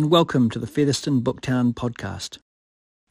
And 0.00 0.10
welcome 0.10 0.48
to 0.48 0.58
the 0.58 0.66
Featherston 0.66 1.20
Booktown 1.20 1.74
podcast. 1.74 2.38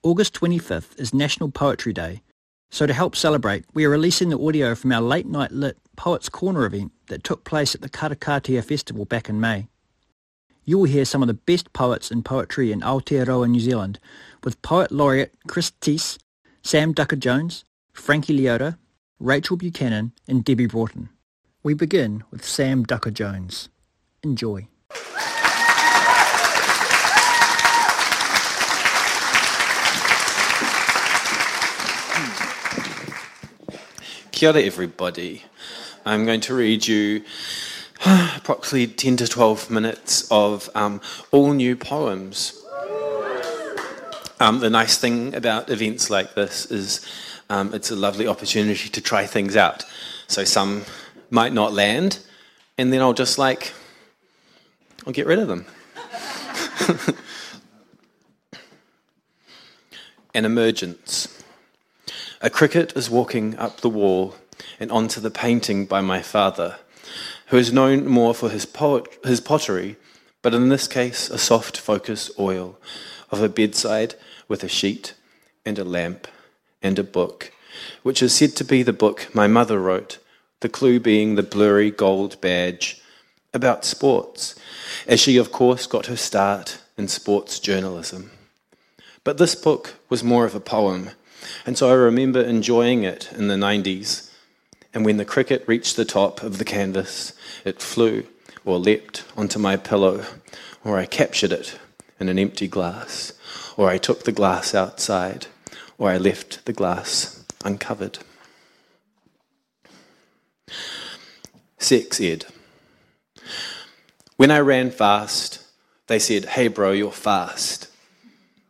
August 0.02 0.34
25th 0.34 1.00
is 1.00 1.14
National 1.14 1.52
Poetry 1.52 1.94
Day, 1.94 2.24
so 2.72 2.88
to 2.88 2.94
help 2.96 3.16
celebrate, 3.16 3.64
we 3.76 3.86
are 3.86 3.92
releasing 3.92 4.30
the 4.30 4.40
audio 4.40 4.74
from 4.74 4.92
our 4.92 5.00
late 5.00 5.28
night 5.28 5.52
lit 5.52 5.78
Poets 5.96 6.30
Corner 6.30 6.66
event 6.66 6.92
that 7.06 7.24
took 7.24 7.44
place 7.44 7.76
at 7.76 7.82
the 7.82 7.90
Karukatea 7.90 8.64
Festival 8.66 9.06
back 9.06 9.30
in 9.30 9.40
May. 9.40 9.68
You 10.66 10.80
will 10.80 10.86
hear 10.86 11.06
some 11.06 11.22
of 11.22 11.28
the 11.28 11.36
best 11.36 11.74
poets 11.74 12.10
in 12.10 12.24
poetry 12.24 12.72
in 12.72 12.82
Aotearoa, 12.82 13.48
New 13.48 13.60
Zealand, 13.60 14.00
with 14.44 14.60
Poet 14.64 14.92
Laureate 14.92 15.36
Chris 15.48 15.72
Tse, 15.82 16.18
Sam 16.64 16.96
Duckor-Jones, 16.96 17.66
Frankie 17.94 18.36
Leota, 18.36 18.80
Rachel 19.20 19.58
Buchanan, 19.58 20.12
and 20.28 20.44
Debbie 20.44 20.66
Broughton. 20.66 21.10
We 21.62 21.76
begin 21.76 22.24
with 22.32 22.44
Sam 22.44 22.84
Duckor-Jones. 22.84 23.70
Enjoy. 24.24 24.68
Kia 34.40 34.52
ora, 34.52 34.62
everybody. 34.62 35.44
I'm 36.06 36.26
going 36.26 36.40
to 36.40 36.56
read 36.56 36.88
you 36.88 37.26
approximately 38.38 38.88
10 38.88 39.18
to 39.18 39.28
12 39.28 39.70
minutes 39.70 40.32
of 40.32 40.70
um, 40.76 41.02
all 41.32 41.52
new 41.52 41.76
poems. 41.76 42.64
Um, 44.40 44.62
the 44.62 44.70
nice 44.70 44.98
thing 44.98 45.36
about 45.36 45.70
events 45.70 46.10
like 46.10 46.36
this 46.36 46.72
is 46.72 47.06
um, 47.50 47.74
it's 47.74 47.92
a 47.92 47.98
lovely 47.98 48.28
opportunity 48.28 48.88
to 48.88 49.02
try 49.02 49.26
things 49.26 49.58
out. 49.58 49.84
So 50.28 50.46
some 50.46 50.86
might 51.30 51.52
not 51.52 51.74
land, 51.74 52.20
and 52.78 52.94
then 52.94 53.02
I'll 53.02 53.12
just 53.12 53.38
like, 53.38 53.74
I'll 55.06 55.12
get 55.12 55.28
rid 55.28 55.40
of 55.40 55.50
them. 55.50 55.66
An 60.34 60.46
emergence. 60.46 61.40
A 62.42 62.50
cricket 62.50 62.96
is 62.96 63.10
walking 63.10 63.58
up 63.58 63.82
the 63.82 63.90
wall 63.90 64.34
and 64.80 64.92
onto 64.92 65.20
the 65.22 65.32
painting 65.32 65.86
by 65.86 66.02
my 66.02 66.22
father, 66.22 66.78
who 67.48 67.58
is 67.58 67.74
known 67.74 68.08
more 68.08 68.34
for 68.34 68.50
his, 68.50 68.66
poet, 68.66 69.08
his 69.24 69.42
pottery, 69.42 69.98
but 70.42 70.54
in 70.54 70.70
this 70.70 70.88
case, 70.88 71.30
a 71.30 71.38
soft 71.38 71.78
focus 71.78 72.32
oil 72.40 72.78
of 73.32 73.42
a 73.42 73.50
bedside 73.50 74.16
with 74.48 74.64
a 74.64 74.70
sheet 74.70 75.14
and 75.66 75.78
a 75.78 75.84
lamp 75.84 76.28
and 76.82 76.98
a 76.98 77.04
book, 77.04 77.52
which 78.04 78.22
is 78.22 78.34
said 78.34 78.56
to 78.56 78.64
be 78.64 78.84
the 78.84 78.94
book 78.94 79.28
my 79.34 79.48
mother 79.48 79.80
wrote, 79.80 80.18
the 80.62 80.70
clue 80.70 81.00
being 81.00 81.36
the 81.36 81.44
blurry 81.44 81.92
gold 81.92 82.40
badge 82.42 83.02
about 83.54 83.86
sports, 83.86 84.56
as 85.08 85.20
she, 85.20 85.38
of 85.38 85.52
course, 85.52 85.88
got 85.88 86.06
her 86.06 86.18
start 86.18 86.80
in 86.98 87.08
sports 87.08 87.60
journalism. 87.60 88.32
But 89.24 89.38
this 89.38 89.56
book 89.56 89.96
was 90.10 90.24
more 90.24 90.46
of 90.46 90.56
a 90.56 90.60
poem 90.60 91.12
and 91.66 91.78
so 91.78 91.90
I 91.90 91.94
remember 91.94 92.42
enjoying 92.42 93.04
it 93.04 93.32
in 93.34 93.48
the 93.48 93.56
90s. 93.56 94.29
And 94.94 95.06
when 95.06 95.18
the 95.18 95.26
cricket 95.26 95.64
reached 95.68 95.96
the 95.96 96.06
top 96.06 96.42
of 96.42 96.58
the 96.58 96.66
canvas, 96.66 97.34
it 97.64 97.82
flew 97.82 98.26
or 98.66 98.78
leapt 98.80 99.24
onto 99.38 99.60
my 99.60 99.78
pillow, 99.78 100.26
or 100.84 100.98
I 100.98 101.06
captured 101.06 101.52
it 101.52 101.80
in 102.20 102.30
an 102.30 102.40
empty 102.40 102.68
glass, 102.68 103.34
or 103.78 103.90
I 103.90 103.98
took 103.98 104.24
the 104.24 104.32
glass 104.32 104.74
outside, 104.74 105.48
or 105.98 106.10
I 106.10 106.18
left 106.18 106.66
the 106.66 106.74
glass 106.74 107.46
uncovered. 107.64 108.20
Sex 111.78 112.20
ed. 112.20 112.46
When 114.38 114.52
I 114.52 114.60
ran 114.60 114.92
fast, 114.92 115.64
they 116.08 116.20
said, 116.20 116.46
Hey, 116.46 116.68
bro, 116.68 116.92
you're 116.92 117.12
fast. 117.12 117.88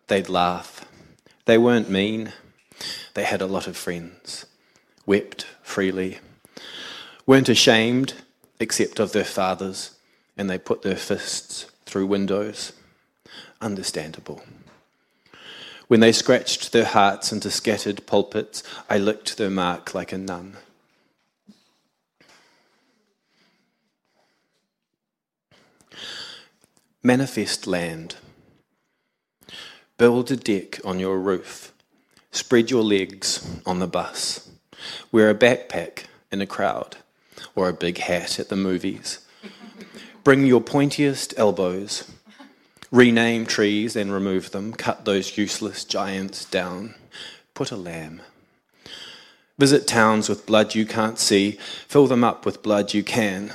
They'd 0.08 0.30
laugh. 0.30 0.86
They 1.46 1.58
weren't 1.58 1.90
mean. 1.90 2.34
They 3.14 3.24
had 3.24 3.42
a 3.42 3.48
lot 3.48 3.68
of 3.68 3.78
friends, 3.78 4.46
wept 5.06 5.46
freely, 5.70 6.20
weren't 7.26 7.48
ashamed 7.48 8.14
except 8.60 9.00
of 9.00 9.12
their 9.12 9.24
fathers, 9.24 9.92
and 10.38 10.50
they 10.50 10.58
put 10.58 10.82
their 10.82 10.96
fists 10.96 11.68
through 11.86 12.08
windows. 12.08 12.74
Understandable. 13.62 14.42
When 15.88 16.00
they 16.00 16.12
scratched 16.12 16.72
their 16.72 16.86
hearts 16.86 17.32
into 17.32 17.50
scattered 17.50 18.06
pulpits, 18.06 18.64
I 18.90 18.98
licked 18.98 19.38
their 19.38 19.50
mark 19.50 19.94
like 19.94 20.12
a 20.12 20.18
nun. 20.18 20.58
Manifest 27.02 27.66
land. 27.66 28.16
Build 29.98 30.32
a 30.32 30.36
deck 30.36 30.80
on 30.84 31.00
your 31.00 31.20
roof 31.20 31.74
Spread 32.32 32.70
your 32.70 32.84
legs 32.84 33.46
on 33.66 33.80
the 33.80 33.88
bus. 33.88 34.49
Wear 35.12 35.30
a 35.30 35.36
backpack 35.36 36.06
in 36.32 36.42
a 36.42 36.46
crowd 36.46 36.98
or 37.56 37.70
a 37.70 37.74
big 37.74 37.98
hat 37.98 38.40
at 38.40 38.50
the 38.50 38.56
movies. 38.56 39.20
Bring 40.24 40.46
your 40.46 40.62
pointiest 40.62 41.34
elbows. 41.38 42.12
Rename 42.92 43.46
trees 43.46 43.96
and 43.96 44.12
remove 44.12 44.52
them. 44.52 44.74
Cut 44.74 45.06
those 45.06 45.38
useless 45.38 45.86
giants 45.86 46.46
down. 46.46 46.96
Put 47.54 47.72
a 47.72 47.76
lamb. 47.76 48.22
Visit 49.58 49.88
towns 49.88 50.30
with 50.30 50.46
blood 50.46 50.74
you 50.76 50.86
can't 50.86 51.20
see. 51.20 51.60
Fill 51.88 52.08
them 52.08 52.24
up 52.24 52.46
with 52.46 52.64
blood 52.64 52.94
you 52.94 53.04
can. 53.04 53.52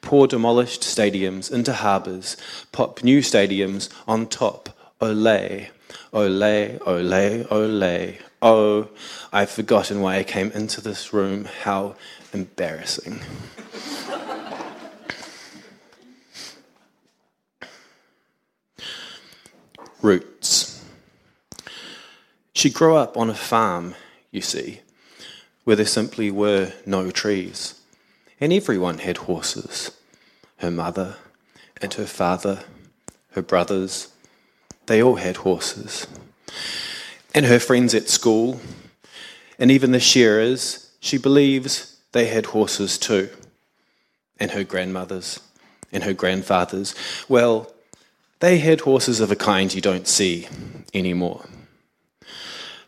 Pour 0.00 0.26
demolished 0.26 0.82
stadiums 0.82 1.52
into 1.52 1.72
harbours. 1.72 2.36
Pop 2.72 3.04
new 3.04 3.20
stadiums 3.20 3.88
on 4.08 4.26
top. 4.26 4.70
Olay. 5.00 5.68
Ole, 6.12 6.78
ole, 6.86 7.46
ole. 7.50 8.29
Oh, 8.42 8.88
I've 9.32 9.50
forgotten 9.50 10.00
why 10.00 10.16
I 10.16 10.24
came 10.24 10.50
into 10.52 10.80
this 10.80 11.12
room. 11.12 11.44
How 11.44 11.96
embarrassing. 12.32 13.20
Roots. 20.00 20.82
She 22.54 22.70
grew 22.70 22.96
up 22.96 23.16
on 23.16 23.28
a 23.28 23.34
farm, 23.34 23.94
you 24.30 24.40
see, 24.40 24.80
where 25.64 25.76
there 25.76 25.84
simply 25.84 26.30
were 26.30 26.72
no 26.86 27.10
trees. 27.10 27.80
And 28.40 28.52
everyone 28.52 28.98
had 28.98 29.18
horses 29.18 29.90
her 30.58 30.70
mother 30.70 31.16
and 31.80 31.94
her 31.94 32.06
father, 32.06 32.64
her 33.32 33.40
brothers, 33.40 34.08
they 34.86 35.02
all 35.02 35.16
had 35.16 35.38
horses. 35.38 36.06
And 37.34 37.46
her 37.46 37.58
friends 37.58 37.94
at 37.94 38.08
school, 38.08 38.60
and 39.58 39.70
even 39.70 39.92
the 39.92 40.00
shearers, 40.00 40.90
she 41.00 41.16
believes 41.16 42.00
they 42.12 42.26
had 42.26 42.46
horses 42.46 42.98
too. 42.98 43.30
And 44.38 44.52
her 44.52 44.64
grandmothers, 44.64 45.40
and 45.92 46.04
her 46.04 46.14
grandfathers, 46.14 46.94
well, 47.28 47.72
they 48.40 48.58
had 48.58 48.80
horses 48.80 49.20
of 49.20 49.30
a 49.30 49.36
kind 49.36 49.72
you 49.72 49.80
don't 49.80 50.08
see 50.08 50.48
anymore. 50.94 51.44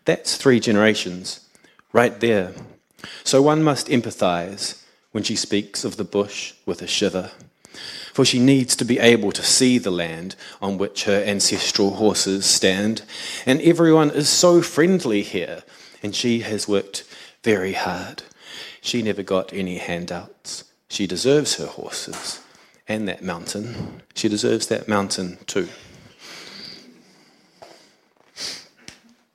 That's 0.04 0.36
three 0.36 0.60
generations, 0.60 1.47
right 1.92 2.19
there. 2.20 2.52
So 3.22 3.42
one 3.42 3.62
must 3.62 3.88
empathize 3.88 4.82
when 5.12 5.22
she 5.22 5.36
speaks 5.36 5.84
of 5.84 5.97
the 5.97 6.04
bush 6.04 6.54
with 6.66 6.82
a 6.82 6.87
shiver 6.87 7.31
for 8.12 8.24
she 8.24 8.38
needs 8.38 8.76
to 8.76 8.84
be 8.84 8.98
able 8.98 9.32
to 9.32 9.42
see 9.42 9.78
the 9.78 9.90
land 9.90 10.36
on 10.60 10.78
which 10.78 11.04
her 11.04 11.22
ancestral 11.24 11.94
horses 11.94 12.44
stand. 12.46 13.02
And 13.46 13.60
everyone 13.62 14.10
is 14.10 14.28
so 14.28 14.62
friendly 14.62 15.22
here, 15.22 15.62
and 16.02 16.14
she 16.14 16.40
has 16.40 16.69
worked 16.69 17.04
very 17.42 17.72
hard. 17.72 18.22
She 18.80 19.02
never 19.02 19.22
got 19.22 19.52
any 19.52 19.78
handouts. 19.78 20.64
She 20.88 21.06
deserves 21.06 21.54
her 21.56 21.66
horses 21.66 22.40
and 22.86 23.08
that 23.08 23.22
mountain. 23.22 24.02
She 24.14 24.28
deserves 24.28 24.66
that 24.66 24.88
mountain 24.88 25.38
too. 25.46 25.69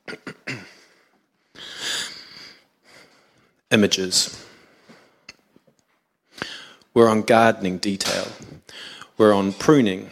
Images. 3.71 4.46
We're 6.97 7.09
on 7.09 7.21
gardening 7.21 7.77
detail. 7.77 8.27
We're 9.19 9.31
on 9.31 9.53
pruning. 9.53 10.09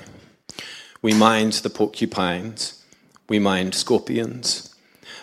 We 1.01 1.15
mind 1.15 1.53
the 1.53 1.71
porcupines. 1.71 2.83
We 3.27 3.39
mind 3.39 3.73
scorpions. 3.73 4.71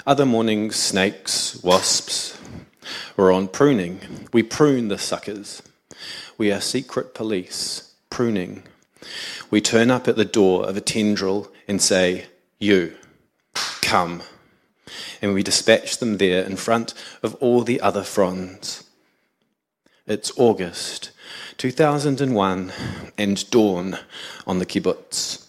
Other 0.05 0.27
mornings, 0.27 0.75
snakes, 0.75 1.63
wasps. 1.63 2.37
We're 3.17 3.31
on 3.31 3.47
pruning. 3.47 4.01
We 4.33 4.43
prune 4.43 4.89
the 4.89 4.99
suckers. 4.99 5.63
We 6.37 6.51
are 6.51 6.61
secret 6.61 7.15
police, 7.15 7.95
pruning. 8.11 8.65
We 9.49 9.61
turn 9.61 9.89
up 9.89 10.09
at 10.09 10.17
the 10.17 10.25
door 10.25 10.69
of 10.69 10.77
a 10.77 10.81
tendril 10.81 11.49
and 11.69 11.81
say, 11.81 12.27
You, 12.59 12.97
come. 13.81 14.25
And 15.23 15.33
we 15.33 15.45
dispatch 15.45 15.99
them 15.99 16.19
there 16.19 16.43
in 16.43 16.57
front 16.57 16.93
of 17.23 17.37
all 17.37 17.63
the 17.63 17.81
other 17.81 18.03
fronds. 18.03 18.83
It's 20.09 20.33
August 20.37 21.12
2001 21.63 22.73
and 23.17 23.49
dawn 23.53 23.97
on 24.49 24.59
the 24.59 24.67
kibbutz. 24.67 25.47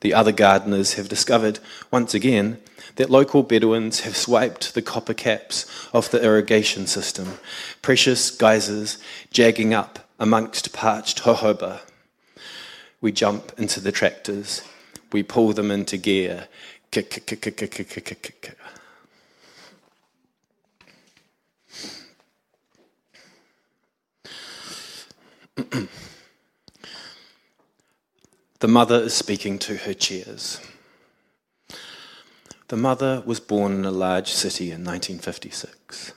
The 0.00 0.14
other 0.14 0.32
gardeners 0.32 0.94
have 0.94 1.10
discovered, 1.10 1.58
once 1.90 2.14
again, 2.14 2.56
that 2.96 3.10
local 3.10 3.42
Bedouins 3.42 4.00
have 4.00 4.16
swiped 4.16 4.72
the 4.72 4.80
copper 4.80 5.12
caps 5.12 5.66
off 5.92 6.10
the 6.10 6.24
irrigation 6.24 6.86
system, 6.86 7.38
precious 7.82 8.30
geysers 8.30 8.96
jagging 9.30 9.74
up 9.74 9.98
amongst 10.18 10.72
parched 10.72 11.24
jojoba. 11.24 11.80
We 13.02 13.12
jump 13.12 13.52
into 13.58 13.78
the 13.78 13.92
tractors, 13.92 14.62
we 15.12 15.22
pull 15.22 15.52
them 15.52 15.70
into 15.70 15.98
gear. 15.98 16.48
The 25.56 25.88
mother 28.68 29.02
is 29.02 29.14
speaking 29.14 29.58
to 29.60 29.76
her 29.78 29.94
cheers. 29.94 30.60
The 32.68 32.76
mother 32.76 33.22
was 33.26 33.38
born 33.38 33.72
in 33.74 33.84
a 33.84 33.90
large 33.90 34.30
city 34.30 34.70
in 34.70 34.84
1956. 34.84 36.12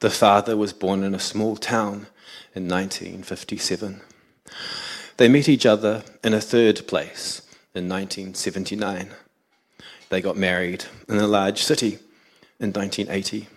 The 0.00 0.10
father 0.10 0.56
was 0.56 0.72
born 0.72 1.04
in 1.04 1.14
a 1.14 1.20
small 1.20 1.56
town 1.56 2.08
in 2.54 2.68
1957. 2.68 4.00
They 5.16 5.28
met 5.28 5.48
each 5.48 5.66
other 5.66 6.02
in 6.24 6.34
a 6.34 6.40
third 6.40 6.86
place 6.86 7.42
in 7.74 7.88
1979. 7.88 9.10
They 10.08 10.20
got 10.20 10.36
married 10.36 10.86
in 11.08 11.18
a 11.18 11.26
large 11.26 11.62
city 11.62 11.98
in 12.58 12.72
1980. 12.72 13.48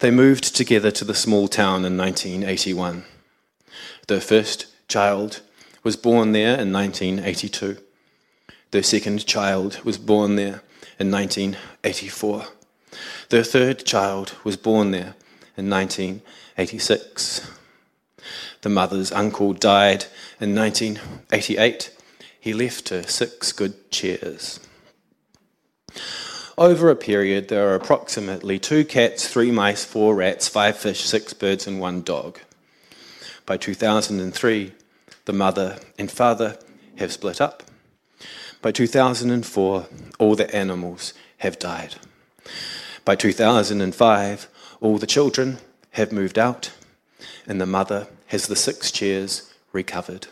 They 0.00 0.10
moved 0.10 0.56
together 0.56 0.90
to 0.90 1.04
the 1.04 1.14
small 1.14 1.48
town 1.48 1.84
in 1.84 1.96
1981. 1.96 3.04
Their 4.08 4.20
first 4.20 4.66
child 4.88 5.40
was 5.82 5.96
born 5.96 6.32
there 6.32 6.58
in 6.58 6.72
1982. 6.72 7.78
Their 8.70 8.82
second 8.82 9.26
child 9.26 9.80
was 9.84 9.98
born 9.98 10.36
there 10.36 10.62
in 10.98 11.10
1984. 11.10 12.46
Their 13.28 13.44
third 13.44 13.84
child 13.84 14.34
was 14.44 14.56
born 14.56 14.90
there 14.90 15.14
in 15.56 15.68
1986. 15.70 17.50
The 18.62 18.68
mother's 18.68 19.12
uncle 19.12 19.52
died 19.52 20.06
in 20.40 20.54
1988. 20.54 21.96
He 22.38 22.52
left 22.52 22.88
her 22.88 23.02
six 23.02 23.52
good 23.52 23.90
chairs. 23.90 24.60
Over 26.58 26.90
a 26.90 26.96
period, 26.96 27.48
there 27.48 27.68
are 27.68 27.74
approximately 27.74 28.58
two 28.58 28.84
cats, 28.84 29.26
three 29.26 29.50
mice, 29.50 29.84
four 29.84 30.14
rats, 30.14 30.48
five 30.48 30.76
fish, 30.76 31.00
six 31.00 31.32
birds, 31.32 31.66
and 31.66 31.80
one 31.80 32.02
dog. 32.02 32.40
By 33.44 33.56
2003, 33.56 34.72
the 35.24 35.32
mother 35.32 35.78
and 35.98 36.10
father 36.10 36.58
have 36.96 37.12
split 37.12 37.40
up. 37.40 37.64
By 38.60 38.70
2004, 38.70 39.86
all 40.18 40.36
the 40.36 40.54
animals 40.54 41.12
have 41.38 41.58
died. 41.58 41.96
By 43.04 43.16
2005, 43.16 44.48
all 44.80 44.98
the 44.98 45.06
children 45.06 45.58
have 45.92 46.12
moved 46.12 46.38
out, 46.38 46.72
and 47.46 47.60
the 47.60 47.66
mother 47.66 48.06
has 48.28 48.46
the 48.46 48.56
six 48.56 48.92
chairs 48.92 49.52
recovered. 49.72 50.28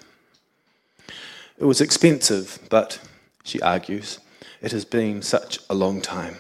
It 1.59 1.65
was 1.65 1.81
expensive, 1.81 2.61
but, 2.71 3.01
she 3.43 3.61
argues, 3.61 4.21
it 4.63 4.71
has 4.71 4.85
been 4.85 5.23
such 5.23 5.59
a 5.69 5.75
long 5.75 6.01
time. 6.01 6.37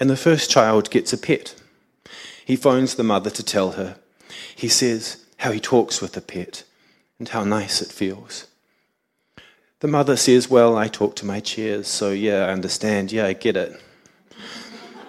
And 0.00 0.10
the 0.10 0.16
first 0.16 0.50
child 0.50 0.90
gets 0.90 1.12
a 1.12 1.18
pet. 1.18 1.54
He 2.44 2.56
phones 2.56 2.96
the 2.96 3.04
mother 3.04 3.30
to 3.30 3.42
tell 3.42 3.72
her. 3.72 3.96
He 4.54 4.68
says 4.68 5.24
how 5.38 5.52
he 5.52 5.60
talks 5.60 6.00
with 6.00 6.12
the 6.12 6.20
pet 6.20 6.64
and 7.18 7.28
how 7.28 7.44
nice 7.44 7.80
it 7.80 7.88
feels. 7.88 8.46
The 9.80 9.88
mother 9.88 10.16
says, 10.16 10.50
Well, 10.50 10.76
I 10.76 10.88
talk 10.88 11.16
to 11.16 11.26
my 11.26 11.40
chairs, 11.40 11.86
so 11.86 12.10
yeah, 12.10 12.46
I 12.46 12.50
understand. 12.50 13.12
Yeah, 13.12 13.26
I 13.26 13.32
get 13.32 13.56
it. 13.56 13.80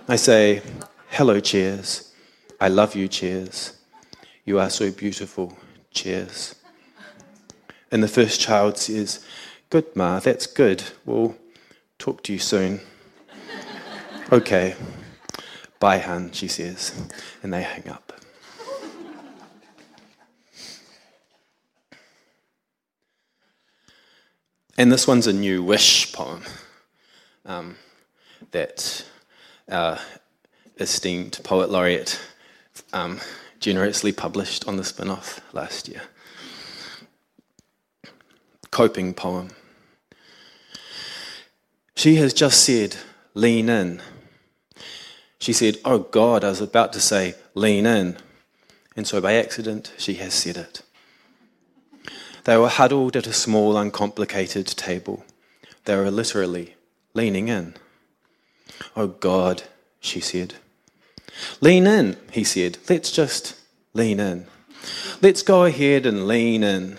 I 0.07 0.15
say, 0.15 0.61
Hello, 1.09 1.39
chairs. 1.39 2.13
I 2.61 2.67
love 2.67 2.95
you, 2.95 3.07
chairs. 3.07 3.73
You 4.45 4.59
are 4.59 4.69
so 4.69 4.91
beautiful, 4.91 5.57
chairs. 5.91 6.55
And 7.91 8.03
the 8.03 8.07
first 8.07 8.39
child 8.39 8.77
says, 8.77 9.25
Good, 9.71 9.95
Ma, 9.95 10.19
that's 10.19 10.45
good. 10.45 10.83
We'll 11.05 11.35
talk 11.97 12.21
to 12.23 12.33
you 12.33 12.39
soon. 12.39 12.81
okay. 14.31 14.75
Bye, 15.79 15.99
hun, 15.99 16.31
she 16.31 16.47
says. 16.47 16.93
And 17.41 17.51
they 17.53 17.63
hang 17.63 17.87
up. 17.89 18.18
And 24.79 24.93
this 24.93 25.05
one's 25.05 25.27
a 25.27 25.33
new 25.33 25.61
wish 25.61 26.13
poem 26.13 26.41
um, 27.45 27.75
that 28.51 29.05
our 29.69 29.99
esteemed 30.79 31.37
poet 31.43 31.69
laureate 31.69 32.17
um, 32.93 33.19
generously 33.59 34.13
published 34.13 34.65
on 34.69 34.77
the 34.77 34.83
Spinoff 34.83 35.41
last 35.51 35.89
year. 35.89 36.03
Coping 38.71 39.13
poem. 39.13 39.49
She 41.97 42.15
has 42.15 42.31
just 42.33 42.63
said, 42.63 42.95
lean 43.33 43.67
in. 43.67 44.01
She 45.39 45.51
said, 45.51 45.75
Oh 45.83 45.99
God, 45.99 46.45
I 46.45 46.49
was 46.51 46.61
about 46.61 46.93
to 46.93 47.01
say, 47.01 47.35
lean 47.53 47.85
in. 47.85 48.15
And 48.95 49.05
so 49.05 49.19
by 49.19 49.33
accident, 49.33 49.91
she 49.97 50.13
has 50.13 50.33
said 50.33 50.55
it. 50.55 50.83
They 52.45 52.57
were 52.57 52.69
huddled 52.69 53.15
at 53.15 53.27
a 53.27 53.33
small, 53.33 53.77
uncomplicated 53.77 54.67
table. 54.67 55.23
They 55.85 55.95
were 55.95 56.11
literally 56.11 56.75
leaning 57.13 57.47
in. 57.47 57.75
Oh 58.95 59.07
God, 59.07 59.63
she 59.99 60.19
said. 60.19 60.55
Lean 61.61 61.87
in, 61.87 62.17
he 62.31 62.43
said. 62.43 62.77
Let's 62.89 63.11
just 63.11 63.55
lean 63.93 64.19
in. 64.19 64.45
Let's 65.21 65.41
go 65.41 65.65
ahead 65.65 66.05
and 66.05 66.27
lean 66.27 66.63
in. 66.63 66.97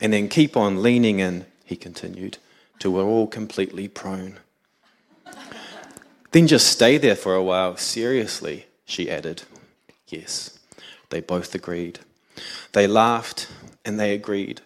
And 0.00 0.12
then 0.12 0.28
keep 0.28 0.56
on 0.56 0.82
leaning 0.82 1.20
in, 1.20 1.46
he 1.64 1.74
continued, 1.74 2.36
till 2.78 2.92
we're 2.92 3.02
all 3.02 3.26
completely 3.26 3.88
prone. 3.88 4.38
then 6.32 6.46
just 6.46 6.66
stay 6.66 6.98
there 6.98 7.16
for 7.16 7.34
a 7.34 7.42
while, 7.42 7.78
seriously, 7.78 8.66
she 8.84 9.10
added. 9.10 9.42
Yes, 10.08 10.58
they 11.08 11.20
both 11.20 11.54
agreed. 11.54 12.00
They 12.72 12.86
laughed 12.86 13.48
and 13.86 13.98
they 13.98 14.12
agreed. 14.12 14.60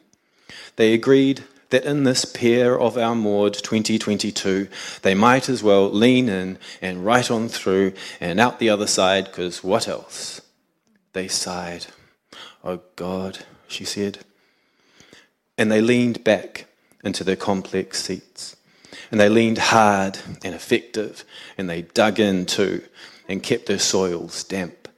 They 0.80 0.94
agreed 0.94 1.44
that 1.68 1.84
in 1.84 2.04
this 2.04 2.24
pair 2.24 2.80
of 2.80 2.96
our 2.96 3.14
Maud 3.14 3.52
2022, 3.52 4.66
they 5.02 5.12
might 5.12 5.50
as 5.50 5.62
well 5.62 5.90
lean 5.90 6.30
in 6.30 6.56
and 6.80 7.04
right 7.04 7.30
on 7.30 7.50
through 7.50 7.92
and 8.18 8.40
out 8.40 8.58
the 8.58 8.70
other 8.70 8.86
side, 8.86 9.26
because 9.26 9.62
what 9.62 9.86
else? 9.86 10.40
They 11.12 11.28
sighed. 11.28 11.88
Oh 12.64 12.80
God, 12.96 13.40
she 13.68 13.84
said. 13.84 14.20
And 15.58 15.70
they 15.70 15.82
leaned 15.82 16.24
back 16.24 16.64
into 17.04 17.24
their 17.24 17.36
complex 17.36 18.02
seats. 18.02 18.56
And 19.10 19.20
they 19.20 19.28
leaned 19.28 19.58
hard 19.58 20.18
and 20.42 20.54
effective, 20.54 21.26
and 21.58 21.68
they 21.68 21.82
dug 21.82 22.18
in 22.18 22.46
too 22.46 22.82
and 23.28 23.42
kept 23.42 23.66
their 23.66 23.78
soils 23.78 24.44
damp. 24.44 24.88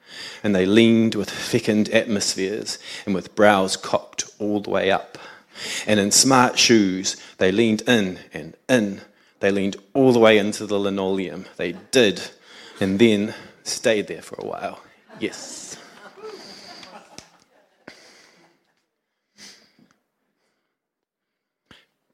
And 0.44 0.54
they 0.54 0.64
leaned 0.64 1.16
with 1.16 1.28
thickened 1.28 1.88
atmospheres 1.88 2.78
and 3.04 3.16
with 3.16 3.34
brows 3.34 3.76
cocked 3.76 4.30
all 4.38 4.60
the 4.60 4.70
way 4.70 4.88
up 4.88 5.18
and 5.86 6.00
in 6.00 6.10
smart 6.10 6.58
shoes, 6.58 7.16
they 7.38 7.52
leaned 7.52 7.82
in 7.82 8.18
and 8.32 8.56
in. 8.68 9.02
They 9.40 9.50
leaned 9.50 9.76
all 9.92 10.12
the 10.12 10.18
way 10.18 10.38
into 10.38 10.66
the 10.66 10.78
linoleum. 10.78 11.46
They 11.56 11.72
did, 11.90 12.22
and 12.80 12.98
then 12.98 13.34
stayed 13.64 14.06
there 14.06 14.22
for 14.22 14.36
a 14.38 14.46
while. 14.46 14.80
Yes. 15.18 15.76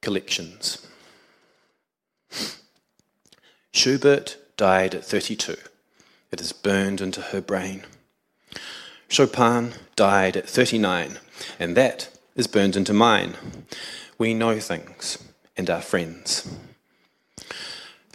Collections. 0.01 0.87
Schubert 3.73 4.39
died 4.57 4.95
at 4.95 5.05
32. 5.05 5.57
It 6.33 6.41
is 6.41 6.53
burned 6.53 7.01
into 7.01 7.21
her 7.21 7.41
brain. 7.41 7.85
Chopin 9.09 9.75
died 9.97 10.37
at 10.37 10.49
39, 10.49 11.19
and 11.59 11.77
that 11.77 12.18
is 12.39 12.47
burned 12.47 12.77
into 12.77 12.95
mine. 12.95 13.35
We 14.17 14.33
know 14.33 14.61
things 14.61 15.19
and 15.57 15.69
are 15.69 15.83
friends. 15.83 16.49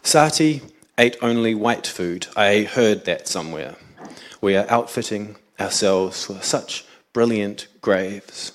Satie 0.01 0.71
ate 0.97 1.17
only 1.21 1.53
white 1.53 1.85
food. 1.85 2.27
I 2.35 2.61
heard 2.63 3.03
that 3.05 3.27
somewhere. 3.27 3.75
We 4.41 4.55
are 4.55 4.65
outfitting 4.69 5.35
ourselves 5.59 6.25
for 6.25 6.41
such 6.41 6.85
brilliant 7.11 7.67
graves. 7.81 8.53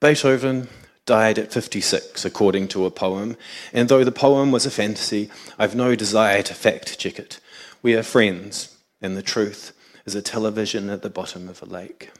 Beethoven 0.00 0.68
died 1.04 1.38
at 1.38 1.52
56, 1.52 2.24
according 2.24 2.68
to 2.68 2.86
a 2.86 2.90
poem, 2.90 3.36
and 3.72 3.88
though 3.88 4.04
the 4.04 4.12
poem 4.12 4.50
was 4.52 4.64
a 4.64 4.70
fantasy, 4.70 5.30
I've 5.58 5.74
no 5.74 5.94
desire 5.94 6.42
to 6.42 6.54
fact 6.54 6.98
check 6.98 7.18
it. 7.18 7.40
We 7.82 7.94
are 7.94 8.02
friends, 8.02 8.76
and 9.02 9.16
the 9.16 9.22
truth 9.22 9.72
is 10.06 10.14
a 10.14 10.22
television 10.22 10.88
at 10.88 11.02
the 11.02 11.10
bottom 11.10 11.48
of 11.48 11.62
a 11.62 11.66
lake. 11.66 12.10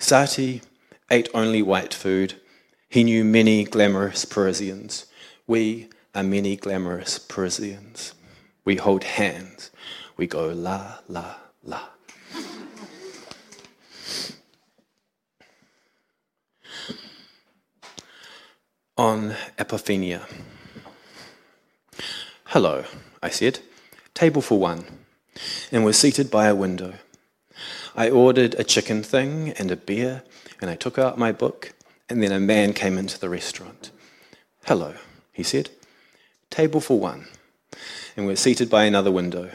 Satie 0.00 0.62
ate 1.10 1.28
only 1.34 1.62
white 1.62 1.92
food. 1.92 2.40
He 2.88 3.04
knew 3.04 3.22
many 3.22 3.64
glamorous 3.64 4.24
Parisians. 4.24 5.06
We 5.46 5.90
are 6.14 6.22
many 6.22 6.56
glamorous 6.56 7.18
Parisians. 7.18 8.14
We 8.64 8.76
hold 8.76 9.04
hands. 9.04 9.70
We 10.16 10.26
go 10.26 10.48
la, 10.48 10.96
la, 11.06 11.36
la. 11.62 11.82
On 18.96 19.34
Epiphania. 19.58 20.26
Hello, 22.46 22.84
I 23.22 23.28
said. 23.28 23.60
Table 24.14 24.42
for 24.42 24.58
one. 24.58 24.84
And 25.70 25.84
we're 25.84 25.92
seated 25.92 26.30
by 26.30 26.46
a 26.46 26.54
window. 26.54 26.94
I 28.00 28.08
ordered 28.08 28.54
a 28.54 28.64
chicken 28.64 29.02
thing 29.02 29.50
and 29.58 29.70
a 29.70 29.76
beer, 29.76 30.22
and 30.58 30.70
I 30.70 30.74
took 30.74 30.98
out 30.98 31.18
my 31.18 31.32
book, 31.32 31.74
and 32.08 32.22
then 32.22 32.32
a 32.32 32.40
man 32.40 32.72
came 32.72 32.96
into 32.96 33.20
the 33.20 33.28
restaurant. 33.28 33.90
Hello, 34.64 34.94
he 35.34 35.42
said. 35.42 35.68
Table 36.48 36.80
for 36.80 36.98
one. 36.98 37.26
And 38.16 38.24
we're 38.24 38.36
seated 38.36 38.70
by 38.70 38.84
another 38.84 39.12
window. 39.12 39.50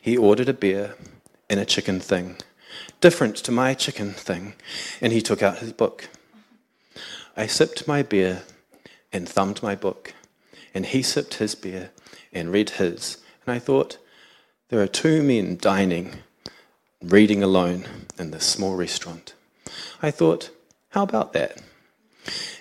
He 0.00 0.16
ordered 0.16 0.48
a 0.48 0.52
beer 0.52 0.94
and 1.50 1.58
a 1.58 1.64
chicken 1.64 1.98
thing, 1.98 2.36
different 3.00 3.34
to 3.38 3.50
my 3.50 3.74
chicken 3.74 4.12
thing, 4.12 4.54
and 5.00 5.12
he 5.12 5.20
took 5.20 5.42
out 5.42 5.58
his 5.58 5.72
book. 5.72 6.08
I 7.36 7.48
sipped 7.48 7.88
my 7.88 8.04
beer 8.04 8.44
and 9.12 9.28
thumbed 9.28 9.64
my 9.64 9.74
book, 9.74 10.14
and 10.72 10.86
he 10.86 11.02
sipped 11.02 11.34
his 11.34 11.56
beer 11.56 11.90
and 12.32 12.52
read 12.52 12.70
his, 12.70 13.18
and 13.44 13.52
I 13.52 13.58
thought, 13.58 13.98
there 14.68 14.80
are 14.80 14.86
two 14.86 15.24
men 15.24 15.56
dining, 15.60 16.22
reading 17.06 17.42
alone 17.42 17.84
in 18.18 18.30
this 18.30 18.46
small 18.46 18.76
restaurant. 18.76 19.34
I 20.02 20.10
thought, 20.10 20.50
how 20.90 21.02
about 21.02 21.32
that? 21.34 21.62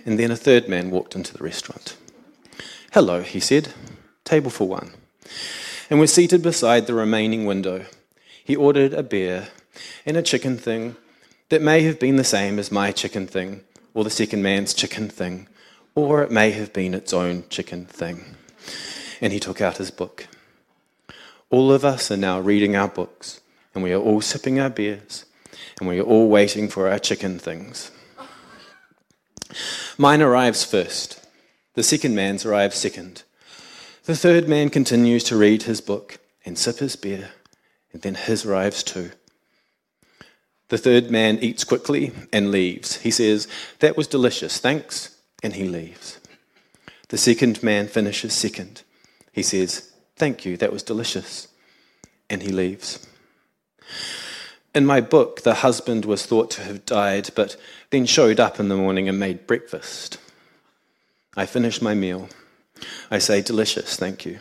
And 0.05 0.19
then 0.19 0.31
a 0.31 0.35
third 0.35 0.67
man 0.67 0.91
walked 0.91 1.15
into 1.15 1.33
the 1.33 1.43
restaurant. 1.43 1.95
Hello, 2.91 3.21
he 3.21 3.39
said, 3.39 3.73
table 4.25 4.49
for 4.49 4.67
one. 4.67 4.91
And 5.89 5.99
we're 5.99 6.07
seated 6.07 6.41
beside 6.41 6.87
the 6.87 6.93
remaining 6.93 7.45
window. 7.45 7.85
He 8.43 8.55
ordered 8.55 8.93
a 8.93 9.03
beer 9.03 9.47
and 10.05 10.17
a 10.17 10.21
chicken 10.21 10.57
thing 10.57 10.97
that 11.49 11.61
may 11.61 11.83
have 11.83 11.99
been 11.99 12.17
the 12.17 12.23
same 12.23 12.59
as 12.59 12.71
my 12.71 12.91
chicken 12.91 13.27
thing, 13.27 13.61
or 13.93 14.03
the 14.03 14.09
second 14.09 14.43
man's 14.43 14.73
chicken 14.73 15.07
thing, 15.07 15.47
or 15.95 16.21
it 16.21 16.31
may 16.31 16.51
have 16.51 16.73
been 16.73 16.93
its 16.93 17.13
own 17.13 17.43
chicken 17.49 17.85
thing. 17.85 18.35
And 19.21 19.31
he 19.31 19.39
took 19.39 19.61
out 19.61 19.77
his 19.77 19.91
book. 19.91 20.27
All 21.49 21.71
of 21.71 21.85
us 21.85 22.11
are 22.11 22.17
now 22.17 22.39
reading 22.39 22.75
our 22.75 22.87
books, 22.87 23.39
and 23.73 23.83
we 23.83 23.93
are 23.93 24.01
all 24.01 24.21
sipping 24.21 24.59
our 24.59 24.69
beers, 24.69 25.25
and 25.79 25.87
we 25.87 25.99
are 25.99 26.03
all 26.03 26.29
waiting 26.29 26.67
for 26.67 26.89
our 26.89 26.99
chicken 26.99 27.39
things. 27.39 27.91
Mine 29.97 30.21
arrives 30.21 30.63
first. 30.63 31.25
The 31.75 31.83
second 31.83 32.15
man's 32.15 32.45
arrives 32.45 32.77
second. 32.77 33.23
The 34.05 34.15
third 34.15 34.47
man 34.47 34.69
continues 34.69 35.23
to 35.25 35.37
read 35.37 35.63
his 35.63 35.81
book 35.81 36.19
and 36.45 36.57
sip 36.57 36.77
his 36.77 36.95
beer, 36.95 37.29
and 37.91 38.01
then 38.01 38.15
his 38.15 38.45
arrives 38.45 38.83
too. 38.83 39.11
The 40.69 40.77
third 40.77 41.11
man 41.11 41.39
eats 41.39 41.63
quickly 41.63 42.11
and 42.31 42.51
leaves. 42.51 42.97
He 42.97 43.11
says, 43.11 43.47
That 43.79 43.95
was 43.95 44.07
delicious, 44.07 44.57
thanks 44.59 45.13
and 45.43 45.53
he 45.53 45.67
leaves. 45.67 46.19
The 47.09 47.17
second 47.17 47.61
man 47.61 47.87
finishes 47.87 48.33
second. 48.33 48.81
He 49.33 49.43
says, 49.43 49.91
Thank 50.15 50.45
you, 50.45 50.57
that 50.57 50.71
was 50.71 50.81
delicious. 50.81 51.49
And 52.29 52.41
he 52.41 52.51
leaves. 52.51 53.05
In 54.75 54.85
my 54.85 55.01
book, 55.01 55.43
the 55.43 55.55
husband 55.55 56.05
was 56.05 56.25
thought 56.25 56.49
to 56.51 56.63
have 56.63 56.85
died, 56.85 57.29
but 57.35 57.55
then 57.91 58.05
showed 58.05 58.39
up 58.39 58.59
in 58.59 58.69
the 58.69 58.75
morning 58.75 59.07
and 59.07 59.19
made 59.19 59.45
breakfast. 59.45 60.17
I 61.35 61.45
finish 61.45 61.81
my 61.81 61.93
meal. 61.93 62.29
I 63.11 63.19
say, 63.19 63.41
Delicious, 63.41 63.95
thank 63.95 64.25
you. 64.25 64.39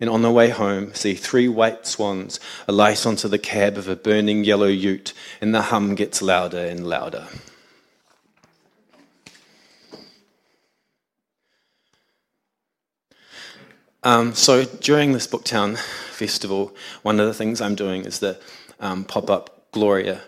And 0.00 0.08
on 0.08 0.22
the 0.22 0.30
way 0.30 0.48
home, 0.48 0.94
see 0.94 1.14
three 1.14 1.48
white 1.48 1.86
swans 1.86 2.38
alight 2.68 3.04
onto 3.04 3.28
the 3.28 3.38
cab 3.38 3.76
of 3.76 3.88
a 3.88 3.96
burning 3.96 4.44
yellow 4.44 4.66
ute, 4.66 5.12
and 5.40 5.54
the 5.54 5.62
hum 5.62 5.94
gets 5.94 6.22
louder 6.22 6.64
and 6.64 6.86
louder. 6.86 7.26
Um, 14.08 14.34
so 14.34 14.64
during 14.64 15.12
this 15.12 15.26
Booktown 15.26 15.76
festival, 15.76 16.74
one 17.02 17.20
of 17.20 17.26
the 17.26 17.34
things 17.34 17.60
I'm 17.60 17.74
doing 17.74 18.06
is 18.06 18.20
the 18.20 18.40
um, 18.80 19.04
pop-up 19.04 19.70
Gloria 19.70 20.22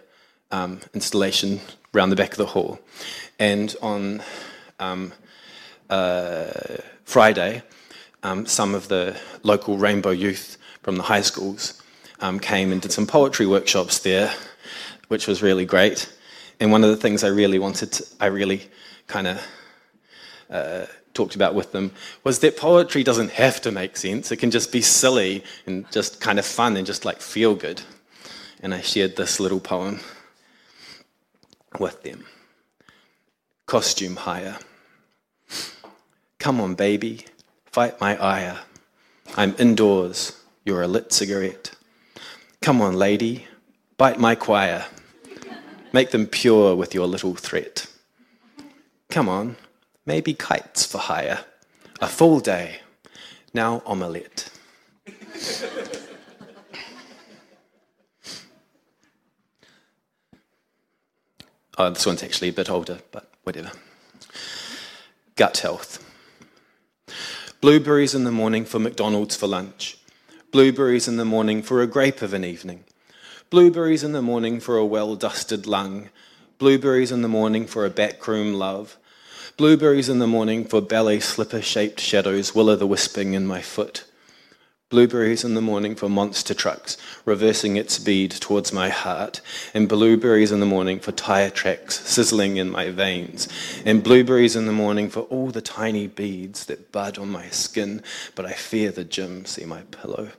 um, 0.51 0.81
installation 0.93 1.61
around 1.95 2.11
the 2.11 2.17
back 2.17 2.33
of 2.33 2.37
the 2.37 2.45
hall. 2.45 2.79
And 3.39 3.75
on 3.81 4.23
um, 4.81 5.15
uh, 5.89 6.51
Friday, 7.05 7.63
um, 8.23 8.45
some 8.45 8.75
of 8.75 8.89
the 8.89 9.19
local 9.45 9.79
Rainbow 9.79 10.11
youth 10.11 10.59
from 10.83 10.97
the 10.97 11.05
high 11.05 11.23
schools 11.23 11.83
um, 12.21 12.39
came 12.39 12.73
and 12.73 12.83
did 12.83 12.93
some 12.93 13.07
poetry 13.07 13.47
workshops 13.47 14.01
there, 14.01 14.31
which 15.09 15.27
was 15.27 15.41
really 15.41 15.65
great. 15.65 16.13
And 16.61 16.71
one 16.71 16.85
of 16.85 16.91
the 16.91 16.99
things 16.99 17.25
I 17.25 17.29
really 17.29 17.59
wanted 17.59 17.93
to, 17.93 18.05
I 18.21 18.27
really 18.27 18.69
kind 19.07 19.27
of 19.27 19.43
uh, 20.51 20.85
talked 21.15 21.35
about 21.35 21.55
with 21.55 21.73
them 21.73 21.93
was 22.25 22.39
that 22.41 22.57
poetry 22.57 23.03
doesn't 23.03 23.33
have 23.33 23.61
to 23.63 23.71
make 23.71 23.97
sense. 23.97 24.31
It 24.31 24.37
can 24.37 24.51
just 24.51 24.73
be 24.73 24.81
silly 24.81 25.45
and 25.67 25.91
just 25.91 26.21
kind 26.21 26.39
of 26.39 26.47
fun 26.47 26.77
and 26.77 26.87
just 26.87 27.05
like 27.05 27.21
feel 27.21 27.55
good. 27.55 27.83
And 28.63 28.75
I 28.75 28.81
shared 28.81 29.17
this 29.17 29.41
little 29.41 29.61
poem 29.61 30.01
with 31.79 32.03
them. 32.03 32.25
Costume 33.67 34.17
hire. 34.17 34.59
Come 36.39 36.61
on, 36.61 36.75
baby, 36.75 37.27
fight 37.67 38.01
my 38.01 38.17
ire. 38.17 38.59
I'm 39.37 39.55
indoors, 39.59 40.41
you're 40.65 40.83
a 40.83 40.89
lit 40.89 41.13
cigarette. 41.13 41.73
Come 42.61 42.81
on, 42.81 42.95
lady, 42.97 43.47
bite 43.97 44.19
my 44.19 44.35
choir. 44.35 44.87
Make 45.93 46.11
them 46.11 46.27
pure 46.27 46.75
with 46.75 46.95
your 46.95 47.07
little 47.07 47.35
threat. 47.35 47.87
Come 49.09 49.29
on, 49.29 49.57
maybe 50.07 50.35
kites 50.35 50.85
for 50.85 50.99
hire. 50.99 51.45
A 52.01 52.09
full 52.09 52.41
day, 52.41 52.81
now 53.53 53.83
omelette. 53.85 54.51
oh, 61.79 61.91
this 61.91 62.07
one's 62.07 62.23
actually 62.23 62.49
a 62.49 62.53
bit 62.53 62.71
older, 62.71 63.01
but 63.11 63.31
whatever. 63.43 63.73
Gut 65.37 65.59
health. 65.59 66.07
Blueberries 67.61 68.15
in 68.15 68.25
the 68.25 68.33
morning 68.33 68.65
for 68.65 68.79
McDonald's 68.79 69.37
for 69.37 69.47
lunch. 69.47 69.99
Blueberries 70.51 71.07
in 71.07 71.17
the 71.19 71.25
morning 71.25 71.63
for 71.63 71.83
a 71.83 71.87
grape 71.87 72.23
of 72.23 72.33
an 72.33 72.45
evening. 72.45 72.85
Blueberries 73.51 74.03
in 74.03 74.13
the 74.13 74.23
morning 74.23 74.61
for 74.61 74.77
a 74.77 74.87
well 74.87 75.15
dusted 75.17 75.67
lung. 75.67 76.09
Blueberries 76.59 77.13
in 77.13 77.23
the 77.23 77.29
morning 77.29 77.67
for 77.67 77.85
a 77.85 77.91
backroom 77.91 78.55
love. 78.55 78.97
Blueberries 79.61 80.09
in 80.09 80.21
the 80.21 80.27
morning 80.27 80.65
for 80.65 80.81
ballet 80.81 81.21
slipper 81.21 81.61
shaped 81.61 82.01
shadows, 82.01 82.55
will 82.55 82.71
o' 82.71 82.77
the 82.77 82.87
wisping 82.87 83.35
in 83.35 83.47
my 83.47 83.61
foot. 83.61 84.05
Blueberries 84.89 85.45
in 85.45 85.53
the 85.53 85.61
morning 85.61 85.95
for 85.95 86.09
monster 86.09 86.55
trucks, 86.55 86.97
reversing 87.27 87.77
its 87.77 87.93
speed 87.93 88.31
towards 88.31 88.73
my 88.73 88.89
heart. 88.89 89.43
And 89.75 89.87
blueberries 89.87 90.51
in 90.51 90.61
the 90.61 90.65
morning 90.65 90.99
for 90.99 91.13
tire 91.13 91.51
tracks, 91.51 92.01
sizzling 92.09 92.57
in 92.57 92.71
my 92.71 92.89
veins. 92.89 93.49
And 93.85 94.03
blueberries 94.03 94.57
in 94.57 94.65
the 94.65 94.73
morning 94.73 95.11
for 95.11 95.25
all 95.25 95.51
the 95.51 95.61
tiny 95.61 96.07
beads 96.07 96.65
that 96.65 96.91
bud 96.91 97.19
on 97.19 97.29
my 97.29 97.51
skin, 97.51 98.03
but 98.35 98.47
I 98.47 98.53
fear 98.53 98.91
the 98.91 99.05
gym, 99.05 99.45
see 99.45 99.67
my 99.67 99.83
pillow 99.91 100.31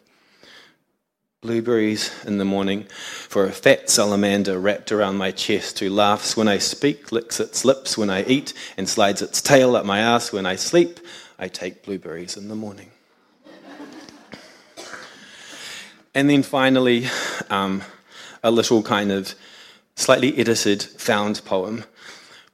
blueberries 1.42 2.12
in 2.24 2.38
the 2.38 2.46
morning 2.46 2.84
for 2.84 3.46
a 3.46 3.52
fat 3.52 3.90
salamander 3.90 4.60
wrapped 4.60 4.92
around 4.92 5.18
my 5.18 5.32
chest 5.32 5.80
who 5.80 5.90
laughs 5.90 6.38
when 6.38 6.48
I 6.48 6.60
speak, 6.60 7.12
licks 7.12 7.40
its 7.40 7.66
lips 7.66 7.98
when 7.98 8.12
I 8.12 8.24
eat, 8.26 8.54
and 8.78 8.88
slides 8.88 9.24
its 9.24 9.42
tail 9.42 9.76
up 9.76 9.84
my 9.84 9.98
ass 9.98 10.32
when 10.32 10.46
I 10.46 10.56
sleep. 10.56 11.00
I 11.40 11.48
take 11.48 11.82
blueberries 11.82 12.38
in 12.38 12.48
the 12.48 12.56
morning. 12.56 12.92
and 16.14 16.30
then 16.30 16.44
finally, 16.44 17.08
um, 17.50 17.82
a 18.44 18.52
little 18.52 18.84
kind 18.84 19.12
of 19.12 19.34
slightly 19.96 20.38
edited 20.38 20.84
found 20.84 21.44
poem. 21.44 21.86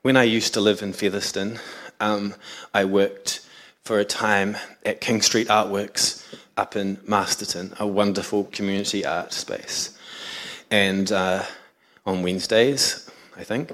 When 0.02 0.16
I 0.16 0.24
used 0.24 0.54
to 0.54 0.62
live 0.62 0.82
in 0.82 0.94
Featherston, 0.94 1.60
um, 2.00 2.36
I 2.74 2.86
worked 2.86 3.46
for 3.84 4.00
a 4.00 4.06
time 4.06 4.56
at 4.86 5.02
King 5.02 5.22
Street 5.22 5.50
Artworks 5.50 6.24
up 6.58 6.76
in 6.76 7.00
Masterton, 7.08 7.74
a 7.80 7.88
wonderful 7.88 8.46
community 8.46 9.06
art 9.06 9.32
space. 9.32 9.98
And 10.72 11.12
uh, 11.12 11.44
on 12.06 12.24
Wednesdays, 12.24 13.10
I 13.38 13.44
think, 13.44 13.72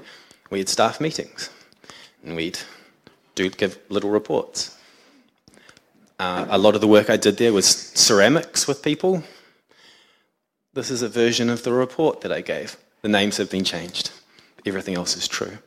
we 0.50 0.58
had 0.58 0.68
staff 0.68 1.00
meetings 1.00 1.50
and 2.22 2.36
we'd 2.36 2.58
do 3.34 3.50
give 3.50 3.78
little 3.88 4.10
reports. 4.10 4.76
Uh, 6.18 6.46
a 6.48 6.58
lot 6.58 6.74
of 6.74 6.80
the 6.80 6.86
work 6.86 7.10
I 7.10 7.16
did 7.16 7.38
there 7.38 7.52
was 7.52 7.66
ceramics 7.66 8.68
with 8.68 8.82
people. 8.82 9.24
This 10.74 10.90
is 10.90 11.02
a 11.02 11.08
version 11.08 11.50
of 11.50 11.64
the 11.64 11.72
report 11.72 12.20
that 12.20 12.32
I 12.32 12.40
gave. 12.40 12.76
The 13.02 13.08
names 13.08 13.36
have 13.38 13.50
been 13.50 13.64
changed. 13.64 14.10
everything 14.66 14.94
else 14.94 15.16
is 15.16 15.28
true. 15.28 15.58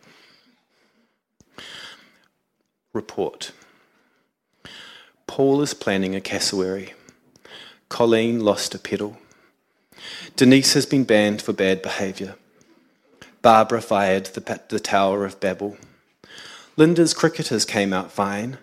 Report. 2.94 3.52
Paul 5.28 5.62
is 5.62 5.74
planning 5.74 6.16
a 6.16 6.22
cassowary. 6.22 6.94
Colleen 7.90 8.42
lost 8.42 8.76
a 8.76 8.80
pedal. 8.80 9.18
Denise 10.36 10.74
has 10.74 10.86
been 10.86 11.04
banned 11.04 11.42
for 11.42 11.54
bad 11.54 11.82
behaviour. 11.82 12.36
Barbara 13.42 13.82
fired 13.82 14.26
the, 14.28 14.62
the 14.70 14.80
Tower 14.80 15.26
of 15.26 15.40
Babel. 15.40 15.78
Linda's 16.76 17.14
cricketers 17.14 17.66
came 17.66 17.94
out 17.94 18.12
fine. 18.12 18.58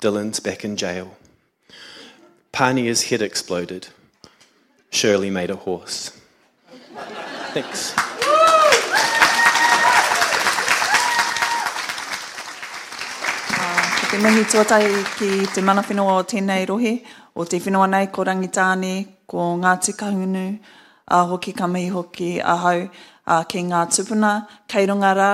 Dylan's 0.00 0.40
back 0.40 0.64
in 0.64 0.76
jail. 0.76 1.16
Pania's 2.52 3.04
head 3.04 3.22
exploded. 3.22 3.88
Shirley 4.90 5.30
made 5.30 5.48
a 5.48 5.56
horse. 5.56 6.10
Thanks. 7.54 7.94
Te 14.10 14.18
mihi 14.18 14.44
ki 14.44 15.46
te 15.54 15.62
mana 15.62 15.82
whenua 15.82 16.18
o 16.18 16.22
tēnei 16.22 16.66
rohe, 16.66 17.02
o 17.34 17.44
te 17.44 17.58
whenua 17.58 17.88
nei 17.88 18.06
ko 18.06 18.24
Rangitāne, 18.24 19.06
ko 19.26 19.56
Ngāti 19.56 19.96
Kahunu, 19.96 20.58
a 21.08 21.24
hoki 21.24 21.52
kamahi 21.52 21.90
hoki 21.90 22.38
a 22.40 22.56
hau 22.56 22.88
a 23.26 23.44
ke 23.44 23.60
ngā 23.62 23.86
tupuna, 23.88 24.46
kei 24.68 24.86
runga 24.86 25.12
rā, 25.14 25.32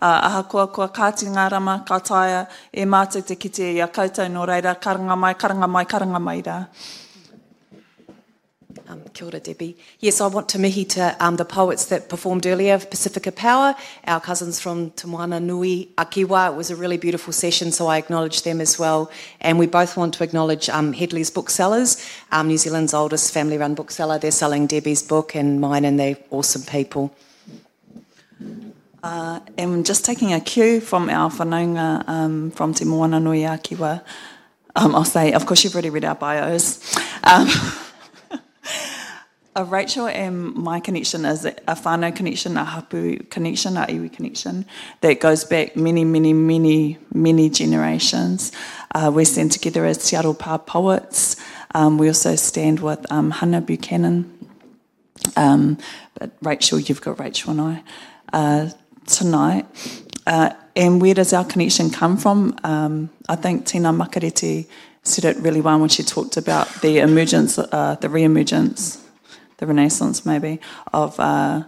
a 0.00 0.10
aha 0.26 0.42
kua 0.42 0.66
kua 0.66 0.88
kāti 0.88 1.28
ngā 1.30 1.50
rama, 1.52 1.84
ka 1.86 1.98
taia 2.00 2.46
e 2.72 2.84
mātou 2.84 3.22
te 3.22 3.36
kite 3.36 3.72
i 3.74 3.80
a 3.80 3.88
koutou 3.88 4.28
no 4.28 4.46
reira, 4.46 4.74
karanga 4.74 5.16
mai, 5.16 5.34
karanga 5.34 5.68
mai, 5.68 5.84
karanga 5.84 6.20
mai 6.20 6.42
rā. 6.42 6.58
Um, 8.92 9.00
kia 9.14 9.26
ora, 9.26 9.40
Debbie. 9.40 9.74
Yes, 10.00 10.20
I 10.20 10.26
want 10.26 10.50
to 10.50 10.84
to 10.84 11.16
um, 11.18 11.36
the 11.36 11.46
poets 11.46 11.86
that 11.86 12.10
performed 12.10 12.46
earlier, 12.46 12.78
Pacifica 12.78 13.32
Power, 13.32 13.74
our 14.06 14.20
cousins 14.20 14.60
from 14.60 14.90
Te 14.90 15.08
Nui, 15.08 15.88
Akiwa. 15.96 16.52
It 16.52 16.56
was 16.56 16.70
a 16.70 16.76
really 16.76 16.98
beautiful 16.98 17.32
session, 17.32 17.72
so 17.72 17.86
I 17.86 17.96
acknowledge 17.96 18.42
them 18.42 18.60
as 18.60 18.78
well. 18.78 19.10
And 19.40 19.58
we 19.58 19.66
both 19.66 19.96
want 19.96 20.12
to 20.14 20.24
acknowledge 20.24 20.68
um, 20.68 20.92
Hedley's 20.92 21.30
Booksellers, 21.30 22.06
um, 22.32 22.48
New 22.48 22.58
Zealand's 22.58 22.92
oldest 22.92 23.32
family-run 23.32 23.74
bookseller. 23.74 24.18
They're 24.18 24.30
selling 24.30 24.66
Debbie's 24.66 25.02
book 25.02 25.34
and 25.34 25.58
mine, 25.58 25.86
and 25.86 25.98
they're 25.98 26.18
awesome 26.30 26.62
people. 26.62 27.14
Uh, 29.02 29.40
and 29.56 29.86
just 29.86 30.04
taking 30.04 30.34
a 30.34 30.40
cue 30.40 30.82
from 30.82 31.08
our 31.08 31.30
whanaunga 31.30 32.06
um, 32.06 32.50
from 32.50 32.74
Te 32.74 32.84
Moana 32.84 33.20
Nui 33.20 33.44
a 33.44 33.56
Kiwa, 33.56 34.02
um, 34.76 34.94
I'll 34.94 35.04
say, 35.06 35.32
of 35.32 35.46
course, 35.46 35.64
you've 35.64 35.74
already 35.74 35.88
read 35.88 36.04
our 36.04 36.14
bios. 36.14 36.94
Uh, 39.54 39.64
Rachel 39.64 40.06
and 40.06 40.54
my 40.54 40.80
connection 40.80 41.26
is 41.26 41.44
a 41.44 41.52
whānau 41.52 42.16
connection, 42.16 42.56
a 42.56 42.64
hapu 42.64 43.18
connection, 43.24 43.76
a 43.76 43.82
iwi 43.82 44.10
connection 44.10 44.64
that 45.02 45.20
goes 45.20 45.44
back 45.44 45.76
many, 45.76 46.06
many, 46.06 46.32
many, 46.32 46.96
many 47.12 47.50
generations. 47.50 48.50
Uh, 48.94 49.10
we 49.14 49.26
stand 49.26 49.52
together 49.52 49.84
as 49.84 49.98
Te 50.08 50.16
Aro 50.16 50.34
Pā 50.34 50.64
poets. 50.64 51.36
Um, 51.74 51.98
we 51.98 52.08
also 52.08 52.34
stand 52.34 52.80
with 52.80 53.04
um, 53.12 53.30
Hannah 53.30 53.60
Buchanan. 53.60 54.32
Um, 55.36 55.76
but 56.14 56.30
Rachel, 56.40 56.80
you've 56.80 57.02
got 57.02 57.20
Rachel 57.20 57.50
and 57.50 57.60
I 57.60 57.82
uh, 58.32 58.70
tonight. 59.06 59.66
Uh, 60.26 60.54
and 60.74 61.02
where 61.02 61.12
does 61.12 61.34
our 61.34 61.44
connection 61.44 61.90
come 61.90 62.16
from? 62.16 62.56
Um, 62.64 63.10
I 63.28 63.36
think 63.36 63.66
Tina 63.66 63.92
Makereti 63.92 64.66
said 65.02 65.26
it 65.26 65.36
really 65.42 65.60
well 65.60 65.78
when 65.78 65.90
she 65.90 66.02
talked 66.02 66.38
about 66.38 66.68
the 66.80 67.00
emergence, 67.00 67.58
uh, 67.58 67.98
the 68.00 68.08
re-emergence 68.08 69.02
the 69.62 69.66
Renaissance 69.68 70.26
maybe, 70.26 70.58
of 70.92 71.18
uh, 71.20 71.62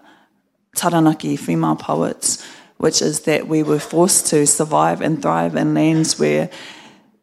Taranaki 0.74 1.36
female 1.36 1.76
poets, 1.76 2.44
which 2.78 3.00
is 3.00 3.20
that 3.20 3.46
we 3.46 3.62
were 3.62 3.78
forced 3.78 4.26
to 4.26 4.46
survive 4.46 5.00
and 5.00 5.22
thrive 5.22 5.54
in 5.54 5.74
lands 5.74 6.18
where 6.18 6.50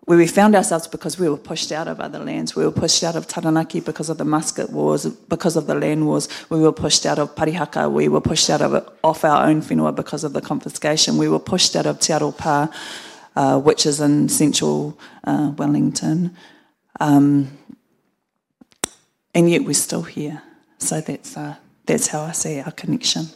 where 0.06 0.18
we 0.18 0.28
found 0.28 0.56
ourselves 0.56 0.88
because 0.88 1.20
we 1.20 1.30
were 1.30 1.38
pushed 1.38 1.72
out 1.72 1.88
of 1.88 2.00
other 2.00 2.20
lands. 2.20 2.56
We 2.56 2.66
were 2.66 2.72
pushed 2.72 3.04
out 3.04 3.16
of 3.16 3.28
Taranaki 3.28 3.82
because 3.82 4.10
of 4.10 4.18
the 4.18 4.26
musket 4.26 4.72
wars, 4.72 5.06
because 5.06 5.56
of 5.56 5.68
the 5.68 5.76
land 5.76 6.08
wars. 6.08 6.28
We 6.50 6.60
were 6.60 6.72
pushed 6.72 7.06
out 7.06 7.20
of 7.20 7.36
Parihaka. 7.36 7.90
We 7.92 8.08
were 8.08 8.20
pushed 8.20 8.50
out 8.50 8.62
of 8.62 8.90
off 9.04 9.24
our 9.24 9.46
own 9.48 9.62
whenua 9.62 9.96
because 9.96 10.24
of 10.24 10.34
the 10.34 10.42
confiscation. 10.42 11.18
We 11.18 11.30
were 11.30 11.40
pushed 11.40 11.76
out 11.76 11.86
of 11.86 12.00
Te 12.00 12.14
Aro 12.14 12.36
Pā, 12.36 12.74
uh, 13.36 13.60
which 13.60 13.86
is 13.86 14.02
in 14.02 14.28
central 14.28 14.98
uh, 15.24 15.54
Wellington. 15.56 16.36
Um, 17.00 17.58
and 19.34 19.50
yet 19.50 19.64
we're 19.64 19.74
still 19.74 20.04
here. 20.04 20.42
So 20.82 21.00
that's 21.00 21.38
uh, 21.38 21.56
that's 21.86 22.08
how 22.08 22.22
I 22.22 22.32
see 22.32 22.60
our 22.60 22.72
connection. 22.72 23.28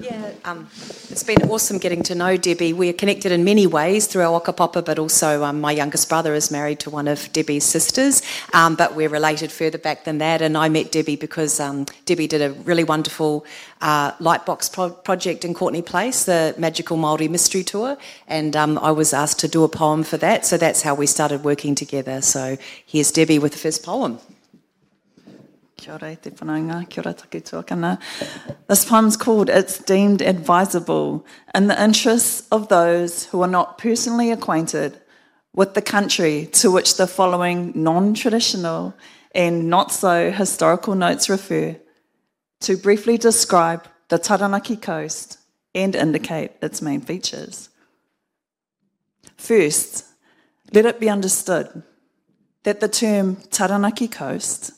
Yeah, 0.00 0.30
um, 0.44 0.68
it's 1.10 1.24
been 1.24 1.42
awesome 1.50 1.78
getting 1.78 2.04
to 2.04 2.14
know 2.14 2.36
Debbie. 2.36 2.72
We're 2.72 2.92
connected 2.92 3.32
in 3.32 3.42
many 3.42 3.66
ways 3.66 4.06
through 4.06 4.22
our 4.22 4.40
whakapapa, 4.40 4.84
but 4.84 4.96
also 4.96 5.42
um, 5.42 5.60
my 5.60 5.72
youngest 5.72 6.08
brother 6.08 6.34
is 6.34 6.52
married 6.52 6.78
to 6.80 6.90
one 6.90 7.08
of 7.08 7.32
Debbie's 7.32 7.64
sisters, 7.64 8.22
um, 8.54 8.76
but 8.76 8.94
we're 8.94 9.08
related 9.08 9.50
further 9.50 9.76
back 9.76 10.04
than 10.04 10.18
that. 10.18 10.40
And 10.40 10.56
I 10.56 10.68
met 10.68 10.92
Debbie 10.92 11.16
because 11.16 11.58
um, 11.58 11.84
Debbie 12.04 12.28
did 12.28 12.42
a 12.42 12.52
really 12.62 12.84
wonderful 12.84 13.44
uh, 13.80 14.12
lightbox 14.18 14.72
pro- 14.72 14.90
project 14.90 15.44
in 15.44 15.52
Courtney 15.52 15.82
Place, 15.82 16.26
the 16.26 16.54
Magical 16.56 16.96
Māori 16.96 17.28
Mystery 17.28 17.64
Tour, 17.64 17.98
and 18.28 18.54
um, 18.54 18.78
I 18.78 18.92
was 18.92 19.12
asked 19.12 19.40
to 19.40 19.48
do 19.48 19.64
a 19.64 19.68
poem 19.68 20.04
for 20.04 20.16
that. 20.18 20.46
So 20.46 20.56
that's 20.56 20.82
how 20.82 20.94
we 20.94 21.08
started 21.08 21.42
working 21.42 21.74
together. 21.74 22.22
So 22.22 22.56
here's 22.86 23.10
Debbie 23.10 23.40
with 23.40 23.50
the 23.50 23.58
first 23.58 23.82
poem. 23.82 24.20
Ora 25.86 26.16
take 26.16 26.34
tuakana. 26.36 28.00
This 28.66 28.84
poem's 28.84 29.16
called 29.16 29.48
It's 29.48 29.78
Deemed 29.78 30.22
Advisable 30.22 31.24
in 31.54 31.68
the 31.68 31.82
interests 31.82 32.46
of 32.50 32.68
those 32.68 33.26
who 33.26 33.42
are 33.42 33.48
not 33.48 33.78
personally 33.78 34.32
acquainted 34.32 35.00
with 35.54 35.74
the 35.74 35.82
country 35.82 36.46
to 36.52 36.70
which 36.70 36.96
the 36.96 37.06
following 37.06 37.72
non-traditional 37.74 38.94
and 39.34 39.70
not 39.70 39.92
so 39.92 40.30
historical 40.30 40.94
notes 40.94 41.28
refer, 41.28 41.76
to 42.60 42.76
briefly 42.76 43.16
describe 43.16 43.86
the 44.08 44.18
Taranaki 44.18 44.76
coast 44.76 45.38
and 45.74 45.94
indicate 45.94 46.52
its 46.60 46.82
main 46.82 47.00
features. 47.00 47.68
First, 49.36 50.04
let 50.72 50.86
it 50.86 50.98
be 50.98 51.08
understood 51.08 51.82
that 52.64 52.80
the 52.80 52.88
term 52.88 53.36
Taranaki 53.50 54.08
coast 54.08 54.72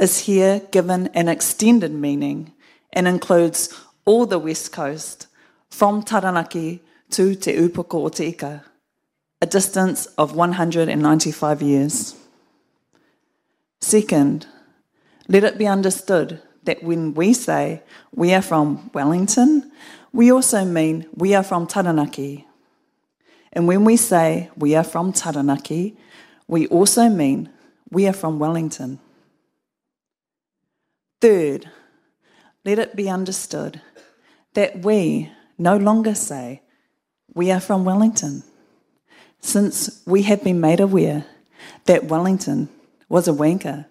is 0.00 0.20
here 0.20 0.60
given 0.70 1.08
an 1.08 1.28
extended 1.28 1.92
meaning 1.92 2.52
and 2.92 3.06
includes 3.06 3.72
all 4.04 4.26
the 4.26 4.38
west 4.38 4.72
coast 4.72 5.26
from 5.70 6.02
Taranaki 6.02 6.82
to 7.10 7.34
Te 7.34 7.52
Upoko 7.54 8.04
o 8.04 8.08
Te 8.08 8.28
Ika, 8.28 8.64
a 9.40 9.46
distance 9.46 10.06
of 10.18 10.34
195 10.34 11.62
years. 11.62 12.16
Second, 13.80 14.46
let 15.28 15.44
it 15.44 15.58
be 15.58 15.66
understood 15.66 16.40
that 16.64 16.82
when 16.82 17.14
we 17.14 17.32
say 17.32 17.82
we 18.14 18.32
are 18.32 18.42
from 18.42 18.90
Wellington, 18.94 19.70
we 20.12 20.30
also 20.30 20.64
mean 20.64 21.06
we 21.14 21.34
are 21.34 21.42
from 21.42 21.66
Taranaki. 21.66 22.46
And 23.52 23.66
when 23.66 23.84
we 23.84 23.96
say 23.96 24.50
we 24.56 24.74
are 24.74 24.84
from 24.84 25.12
Taranaki, 25.12 25.96
we 26.46 26.66
also 26.68 27.08
mean 27.08 27.50
we 27.90 28.06
are 28.06 28.12
from 28.12 28.38
Wellington. 28.38 28.98
Third, 31.22 31.70
let 32.64 32.80
it 32.80 32.96
be 32.96 33.08
understood 33.08 33.80
that 34.54 34.80
we 34.80 35.30
no 35.56 35.76
longer 35.76 36.16
say 36.16 36.62
we 37.32 37.52
are 37.52 37.60
from 37.60 37.84
Wellington, 37.84 38.42
since 39.38 40.02
we 40.04 40.22
have 40.22 40.42
been 40.42 40.60
made 40.60 40.80
aware 40.80 41.24
that 41.84 42.06
Wellington 42.06 42.68
was 43.08 43.28
a 43.28 43.32
wanker. 43.32 43.86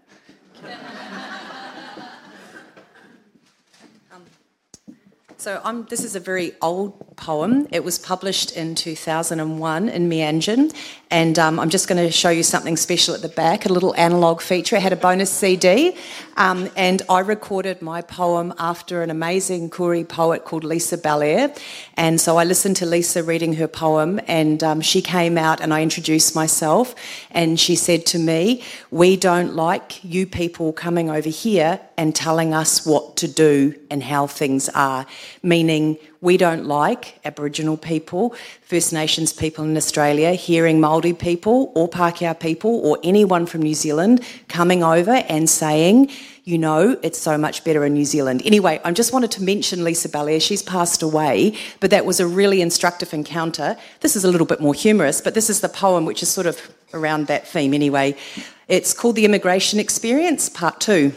So 5.38 5.60
um, 5.64 5.88
this 5.90 6.04
is 6.04 6.16
a 6.16 6.20
very 6.20 6.52
old 6.62 7.16
poem. 7.16 7.66
It 7.72 7.84
was 7.86 7.98
published 7.98 8.56
in 8.56 8.76
2001 8.76 9.90
in 9.90 10.10
Meanjin, 10.10 10.72
and 11.12 11.38
um, 11.38 11.60
I'm 11.60 11.70
just 11.70 11.90
going 11.90 12.04
to 12.04 12.12
show 12.12 12.30
you 12.30 12.42
something 12.42 12.78
special 12.78 13.14
at 13.14 13.22
the 13.22 13.30
back, 13.30 13.66
a 13.66 13.70
little 13.70 13.94
analogue 13.96 14.42
feature. 14.42 14.78
It 14.78 14.82
had 14.82 14.94
a 14.94 14.96
bonus 14.96 15.30
CD, 15.30 15.96
um, 16.38 16.70
and 16.78 17.02
I 17.10 17.20
recorded 17.20 17.82
my 17.82 18.02
poem 18.02 18.54
after 18.58 19.04
an 19.04 19.10
amazing 19.10 19.70
Koori 19.70 20.08
poet 20.08 20.46
called 20.46 20.64
Lisa 20.64 20.98
Bellear. 20.98 21.54
And 21.98 22.20
so 22.20 22.38
I 22.38 22.46
listened 22.46 22.78
to 22.78 22.86
Lisa 22.86 23.24
reading 23.24 23.54
her 23.56 23.68
poem, 23.68 24.22
and 24.26 24.64
um, 24.64 24.80
she 24.80 25.02
came 25.02 25.38
out 25.38 25.60
and 25.60 25.74
I 25.74 25.84
introduced 25.84 26.34
myself, 26.34 26.96
and 27.30 27.60
she 27.60 27.76
said 27.76 28.06
to 28.08 28.18
me, 28.18 28.64
"We 28.90 29.18
don't 29.18 29.54
like 29.54 30.04
you 30.06 30.26
people 30.26 30.72
coming 30.72 31.10
over 31.10 31.30
here 31.30 31.82
and 31.98 32.16
telling 32.16 32.54
us 32.54 32.86
what 32.86 33.18
to 33.18 33.28
do 33.28 33.76
and 33.90 34.02
how 34.02 34.28
things 34.28 34.70
are, 34.70 35.06
meaning 35.44 35.98
we 36.22 36.38
don't 36.38 36.66
like 36.66 37.20
Aboriginal 37.26 37.78
people, 37.78 38.36
First 38.62 38.94
Nations 38.94 39.34
people 39.34 39.66
in 39.66 39.76
Australia 39.76 40.34
hearing 40.34 40.80
Māori 40.80 41.18
people 41.18 41.72
or 41.76 41.90
Pākehā 41.90 42.40
people 42.40 42.80
or 42.86 43.00
anyone 43.04 43.48
from 43.48 43.64
New 43.64 43.74
Zealand 43.74 44.24
coming 44.48 44.84
over 44.84 45.12
and 45.12 45.50
saying, 45.50 46.12
you 46.44 46.60
know, 46.60 46.96
it's 47.02 47.18
so 47.18 47.40
much 47.40 47.64
better 47.64 47.84
in 47.86 47.94
New 47.94 48.06
Zealand. 48.06 48.44
Anyway, 48.46 48.80
I 48.84 48.92
just 48.92 49.14
wanted 49.14 49.32
to 49.32 49.44
mention 49.44 49.84
Lisa 49.84 50.10
Bellear. 50.10 50.40
She's 50.40 50.62
passed 50.62 51.02
away, 51.02 51.58
but 51.80 51.90
that 51.90 52.06
was 52.06 52.20
a 52.20 52.28
really 52.28 52.62
instructive 52.62 53.14
encounter. 53.16 53.76
This 54.02 54.16
is 54.16 54.24
a 54.24 54.28
little 54.28 54.48
bit 54.48 54.60
more 54.60 54.76
humorous, 54.76 55.22
but 55.22 55.34
this 55.34 55.50
is 55.50 55.62
the 55.62 55.70
poem 55.70 56.06
which 56.06 56.22
is 56.22 56.30
sort 56.30 56.46
of 56.46 56.72
around 56.94 57.28
that 57.28 57.48
theme 57.48 57.74
anyway. 57.74 58.16
It's 58.68 58.94
called 58.94 59.16
The 59.16 59.26
Immigration 59.26 59.80
Experience, 59.80 60.50
Part 60.50 60.80
Two. 60.80 61.14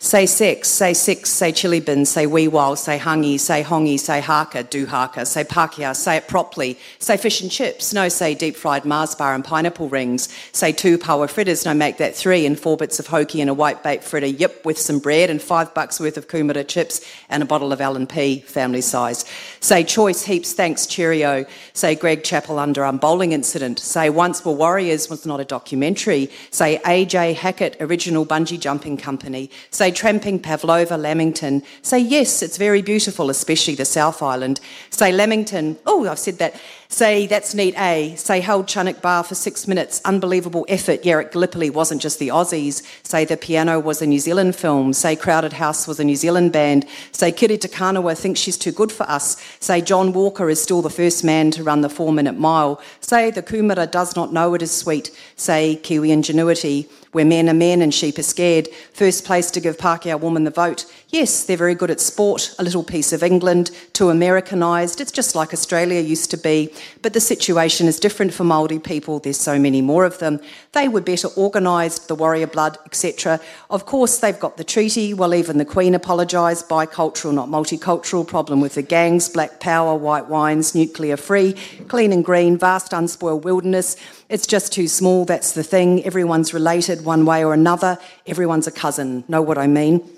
Say 0.00 0.26
sex, 0.26 0.68
say 0.68 0.94
six, 0.94 1.28
say 1.28 1.50
chili 1.50 1.80
bin, 1.80 2.06
say 2.06 2.24
wee 2.24 2.46
wow, 2.46 2.76
say 2.76 3.00
hangi, 3.00 3.38
say 3.38 3.64
hongi, 3.64 3.98
say 3.98 4.20
haka, 4.20 4.62
do 4.62 4.86
haka, 4.86 5.26
say 5.26 5.42
Pākehā, 5.42 5.96
say 5.96 6.18
it 6.18 6.28
properly, 6.28 6.78
say 7.00 7.16
fish 7.16 7.40
and 7.40 7.50
chips, 7.50 7.92
no, 7.92 8.08
say 8.08 8.32
deep 8.36 8.54
fried 8.54 8.84
Mars 8.84 9.16
bar 9.16 9.34
and 9.34 9.44
pineapple 9.44 9.88
rings, 9.88 10.28
say 10.52 10.70
two 10.70 10.98
paua 10.98 11.28
fritters, 11.28 11.64
no, 11.64 11.74
make 11.74 11.96
that 11.98 12.14
three, 12.14 12.46
and 12.46 12.60
four 12.60 12.76
bits 12.76 13.00
of 13.00 13.08
hoki 13.08 13.40
and 13.40 13.50
a 13.50 13.54
white 13.54 13.82
bait 13.82 14.04
fritter, 14.04 14.28
yep, 14.28 14.64
with 14.64 14.78
some 14.78 15.00
bread 15.00 15.30
and 15.30 15.42
five 15.42 15.74
bucks 15.74 15.98
worth 15.98 16.16
of 16.16 16.28
kumara 16.28 16.66
chips 16.66 17.04
and 17.28 17.42
a 17.42 17.46
bottle 17.46 17.72
of 17.72 17.80
L&P, 17.80 18.38
family 18.42 18.80
size. 18.80 19.24
Say 19.58 19.82
choice, 19.82 20.22
heaps, 20.22 20.52
thanks, 20.52 20.86
cheerio, 20.86 21.44
say 21.72 21.96
Greg 21.96 22.22
Chappell 22.22 22.60
under 22.60 22.84
um, 22.84 22.98
bowling 22.98 23.32
incident, 23.32 23.80
say 23.80 24.10
once 24.10 24.44
were 24.44 24.52
warriors 24.52 25.10
was 25.10 25.26
not 25.26 25.40
a 25.40 25.44
documentary, 25.44 26.30
say 26.52 26.78
AJ 26.84 27.34
Hackett, 27.34 27.76
original 27.80 28.24
bungee 28.24 28.60
jumping 28.60 28.96
company, 28.96 29.50
say 29.72 29.87
say 29.88 29.94
tramping 29.94 30.38
Pavlova, 30.38 30.98
Lamington. 30.98 31.62
Say 31.80 31.98
yes, 31.98 32.42
it's 32.42 32.58
very 32.58 32.82
beautiful, 32.82 33.30
especially 33.30 33.74
the 33.74 33.86
South 33.86 34.22
Island. 34.22 34.60
Say 34.90 35.12
Lamington, 35.12 35.78
oh, 35.86 36.06
I've 36.06 36.18
said 36.18 36.38
that. 36.38 36.60
Say 36.90 37.26
that's 37.26 37.54
neat 37.54 37.78
A. 37.78 38.14
Say 38.16 38.40
held 38.40 38.66
Chunuk 38.66 39.02
Bar 39.02 39.22
for 39.22 39.34
six 39.34 39.68
minutes, 39.68 40.00
unbelievable 40.06 40.64
effort. 40.70 41.02
Yarrick 41.02 41.32
Gallipoli 41.32 41.68
wasn't 41.68 42.00
just 42.00 42.18
the 42.18 42.28
Aussies. 42.28 42.82
Say 43.06 43.26
the 43.26 43.36
piano 43.36 43.78
was 43.78 44.00
a 44.00 44.06
New 44.06 44.18
Zealand 44.18 44.56
film. 44.56 44.94
Say 44.94 45.14
Crowded 45.14 45.52
House 45.52 45.86
was 45.86 46.00
a 46.00 46.04
New 46.04 46.16
Zealand 46.16 46.50
band. 46.50 46.86
Say 47.12 47.30
Kiri 47.30 47.58
Te 47.58 47.68
Kanawa 47.68 48.16
thinks 48.16 48.40
she's 48.40 48.56
too 48.56 48.72
good 48.72 48.90
for 48.90 49.02
us. 49.02 49.36
Say 49.60 49.82
John 49.82 50.14
Walker 50.14 50.48
is 50.48 50.62
still 50.62 50.80
the 50.80 50.88
first 50.88 51.24
man 51.24 51.50
to 51.52 51.62
run 51.62 51.82
the 51.82 51.90
four 51.90 52.10
minute 52.10 52.38
mile. 52.38 52.80
Say 53.02 53.30
the 53.30 53.42
Kumara 53.42 53.88
does 53.88 54.16
not 54.16 54.32
know 54.32 54.54
it 54.54 54.62
is 54.62 54.72
sweet. 54.72 55.10
Say 55.36 55.76
Kiwi 55.76 56.10
ingenuity 56.10 56.88
where 57.12 57.24
men 57.24 57.48
are 57.48 57.54
men 57.54 57.82
and 57.82 57.92
sheep 57.92 58.18
are 58.18 58.22
scared. 58.22 58.68
First 58.92 59.24
place 59.24 59.50
to 59.52 59.60
give 59.60 59.76
Pākehā 59.76 60.20
woman 60.20 60.44
the 60.44 60.50
vote. 60.50 60.84
Yes, 61.10 61.44
they're 61.44 61.56
very 61.56 61.74
good 61.74 61.90
at 61.90 62.00
sport, 62.00 62.54
a 62.58 62.62
little 62.62 62.84
piece 62.84 63.14
of 63.14 63.22
England, 63.22 63.70
too 63.94 64.10
Americanised. 64.10 65.00
It's 65.00 65.10
just 65.10 65.34
like 65.34 65.54
Australia 65.54 66.02
used 66.02 66.30
to 66.32 66.36
be. 66.36 66.70
But 67.00 67.14
the 67.14 67.20
situation 67.20 67.86
is 67.86 67.98
different 67.98 68.34
for 68.34 68.44
Māori 68.44 68.82
people. 68.84 69.18
There's 69.18 69.40
so 69.40 69.58
many 69.58 69.80
more 69.80 70.04
of 70.04 70.18
them. 70.18 70.38
They 70.72 70.86
were 70.86 71.00
better 71.00 71.28
organised, 71.38 72.08
the 72.08 72.14
warrior 72.14 72.46
blood, 72.46 72.76
etc. 72.84 73.40
Of 73.70 73.86
course, 73.86 74.18
they've 74.18 74.38
got 74.38 74.58
the 74.58 74.64
treaty. 74.64 75.14
Well, 75.14 75.34
even 75.34 75.56
the 75.56 75.64
Queen 75.64 75.94
apologised. 75.94 76.68
Bicultural, 76.68 77.32
not 77.32 77.48
multicultural. 77.48 78.28
Problem 78.28 78.60
with 78.60 78.74
the 78.74 78.82
gangs, 78.82 79.30
black 79.30 79.60
power, 79.60 79.94
white 79.94 80.26
wines, 80.26 80.74
nuclear 80.74 81.16
free, 81.16 81.54
clean 81.88 82.12
and 82.12 82.22
green, 82.22 82.58
vast 82.58 82.92
unspoiled 82.92 83.44
wilderness. 83.44 83.96
It's 84.28 84.46
just 84.46 84.74
too 84.74 84.88
small, 84.88 85.24
that's 85.24 85.52
the 85.52 85.64
thing. 85.64 86.04
Everyone's 86.04 86.52
related 86.52 87.06
one 87.06 87.24
way 87.24 87.42
or 87.42 87.54
another. 87.54 87.98
Everyone's 88.26 88.66
a 88.66 88.72
cousin. 88.72 89.24
Know 89.26 89.40
what 89.40 89.56
I 89.56 89.66
mean? 89.66 90.17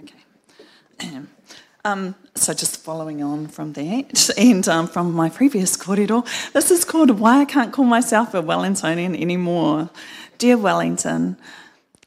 Okay. 0.00 0.20
Um, 1.86 2.14
so 2.34 2.54
just 2.54 2.82
following 2.82 3.22
on 3.22 3.46
from 3.46 3.74
that, 3.74 4.30
and 4.38 4.66
um, 4.68 4.86
from 4.86 5.12
my 5.12 5.28
previous 5.28 5.76
kōrero, 5.76 6.24
this 6.54 6.70
is 6.70 6.82
called 6.82 7.10
Why 7.20 7.42
I 7.42 7.44
Can't 7.44 7.74
Call 7.74 7.84
Myself 7.84 8.32
a 8.32 8.40
Wellingtonian 8.40 9.20
Anymore. 9.20 9.90
Dear 10.38 10.56
Wellington, 10.56 11.36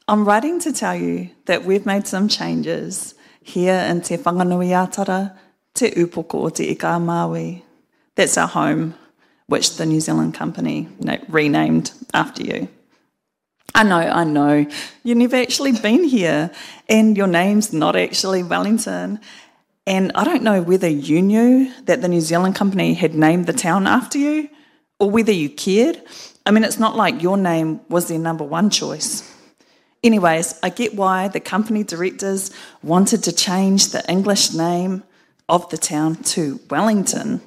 I'm 0.08 0.24
writing 0.24 0.58
to 0.62 0.72
tell 0.72 0.96
you 0.96 1.30
that 1.46 1.64
we've 1.64 1.86
made 1.86 2.08
some 2.08 2.26
changes 2.26 3.14
here 3.40 3.78
in 3.88 4.00
Te 4.00 4.16
Whanganui-a-Tara, 4.16 5.38
Te 5.74 5.90
Upoko 5.92 6.46
o 6.46 6.48
Te 6.48 6.72
Ika 6.72 6.98
Maui. 6.98 7.64
That's 8.16 8.36
our 8.36 8.48
home 8.48 8.94
which 9.48 9.76
the 9.76 9.86
New 9.86 10.00
Zealand 10.00 10.34
company 10.34 10.88
renamed 11.28 11.90
after 12.14 12.42
you. 12.42 12.68
I 13.74 13.82
know, 13.82 13.96
I 13.96 14.24
know. 14.24 14.66
You've 15.02 15.18
never 15.18 15.36
actually 15.36 15.72
been 15.72 16.04
here, 16.04 16.50
and 16.88 17.16
your 17.16 17.26
name's 17.26 17.72
not 17.72 17.96
actually 17.96 18.42
Wellington. 18.42 19.20
And 19.86 20.12
I 20.14 20.24
don't 20.24 20.42
know 20.42 20.60
whether 20.60 20.88
you 20.88 21.22
knew 21.22 21.72
that 21.84 22.02
the 22.02 22.08
New 22.08 22.20
Zealand 22.20 22.54
company 22.54 22.94
had 22.94 23.14
named 23.14 23.46
the 23.46 23.52
town 23.52 23.86
after 23.86 24.18
you, 24.18 24.50
or 25.00 25.10
whether 25.10 25.32
you 25.32 25.48
cared. 25.48 26.02
I 26.44 26.50
mean, 26.50 26.64
it's 26.64 26.78
not 26.78 26.96
like 26.96 27.22
your 27.22 27.36
name 27.36 27.80
was 27.88 28.08
their 28.08 28.18
number 28.18 28.44
one 28.44 28.68
choice. 28.68 29.34
Anyways, 30.04 30.58
I 30.62 30.68
get 30.68 30.94
why 30.94 31.28
the 31.28 31.40
company 31.40 31.84
directors 31.84 32.50
wanted 32.82 33.22
to 33.24 33.32
change 33.32 33.88
the 33.88 34.08
English 34.10 34.52
name 34.52 35.04
of 35.48 35.68
the 35.70 35.78
town 35.78 36.16
to 36.16 36.60
Wellington. 36.68 37.40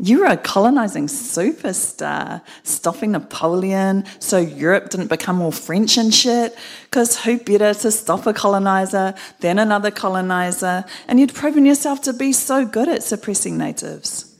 You 0.00 0.20
were 0.20 0.26
a 0.26 0.36
colonising 0.36 1.06
superstar, 1.06 2.42
stopping 2.64 3.12
Napoleon 3.12 4.04
so 4.18 4.38
Europe 4.38 4.90
didn't 4.90 5.06
become 5.06 5.40
all 5.40 5.52
French 5.52 5.96
and 5.96 6.12
shit. 6.12 6.56
Because 6.84 7.20
who 7.20 7.38
better 7.38 7.72
to 7.74 7.90
stop 7.92 8.26
a 8.26 8.32
coloniser 8.32 9.16
than 9.38 9.60
another 9.60 9.92
coloniser? 9.92 10.86
And 11.06 11.20
you'd 11.20 11.32
proven 11.32 11.64
yourself 11.64 12.02
to 12.02 12.12
be 12.12 12.32
so 12.32 12.66
good 12.66 12.88
at 12.88 13.04
suppressing 13.04 13.56
natives. 13.56 14.36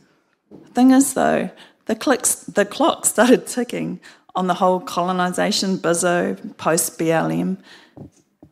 Thing 0.73 0.91
is, 0.91 1.15
though, 1.15 1.51
the, 1.87 1.95
clicks, 1.95 2.35
the 2.35 2.65
clock 2.65 3.07
started 3.07 3.47
ticking 3.47 4.01
on 4.35 4.49
the 4.49 4.55
whole 4.55 4.81
colonisation 4.81 5.79
bizzo 5.79 6.57
post 6.57 6.99
BLM. 6.99 7.59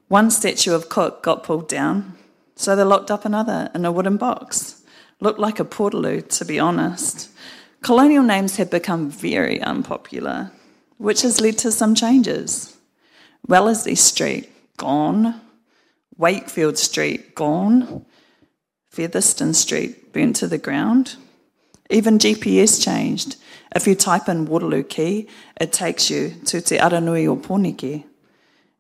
One 0.07 0.31
statue 0.31 0.73
of 0.73 0.89
Cook 0.89 1.25
got 1.25 1.43
pulled 1.43 1.69
down, 1.69 2.17
so 2.55 2.77
they 2.77 2.85
locked 2.85 3.11
up 3.11 3.25
another 3.25 3.71
in 3.75 3.85
a 3.85 3.91
wooden 3.91 4.19
box 4.19 4.82
looked 5.23 5.39
like 5.39 5.61
a 5.61 5.65
portaloo, 5.65 6.29
to 6.37 6.45
be 6.45 6.59
honest. 6.59 7.31
Colonial 7.81 8.25
names 8.25 8.57
have 8.57 8.71
become 8.71 9.09
very 9.09 9.61
unpopular, 9.61 10.51
which 10.99 11.23
has 11.23 11.41
led 11.41 11.59
to 11.59 11.71
some 11.71 11.95
changes. 11.95 12.77
Wellesley 13.47 13.95
Street, 13.95 14.51
gone. 14.77 15.41
Wakefield 16.17 16.77
Street, 16.77 17.35
gone. 17.35 18.05
Featherston 18.91 19.55
Street, 19.55 20.13
burnt 20.13 20.37
to 20.37 20.47
the 20.47 20.59
ground. 20.59 21.17
Even 21.89 22.19
GPS 22.19 22.83
changed. 22.83 23.37
If 23.75 23.87
you 23.87 23.95
type 23.95 24.29
in 24.29 24.47
Waterloo 24.47 24.83
Quay, 24.83 25.27
it 25.61 25.73
takes 25.73 26.11
you 26.11 26.35
to 26.47 26.61
Te 26.61 26.79
Aranui 26.79 27.27
o 27.27 27.37
Poneke. 27.37 28.05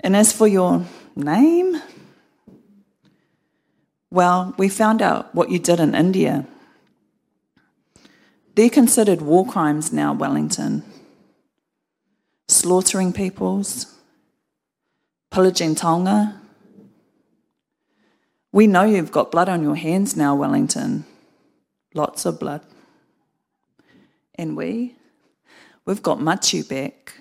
And 0.01 0.17
as 0.17 0.33
for 0.33 0.49
your 0.49 0.85
name, 1.15 1.81
well, 4.12 4.55
we 4.59 4.68
found 4.68 5.01
out 5.01 5.35
what 5.35 5.51
you 5.51 5.59
did 5.59 5.81
in 5.81 5.94
India. 5.94 6.46
They're 8.55 8.68
considered 8.68 9.22
war 9.22 9.46
crimes 9.46 9.90
now, 9.90 10.12
Wellington. 10.12 10.83
Slaughtering 12.46 13.14
peoples, 13.14 13.98
pillaging 15.31 15.77
Tonga. 15.77 16.38
We 18.53 18.66
know 18.66 18.83
you've 18.85 19.12
got 19.12 19.33
blood 19.33 19.48
on 19.48 19.62
your 19.62 19.77
hands 19.77 20.14
now, 20.14 20.35
Wellington. 20.35 21.07
Lots 21.94 22.27
of 22.27 22.38
blood. 22.38 22.61
And 24.35 24.59
we, 24.59 24.94
we've 25.87 26.03
got 26.03 26.18
Matiu 26.18 26.68
back. 26.68 27.14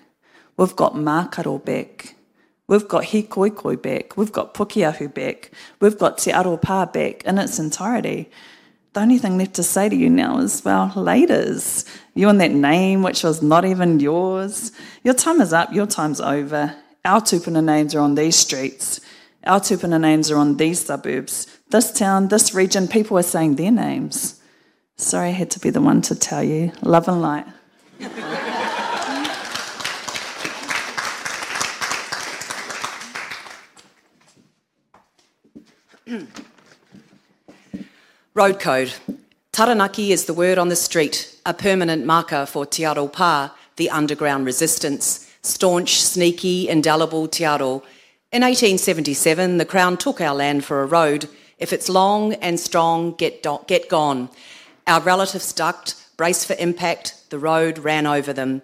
We've 0.58 0.76
got 0.76 0.96
Makaro 0.96 1.64
back. 1.64 2.16
We've 2.68 2.88
got 2.88 3.06
He 3.06 3.24
Koi 3.24 3.50
back. 3.76 4.16
We've 4.18 4.32
got 4.32 4.54
Pukeahu 4.54 5.14
back. 5.14 5.52
We've 5.80 5.98
got 5.98 6.18
Te 6.18 6.32
Aro 6.32 6.62
Pā 6.62 6.92
back 6.92 7.24
in 7.26 7.38
its 7.38 7.60
entirety. 7.60 8.30
The 8.94 9.02
only 9.02 9.18
thing 9.18 9.38
left 9.38 9.54
to 9.56 9.64
say 9.64 9.88
to 9.88 9.96
you 9.96 10.10
now 10.10 10.40
is, 10.40 10.64
well, 10.66 10.90
laters. 10.96 11.86
You 12.14 12.28
and 12.28 12.42
that 12.42 12.52
name, 12.52 13.04
which 13.04 13.24
was 13.24 13.42
not 13.42 13.64
even 13.64 14.00
yours. 14.00 14.72
Your 15.04 15.14
time 15.14 15.40
is 15.40 15.54
up. 15.54 15.74
Your 15.74 15.88
time's 15.88 16.20
over. 16.20 16.76
Our 17.06 17.22
tupuna 17.22 17.64
names 17.64 17.96
are 17.96 18.02
on 18.02 18.16
these 18.16 18.36
streets. 18.36 19.00
Our 19.46 19.60
tupuna 19.60 20.00
names 20.00 20.30
are 20.30 20.38
on 20.38 20.58
these 20.58 20.86
suburbs. 20.86 21.48
This 21.70 21.92
town, 21.92 22.28
this 22.28 22.54
region, 22.54 22.88
people 22.88 23.18
are 23.18 23.24
saying 23.24 23.56
their 23.56 23.72
names. 23.72 24.42
Sorry 24.98 25.30
I 25.30 25.32
had 25.32 25.50
to 25.52 25.60
be 25.60 25.70
the 25.70 25.82
one 25.82 26.02
to 26.04 26.16
tell 26.16 26.44
you. 26.44 26.74
Love 26.82 27.08
and 27.08 27.22
light. 27.22 27.48
Road 38.34 38.62
code. 38.62 38.94
Taranaki 39.52 40.14
is 40.14 40.24
the 40.24 40.34
word 40.34 40.58
on 40.58 40.70
the 40.70 40.76
street. 40.78 41.36
a 41.46 41.54
permanent 41.54 42.06
marker 42.06 42.46
for 42.46 42.66
Te 42.66 42.84
Aro 42.84 43.12
Pā, 43.12 43.52
the 43.76 43.90
underground 43.90 44.46
resistance, 44.46 45.30
staunch, 45.42 46.02
sneaky, 46.02 46.70
indelible 46.70 47.28
Te 47.28 47.44
Aro. 47.44 47.84
In 48.32 48.42
1877, 48.42 49.58
the 49.58 49.66
Crown 49.66 49.98
took 49.98 50.22
our 50.22 50.34
land 50.34 50.64
for 50.64 50.82
a 50.82 50.86
road. 50.86 51.28
If 51.58 51.74
it's 51.74 51.90
long 51.90 52.36
and 52.36 52.58
strong, 52.58 53.16
get, 53.16 53.44
do- 53.44 53.66
get 53.68 53.90
gone. 53.90 54.30
Our 54.88 55.02
relatives 55.02 55.52
ducked, 55.52 55.96
braced 56.16 56.48
for 56.48 56.56
impact, 56.58 57.30
the 57.32 57.40
road 57.40 57.80
ran 57.80 58.08
over 58.08 58.32
them. 58.32 58.62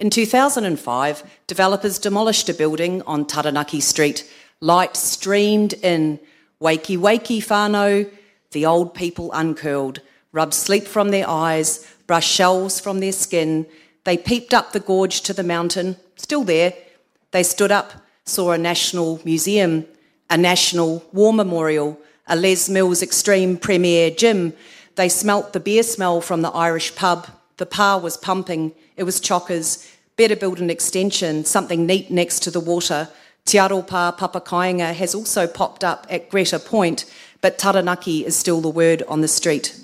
In 0.00 0.10
2005, 0.10 1.22
developers 1.46 2.00
demolished 2.00 2.48
a 2.48 2.54
building 2.54 3.02
on 3.02 3.26
Taranaki 3.26 3.80
Street. 3.80 4.28
Light 4.60 4.96
streamed 4.96 5.74
in. 5.74 6.18
Wakey, 6.60 6.98
wakey, 6.98 7.38
whānau. 7.38 8.10
The 8.50 8.64
old 8.66 8.94
people 8.94 9.30
uncurled, 9.32 10.00
rubbed 10.32 10.54
sleep 10.54 10.86
from 10.86 11.10
their 11.10 11.28
eyes, 11.28 11.86
brushed 12.06 12.30
shells 12.32 12.80
from 12.80 13.00
their 13.00 13.12
skin. 13.12 13.66
They 14.04 14.16
peeped 14.16 14.54
up 14.54 14.72
the 14.72 14.80
gorge 14.80 15.20
to 15.22 15.34
the 15.34 15.42
mountain, 15.42 15.96
still 16.16 16.44
there. 16.44 16.72
They 17.30 17.42
stood 17.42 17.70
up, 17.70 17.92
saw 18.24 18.52
a 18.52 18.58
national 18.58 19.20
museum, 19.24 19.86
a 20.30 20.36
national 20.36 21.04
war 21.12 21.32
memorial, 21.32 22.00
a 22.26 22.36
Les 22.36 22.68
Mills 22.68 23.02
Extreme 23.02 23.58
Premier 23.58 24.10
gym. 24.10 24.54
They 24.96 25.08
smelt 25.08 25.52
the 25.52 25.60
beer 25.60 25.82
smell 25.82 26.20
from 26.20 26.42
the 26.42 26.50
Irish 26.50 26.94
pub. 26.94 27.28
The 27.58 27.66
pa 27.66 27.98
was 27.98 28.16
pumping. 28.16 28.72
It 28.96 29.04
was 29.04 29.20
chockers. 29.20 29.90
Better 30.16 30.36
build 30.36 30.60
an 30.60 30.70
extension, 30.70 31.44
something 31.44 31.86
neat 31.86 32.10
next 32.10 32.40
to 32.40 32.50
the 32.50 32.60
water. 32.60 33.08
Te 33.44 33.56
Aro 33.56 33.86
Pā 33.86 34.18
Papakainga 34.18 34.92
has 34.94 35.14
also 35.14 35.46
popped 35.46 35.82
up 35.82 36.06
at 36.10 36.28
Greta 36.28 36.58
Point, 36.58 37.06
but 37.40 37.58
Taranaki 37.58 38.24
is 38.24 38.36
still 38.36 38.60
the 38.60 38.68
word 38.68 39.02
on 39.08 39.20
the 39.20 39.28
street. 39.28 39.78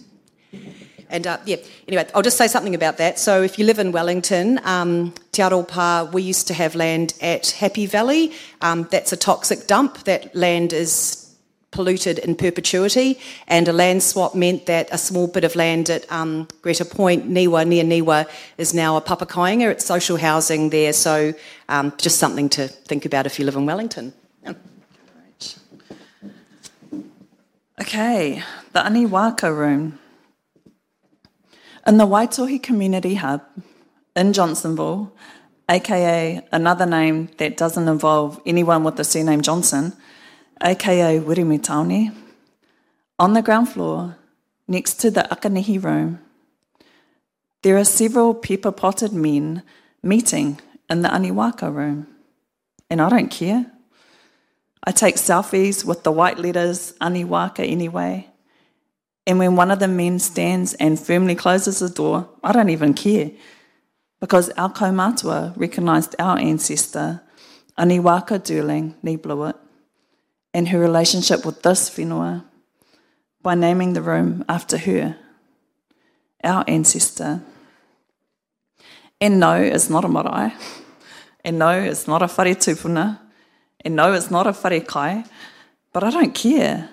And 1.11 1.27
uh, 1.27 1.39
yeah, 1.45 1.57
anyway, 1.87 2.09
I'll 2.15 2.23
just 2.23 2.37
say 2.37 2.49
something 2.49 2.75
about 2.75 2.99
that. 2.99 3.19
So 3.19 3.43
if 3.43 3.59
you 3.59 3.65
live 3.65 3.79
in 3.79 3.93
Wellington, 3.93 4.61
um, 4.65 5.15
Te 5.33 5.43
Aro 5.43 5.67
Pā, 5.67 6.13
we 6.13 6.23
used 6.23 6.49
to 6.49 6.55
have 6.55 6.75
land 6.75 7.15
at 7.21 7.51
Happy 7.51 7.87
Valley. 7.87 8.33
Um, 8.63 8.89
that's 8.91 9.13
a 9.13 9.17
toxic 9.17 9.67
dump. 9.69 10.05
That 10.05 10.35
land 10.35 10.73
is 10.73 11.21
polluted 11.71 12.19
in 12.21 12.37
perpetuity, 12.37 13.19
and 13.49 13.69
a 13.69 13.73
land 13.73 14.03
swap 14.03 14.35
meant 14.35 14.67
that 14.67 14.89
a 14.93 14.99
small 14.99 15.27
bit 15.27 15.45
of 15.45 15.57
land 15.57 15.91
at 15.91 16.11
um, 16.11 16.47
Greta 16.63 16.85
Point, 16.85 17.29
Niwa, 17.29 17.67
near 17.67 17.85
Niwa, 17.85 18.29
is 18.59 18.73
now 18.73 18.97
a 18.97 19.01
papakainga. 19.01 19.71
It's 19.71 19.85
social 19.85 20.17
housing 20.17 20.71
there, 20.71 20.93
so 20.93 21.35
um, 21.69 21.93
just 21.99 22.19
something 22.19 22.49
to 22.51 22.69
think 22.69 23.05
about 23.05 23.27
if 23.27 23.39
you 23.39 23.45
live 23.45 23.57
in 23.57 23.67
Wellington. 23.67 24.13
Okay, 27.81 28.41
the 28.73 28.79
Aniwaka 28.79 29.51
room. 29.55 29.99
In 31.85 31.97
the 31.97 32.07
Waitohi 32.07 32.63
Community 32.63 33.17
Hub 33.17 33.43
in 34.15 34.33
Johnsonville, 34.33 35.13
aka 35.69 36.41
another 36.53 36.87
name 36.87 37.31
that 37.39 37.57
doesn't 37.57 37.89
involve 37.89 38.41
anyone 38.47 38.85
with 38.85 38.95
the 38.95 39.03
surname 39.03 39.43
Johnson, 39.43 39.93
aka 40.63 41.19
Wirimitaone, 41.19 42.15
on 43.19 43.33
the 43.33 43.43
ground 43.43 43.69
floor, 43.71 44.19
next 44.69 44.95
to 45.01 45.11
the 45.11 45.23
Akanihi 45.23 45.83
room, 45.83 46.21
there 47.63 47.77
are 47.77 47.85
several 47.85 48.35
pepper 48.35 48.71
potted 48.71 49.13
men 49.13 49.65
meeting 50.01 50.61
in 50.89 51.03
the 51.03 51.09
Aniwaka 51.09 51.75
room. 51.75 52.07
And 52.89 53.03
I 53.03 53.09
don't 53.09 53.33
care. 53.33 53.74
I 54.87 54.93
take 54.93 55.17
selfies 55.17 55.85
with 55.85 56.03
the 56.03 56.13
white 56.13 56.39
letters 56.39 56.93
Aniwaka 57.01 57.67
anyway. 57.67 58.29
And 59.27 59.39
when 59.39 59.57
one 59.57 59.71
of 59.71 59.79
the 59.79 59.89
men 59.89 60.19
stands 60.19 60.75
and 60.75 61.01
firmly 61.01 61.35
closes 61.35 61.79
the 61.79 61.89
door, 61.89 62.29
I 62.43 62.53
don't 62.53 62.69
even 62.69 62.93
care. 62.93 63.31
Because 64.21 64.51
our 64.51 64.71
kaumatua 64.71 65.55
recognised 65.57 66.15
our 66.19 66.39
ancestor, 66.39 67.23
Aniwaka 67.79 68.39
Durling, 68.39 68.95
Ni 69.03 69.17
Blewett, 69.17 69.57
and 70.53 70.69
her 70.69 70.79
relationship 70.79 71.47
with 71.47 71.63
this 71.63 71.91
whenua 71.91 72.45
by 73.43 73.55
naming 73.55 73.95
the 73.95 74.03
room 74.03 74.45
after 74.49 74.77
her, 74.77 75.17
our 76.43 76.65
ancestor. 76.69 77.43
And 79.21 79.41
no, 79.41 79.55
it's 79.55 79.89
not 79.89 80.05
a 80.05 80.09
marae. 80.09 80.53
And 81.45 81.59
no, 81.59 81.71
it's 81.71 82.07
not 82.07 82.23
a 82.23 82.27
whare 82.27 82.55
tupuna. 82.55 83.21
And 83.85 83.97
no, 83.97 84.13
it's 84.13 84.31
not 84.31 84.47
a 84.47 84.53
whare 84.53 84.81
kai. 84.81 85.25
But 85.93 86.05
I 86.05 86.11
don't 86.11 86.35
care. 86.35 86.91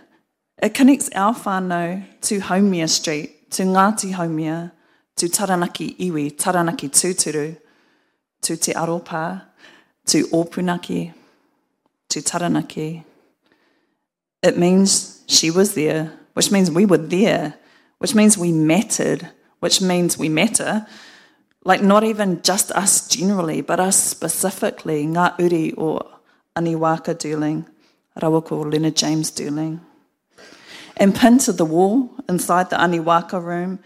It 0.62 0.74
connects 0.74 1.10
our 1.16 1.34
whānau 1.34 2.04
to 2.22 2.40
Haumia 2.40 2.88
Street, 2.88 3.50
to 3.52 3.64
Ngāti 3.64 4.14
Haumia, 4.14 4.72
to 5.16 5.28
Taranaki 5.28 5.96
Iwi, 5.96 6.38
Taranaki 6.38 6.90
Tūturu, 6.90 7.58
to 8.42 8.58
Te 8.58 8.74
Aro 8.74 9.04
Pā, 9.04 9.42
to 10.06 10.28
Opunake, 10.28 11.14
to 12.10 12.22
Taranaki. 12.22 13.04
It 14.44 14.58
means 14.58 15.24
she 15.28 15.50
was 15.50 15.74
there, 15.74 16.12
which 16.34 16.52
means 16.52 16.70
we 16.70 16.86
were 16.86 16.98
there, 16.98 17.56
which 17.98 18.14
means 18.14 18.38
we 18.38 18.52
mattered, 18.52 19.30
which 19.60 19.82
means 19.82 20.18
we 20.18 20.30
matter. 20.30 20.86
Like 21.64 21.82
not 21.82 22.04
even 22.04 22.42
just 22.42 22.72
us 22.72 23.08
generally, 23.08 23.62
but 23.62 23.80
us 23.80 23.96
specifically, 23.96 25.06
Ngā 25.06 25.40
Uri 25.40 25.72
or 25.74 26.06
Aniwaka 26.56 27.16
Durling, 27.16 27.66
Rawako 28.20 28.72
Leonard 28.72 28.96
James 28.96 29.32
Durling. 29.32 29.80
And 30.98 31.16
pinned 31.16 31.42
to 31.42 31.54
the 31.54 31.66
wall 31.66 32.12
inside 32.28 32.70
the 32.70 32.76
Aniwaka 32.76 33.44
room 33.44 33.80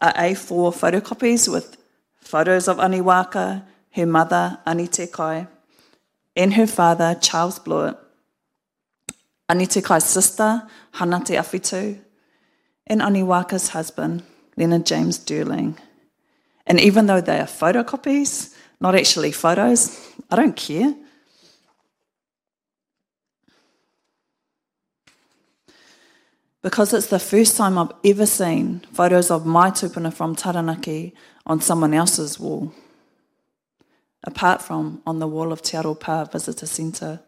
are 0.00 0.12
A4 0.12 0.72
photocopies 0.74 1.50
with 1.50 1.76
photos 2.20 2.68
of 2.68 2.78
Aniwaka, 2.78 3.62
her 3.92 4.06
mother, 4.06 4.58
Anite 4.66 5.10
Kai, 5.12 5.46
and 6.36 6.54
her 6.54 6.66
father, 6.66 7.16
Charles 7.20 7.58
Blewett, 7.58 7.96
Anite 9.48 9.82
Kai's 9.82 10.04
sister, 10.04 10.62
Hanate 10.94 11.38
Afitu, 11.38 11.98
and 12.86 13.00
Aniwaka's 13.00 13.68
husband, 13.68 14.22
Leonard 14.56 14.84
James 14.84 15.18
Durling. 15.18 15.76
And 16.66 16.80
even 16.80 17.06
though 17.06 17.20
they 17.20 17.40
are 17.40 17.46
photocopies, 17.46 18.54
not 18.80 18.94
actually 18.94 19.32
photos, 19.32 19.98
I 20.30 20.36
don't 20.36 20.54
care. 20.54 20.94
Because 26.62 26.92
it's 26.92 27.06
the 27.06 27.20
first 27.20 27.56
time 27.56 27.78
I've 27.78 27.92
ever 28.04 28.26
seen 28.26 28.80
photos 28.92 29.30
of 29.30 29.46
my 29.46 29.70
tupuna 29.70 30.12
from 30.12 30.34
Taranaki 30.34 31.14
on 31.46 31.60
someone 31.60 31.94
else's 31.94 32.40
wall, 32.40 32.74
apart 34.24 34.60
from 34.60 35.00
on 35.06 35.20
the 35.20 35.28
wall 35.28 35.52
of 35.52 35.62
Te 35.62 35.76
Aro 35.76 35.96
Pā 35.98 36.30
Visitor 36.30 36.66
Centre. 36.66 37.20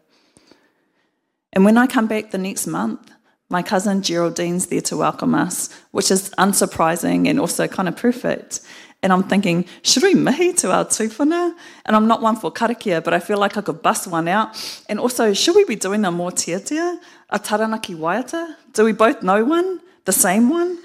And 1.53 1.63
when 1.63 1.77
I 1.77 1.87
come 1.87 2.07
back 2.07 2.31
the 2.31 2.37
next 2.37 2.67
month, 2.67 3.09
my 3.49 3.61
cousin 3.61 4.01
Geraldine's 4.01 4.67
there 4.67 4.81
to 4.81 4.97
welcome 4.97 5.33
us, 5.33 5.69
which 5.91 6.11
is 6.11 6.29
unsurprising 6.31 7.27
and 7.27 7.39
also 7.39 7.67
kind 7.67 7.87
of 7.87 7.95
perfect. 7.95 8.61
And 9.03 9.11
I'm 9.11 9.23
thinking, 9.23 9.65
should 9.81 10.03
we 10.03 10.13
mihi 10.13 10.53
to 10.53 10.71
our 10.71 10.85
tupuna? 10.85 11.55
And 11.85 11.95
I'm 11.95 12.07
not 12.07 12.21
one 12.21 12.35
for 12.35 12.51
karakia, 12.51 13.03
but 13.03 13.13
I 13.13 13.19
feel 13.19 13.39
like 13.39 13.57
I 13.57 13.61
could 13.61 13.81
bust 13.81 14.07
one 14.07 14.27
out. 14.27 14.49
And 14.87 14.99
also, 14.99 15.33
should 15.33 15.55
we 15.55 15.65
be 15.65 15.75
doing 15.75 16.05
a 16.05 16.11
more 16.11 16.31
tiatia, 16.31 16.99
a 17.29 17.39
taranaki 17.39 17.95
waiata? 17.95 18.55
Do 18.73 18.85
we 18.85 18.91
both 18.91 19.23
know 19.23 19.43
one, 19.43 19.81
the 20.05 20.11
same 20.11 20.49
one? 20.49 20.77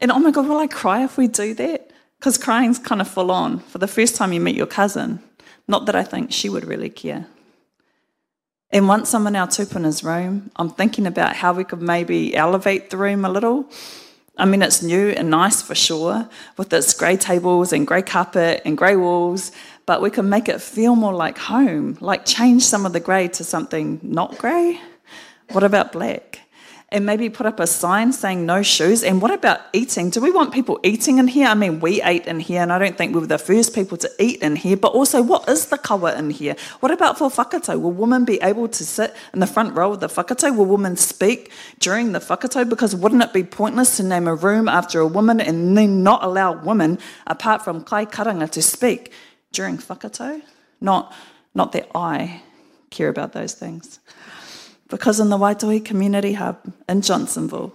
And 0.00 0.12
oh 0.12 0.18
my 0.18 0.30
God, 0.30 0.48
will 0.48 0.58
I 0.58 0.66
cry 0.66 1.02
if 1.04 1.16
we 1.16 1.28
do 1.28 1.54
that? 1.54 1.90
Because 2.18 2.36
crying's 2.36 2.78
kind 2.78 3.00
of 3.00 3.08
full 3.08 3.30
on 3.30 3.60
for 3.60 3.78
the 3.78 3.88
first 3.88 4.16
time 4.16 4.32
you 4.32 4.40
meet 4.40 4.54
your 4.54 4.66
cousin. 4.66 5.20
Not 5.66 5.86
that 5.86 5.96
I 5.96 6.04
think 6.04 6.32
she 6.32 6.48
would 6.48 6.64
really 6.64 6.90
care. 6.90 7.26
And 8.70 8.88
once 8.88 9.14
I'm 9.14 9.26
in 9.26 9.36
our 9.36 9.46
tupuna's 9.46 10.02
room, 10.02 10.50
I'm 10.56 10.70
thinking 10.70 11.06
about 11.06 11.36
how 11.36 11.52
we 11.52 11.64
could 11.64 11.82
maybe 11.82 12.34
elevate 12.34 12.90
the 12.90 12.96
room 12.96 13.24
a 13.24 13.28
little. 13.28 13.66
I 14.38 14.46
mean, 14.46 14.62
it's 14.62 14.82
new 14.82 15.08
and 15.10 15.30
nice 15.30 15.60
for 15.60 15.74
sure, 15.74 16.28
with 16.56 16.72
its 16.72 16.94
grey 16.94 17.16
tables 17.16 17.72
and 17.72 17.86
grey 17.86 18.02
carpet 18.02 18.62
and 18.64 18.78
grey 18.78 18.96
walls, 18.96 19.52
but 19.84 20.00
we 20.00 20.10
can 20.10 20.28
make 20.28 20.48
it 20.48 20.60
feel 20.60 20.96
more 20.96 21.14
like 21.14 21.36
home, 21.36 21.98
like 22.00 22.24
change 22.24 22.62
some 22.62 22.86
of 22.86 22.92
the 22.92 23.00
grey 23.00 23.28
to 23.28 23.44
something 23.44 24.00
not 24.02 24.38
grey. 24.38 24.80
What 25.50 25.64
about 25.64 25.92
black? 25.92 26.41
And 26.92 27.06
maybe 27.06 27.30
put 27.30 27.46
up 27.46 27.58
a 27.58 27.66
sign 27.66 28.12
saying 28.12 28.44
no 28.44 28.62
shoes. 28.62 29.02
And 29.02 29.22
what 29.22 29.30
about 29.30 29.60
eating? 29.72 30.10
Do 30.10 30.20
we 30.20 30.30
want 30.30 30.52
people 30.52 30.78
eating 30.82 31.16
in 31.16 31.26
here? 31.26 31.48
I 31.48 31.54
mean, 31.54 31.80
we 31.80 32.02
ate 32.02 32.26
in 32.26 32.38
here, 32.38 32.60
and 32.60 32.70
I 32.70 32.78
don't 32.78 32.98
think 32.98 33.14
we 33.14 33.20
were 33.20 33.26
the 33.26 33.38
first 33.38 33.74
people 33.74 33.96
to 33.96 34.10
eat 34.18 34.42
in 34.42 34.56
here, 34.56 34.76
but 34.76 34.92
also, 34.92 35.22
what 35.22 35.48
is 35.48 35.66
the 35.66 35.78
kawa 35.78 36.14
in 36.18 36.28
here? 36.28 36.54
What 36.80 36.92
about 36.92 37.16
for 37.16 37.30
whakatau? 37.30 37.80
Will 37.80 37.92
women 37.92 38.26
be 38.26 38.38
able 38.42 38.68
to 38.68 38.84
sit 38.84 39.14
in 39.32 39.40
the 39.40 39.46
front 39.46 39.74
row 39.74 39.94
of 39.94 40.00
the 40.00 40.08
whakatau? 40.08 40.54
Will 40.54 40.66
women 40.66 40.98
speak 40.98 41.50
during 41.78 42.12
the 42.12 42.20
whakatau? 42.20 42.68
Because 42.68 42.94
wouldn't 42.94 43.22
it 43.22 43.32
be 43.32 43.42
pointless 43.42 43.96
to 43.96 44.02
name 44.02 44.28
a 44.28 44.34
room 44.34 44.68
after 44.68 45.00
a 45.00 45.06
woman 45.06 45.40
and 45.40 45.74
then 45.74 46.02
not 46.02 46.22
allow 46.22 46.52
women, 46.52 46.98
apart 47.26 47.64
from 47.64 47.82
kai 47.84 48.04
karanga, 48.04 48.50
to 48.50 48.60
speak 48.60 49.12
during 49.50 49.78
whakatau? 49.78 50.42
Not, 50.82 51.10
not 51.54 51.72
that 51.72 51.88
I 51.94 52.42
care 52.90 53.08
about 53.08 53.32
those 53.32 53.54
things 53.54 53.98
because 54.92 55.18
in 55.18 55.30
the 55.30 55.38
Waitohi 55.38 55.82
Community 55.82 56.34
Hub 56.34 56.58
in 56.86 57.00
Johnsonville, 57.00 57.72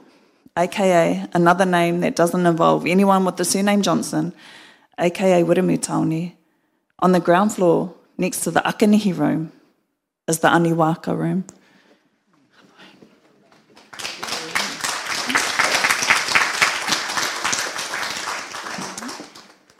aka 0.55 1.25
another 1.33 1.65
name 1.65 2.01
that 2.01 2.15
doesn't 2.15 2.45
involve 2.45 2.85
anyone 2.85 3.25
with 3.25 3.37
the 3.37 3.43
surname 3.43 3.81
Johnson, 3.81 4.33
aka 4.99 5.41
Wiremu 5.41 6.31
on 6.99 7.11
the 7.13 7.19
ground 7.19 7.53
floor 7.53 7.91
next 8.19 8.41
to 8.41 8.51
the 8.51 8.59
Akanihi 8.59 9.17
room 9.17 9.51
is 10.27 10.41
the 10.41 10.47
Aniwaka 10.47 11.17
room. 11.17 11.45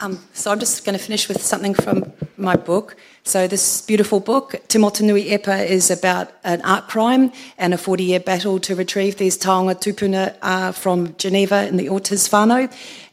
Um, 0.00 0.18
so 0.32 0.50
I'm 0.50 0.58
just 0.58 0.84
going 0.84 0.98
to 0.98 1.04
finish 1.04 1.28
with 1.28 1.40
something 1.40 1.74
from 1.74 2.12
my 2.36 2.56
book. 2.56 2.96
So 3.28 3.46
this 3.46 3.82
beautiful 3.82 4.20
book, 4.20 4.54
Te 4.68 4.78
Motunui 4.78 5.28
Epa, 5.28 5.62
is 5.66 5.90
about 5.90 6.32
an 6.44 6.62
art 6.62 6.88
crime 6.88 7.30
and 7.58 7.74
a 7.74 7.76
40-year 7.76 8.20
battle 8.20 8.58
to 8.60 8.74
retrieve 8.74 9.18
these 9.18 9.36
taonga 9.36 9.74
tupuna 9.74 10.34
uh, 10.40 10.72
from 10.72 11.14
Geneva 11.18 11.66
in 11.68 11.76
the 11.76 11.90
Ortiz. 11.90 12.32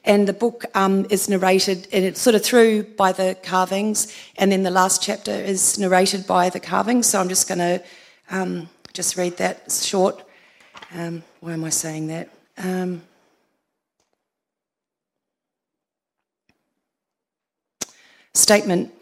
And 0.05 0.25
the 0.25 0.31
book 0.31 0.63
um, 0.73 1.05
is 1.09 1.27
narrated, 1.27 1.89
and 1.91 2.05
it's 2.05 2.21
sort 2.21 2.33
of 2.33 2.45
through 2.45 2.83
by 2.95 3.11
the 3.11 3.35
carvings, 3.43 4.07
and 4.37 4.53
then 4.53 4.63
the 4.63 4.71
last 4.71 5.03
chapter 5.03 5.31
is 5.31 5.77
narrated 5.77 6.25
by 6.25 6.49
the 6.49 6.61
carvings. 6.61 7.07
So 7.07 7.19
I'm 7.19 7.27
just 7.27 7.49
going 7.49 7.59
to 7.59 7.83
um, 8.31 8.69
just 8.93 9.17
read 9.17 9.35
that 9.35 9.69
short. 9.69 10.23
Um, 10.93 11.23
why 11.41 11.51
am 11.51 11.65
I 11.65 11.71
saying 11.71 12.07
that? 12.07 12.29
Um, 12.57 13.01
statement. 18.33 18.94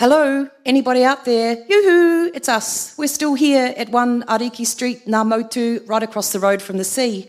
Hello, 0.00 0.48
anybody 0.64 1.02
out 1.02 1.24
there? 1.24 1.56
Yoo-hoo, 1.68 2.30
it's 2.32 2.48
us. 2.48 2.96
We're 2.96 3.08
still 3.08 3.34
here 3.34 3.74
at 3.76 3.88
1 3.88 4.22
Ariki 4.28 4.64
Street, 4.64 5.04
Ngā 5.08 5.88
right 5.88 6.02
across 6.04 6.30
the 6.30 6.38
road 6.38 6.62
from 6.62 6.76
the 6.78 6.84
sea. 6.84 7.26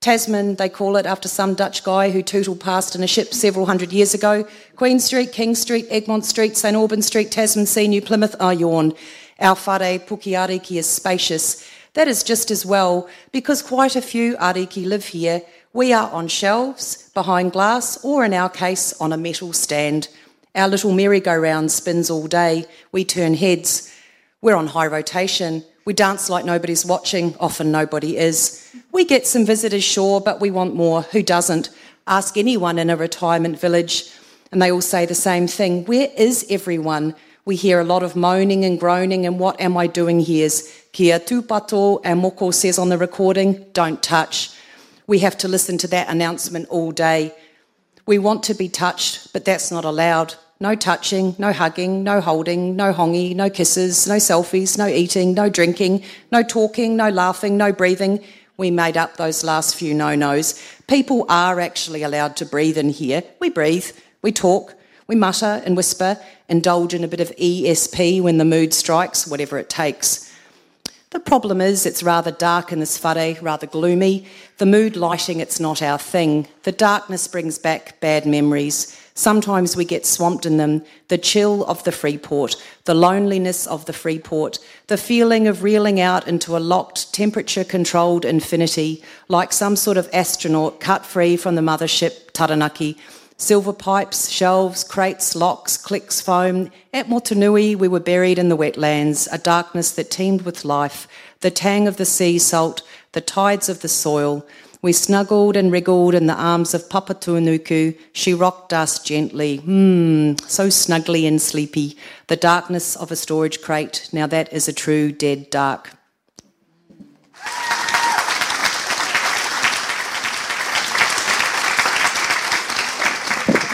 Tasman, 0.00 0.54
they 0.54 0.70
call 0.70 0.96
it 0.96 1.04
after 1.04 1.28
some 1.28 1.52
Dutch 1.52 1.84
guy 1.84 2.08
who 2.08 2.22
tootled 2.22 2.58
past 2.60 2.96
in 2.96 3.02
a 3.02 3.06
ship 3.06 3.34
several 3.34 3.66
hundred 3.66 3.92
years 3.92 4.14
ago. 4.14 4.48
Queen 4.76 4.98
Street, 4.98 5.30
King 5.30 5.54
Street, 5.54 5.84
Egmont 5.90 6.24
Street, 6.24 6.56
St 6.56 6.74
Albans 6.74 7.04
Street, 7.04 7.30
Tasman 7.30 7.66
Sea, 7.66 7.86
New 7.86 8.00
Plymouth, 8.00 8.34
I 8.40 8.52
yawn. 8.52 8.94
Our 9.38 9.54
whare 9.54 9.98
Puke 9.98 10.32
Ariki 10.32 10.78
is 10.78 10.86
spacious. 10.86 11.68
That 11.92 12.08
is 12.08 12.22
just 12.22 12.50
as 12.50 12.64
well, 12.64 13.10
because 13.30 13.60
quite 13.60 13.94
a 13.94 14.00
few 14.00 14.38
Ariki 14.38 14.86
live 14.86 15.08
here. 15.08 15.42
We 15.74 15.92
are 15.92 16.10
on 16.10 16.28
shelves, 16.28 17.10
behind 17.12 17.52
glass, 17.52 18.02
or 18.02 18.24
in 18.24 18.32
our 18.32 18.48
case, 18.48 18.98
on 19.02 19.12
a 19.12 19.18
metal 19.18 19.52
stand. 19.52 20.08
Our 20.56 20.68
little 20.68 20.92
merry-go-round 20.92 21.70
spins 21.70 22.08
all 22.08 22.26
day. 22.26 22.64
We 22.90 23.04
turn 23.04 23.34
heads. 23.34 23.92
We're 24.40 24.56
on 24.56 24.68
high 24.68 24.86
rotation. 24.86 25.62
We 25.84 25.92
dance 25.92 26.30
like 26.30 26.46
nobody's 26.46 26.86
watching. 26.86 27.36
Often 27.38 27.70
nobody 27.70 28.16
is. 28.16 28.74
We 28.90 29.04
get 29.04 29.26
some 29.26 29.44
visitors, 29.44 29.84
sure, 29.84 30.18
but 30.18 30.40
we 30.40 30.50
want 30.50 30.74
more. 30.74 31.02
Who 31.02 31.22
doesn't? 31.22 31.68
Ask 32.06 32.38
anyone 32.38 32.78
in 32.78 32.88
a 32.88 32.96
retirement 32.96 33.60
village, 33.60 34.10
and 34.50 34.62
they 34.62 34.72
all 34.72 34.80
say 34.80 35.04
the 35.04 35.14
same 35.14 35.46
thing. 35.46 35.84
Where 35.84 36.08
is 36.16 36.46
everyone? 36.48 37.14
We 37.44 37.54
hear 37.54 37.78
a 37.78 37.84
lot 37.84 38.02
of 38.02 38.16
moaning 38.16 38.64
and 38.64 38.80
groaning, 38.80 39.26
and 39.26 39.38
what 39.38 39.60
am 39.60 39.76
I 39.76 39.86
doing 39.86 40.20
here? 40.20 40.48
Kia 40.92 41.18
tupato, 41.18 42.00
and 42.02 42.22
Moko 42.22 42.54
says 42.54 42.78
on 42.78 42.88
the 42.88 42.96
recording, 42.96 43.66
don't 43.74 44.02
touch. 44.02 44.52
We 45.06 45.18
have 45.18 45.36
to 45.38 45.48
listen 45.48 45.76
to 45.78 45.88
that 45.88 46.08
announcement 46.08 46.68
all 46.70 46.92
day. 46.92 47.34
We 48.06 48.18
want 48.18 48.42
to 48.44 48.54
be 48.54 48.70
touched, 48.70 49.34
but 49.34 49.44
that's 49.44 49.70
not 49.70 49.84
allowed. 49.84 50.34
No 50.58 50.74
touching, 50.74 51.34
no 51.38 51.52
hugging, 51.52 52.02
no 52.02 52.20
holding, 52.22 52.76
no 52.76 52.92
hongy, 52.92 53.36
no 53.36 53.50
kisses, 53.50 54.06
no 54.06 54.14
selfies, 54.16 54.78
no 54.78 54.86
eating, 54.86 55.34
no 55.34 55.50
drinking, 55.50 56.02
no 56.32 56.42
talking, 56.42 56.96
no 56.96 57.10
laughing, 57.10 57.58
no 57.58 57.72
breathing. 57.72 58.24
We 58.56 58.70
made 58.70 58.96
up 58.96 59.18
those 59.18 59.44
last 59.44 59.74
few 59.74 59.92
no 59.92 60.14
nos. 60.14 60.62
People 60.86 61.26
are 61.28 61.60
actually 61.60 62.02
allowed 62.02 62.36
to 62.36 62.46
breathe 62.46 62.78
in 62.78 62.88
here. 62.88 63.22
We 63.38 63.50
breathe, 63.50 63.90
we 64.22 64.32
talk, 64.32 64.74
we 65.06 65.14
mutter 65.14 65.62
and 65.66 65.76
whisper, 65.76 66.18
indulge 66.48 66.94
in 66.94 67.04
a 67.04 67.08
bit 67.08 67.20
of 67.20 67.36
ESP 67.36 68.22
when 68.22 68.38
the 68.38 68.44
mood 68.46 68.72
strikes, 68.72 69.26
whatever 69.26 69.58
it 69.58 69.68
takes. 69.68 70.32
The 71.10 71.20
problem 71.20 71.60
is 71.60 71.86
it's 71.86 72.02
rather 72.02 72.30
dark 72.30 72.72
in 72.72 72.80
this 72.80 73.02
whare, 73.02 73.36
rather 73.42 73.66
gloomy. 73.66 74.26
The 74.56 74.66
mood 74.66 74.96
lighting, 74.96 75.40
it's 75.40 75.60
not 75.60 75.82
our 75.82 75.98
thing. 75.98 76.48
The 76.62 76.72
darkness 76.72 77.28
brings 77.28 77.58
back 77.58 78.00
bad 78.00 78.26
memories. 78.26 78.98
Sometimes 79.16 79.74
we 79.74 79.86
get 79.86 80.04
swamped 80.04 80.44
in 80.44 80.58
them. 80.58 80.84
The 81.08 81.16
chill 81.16 81.64
of 81.64 81.82
the 81.84 81.90
Freeport, 81.90 82.54
the 82.84 82.94
loneliness 82.94 83.66
of 83.66 83.86
the 83.86 83.94
Freeport, 83.94 84.58
the 84.88 84.98
feeling 84.98 85.48
of 85.48 85.62
reeling 85.62 85.98
out 85.98 86.28
into 86.28 86.54
a 86.54 86.58
locked, 86.58 87.14
temperature 87.14 87.64
controlled 87.64 88.26
infinity, 88.26 89.02
like 89.28 89.54
some 89.54 89.74
sort 89.74 89.96
of 89.96 90.10
astronaut 90.12 90.80
cut 90.80 91.06
free 91.06 91.38
from 91.38 91.54
the 91.54 91.62
mothership 91.62 92.30
Taranaki. 92.34 92.98
Silver 93.38 93.72
pipes, 93.72 94.28
shelves, 94.28 94.84
crates, 94.84 95.34
locks, 95.34 95.78
clicks, 95.78 96.20
foam. 96.20 96.70
At 96.92 97.08
Motunui, 97.08 97.74
we 97.74 97.88
were 97.88 98.00
buried 98.00 98.38
in 98.38 98.50
the 98.50 98.56
wetlands, 98.56 99.28
a 99.32 99.38
darkness 99.38 99.92
that 99.92 100.10
teemed 100.10 100.42
with 100.42 100.62
life, 100.62 101.08
the 101.40 101.50
tang 101.50 101.88
of 101.88 101.96
the 101.96 102.04
sea 102.04 102.38
salt, 102.38 102.82
the 103.12 103.22
tides 103.22 103.70
of 103.70 103.80
the 103.80 103.88
soil, 103.88 104.46
we 104.86 104.92
snuggled 104.92 105.56
and 105.56 105.72
wriggled 105.72 106.14
in 106.14 106.26
the 106.26 106.34
arms 106.34 106.72
of 106.72 106.88
Papatūānuku. 106.88 107.98
She 108.12 108.32
rocked 108.32 108.72
us 108.72 109.00
gently. 109.00 109.56
Hmm, 109.56 110.34
so 110.46 110.68
snuggly 110.68 111.26
and 111.26 111.42
sleepy. 111.42 111.96
The 112.28 112.36
darkness 112.36 112.94
of 112.94 113.10
a 113.10 113.16
storage 113.16 113.62
crate. 113.62 114.08
Now 114.12 114.28
that 114.28 114.52
is 114.52 114.68
a 114.68 114.72
true 114.72 115.10
dead 115.10 115.50
dark. 115.50 115.90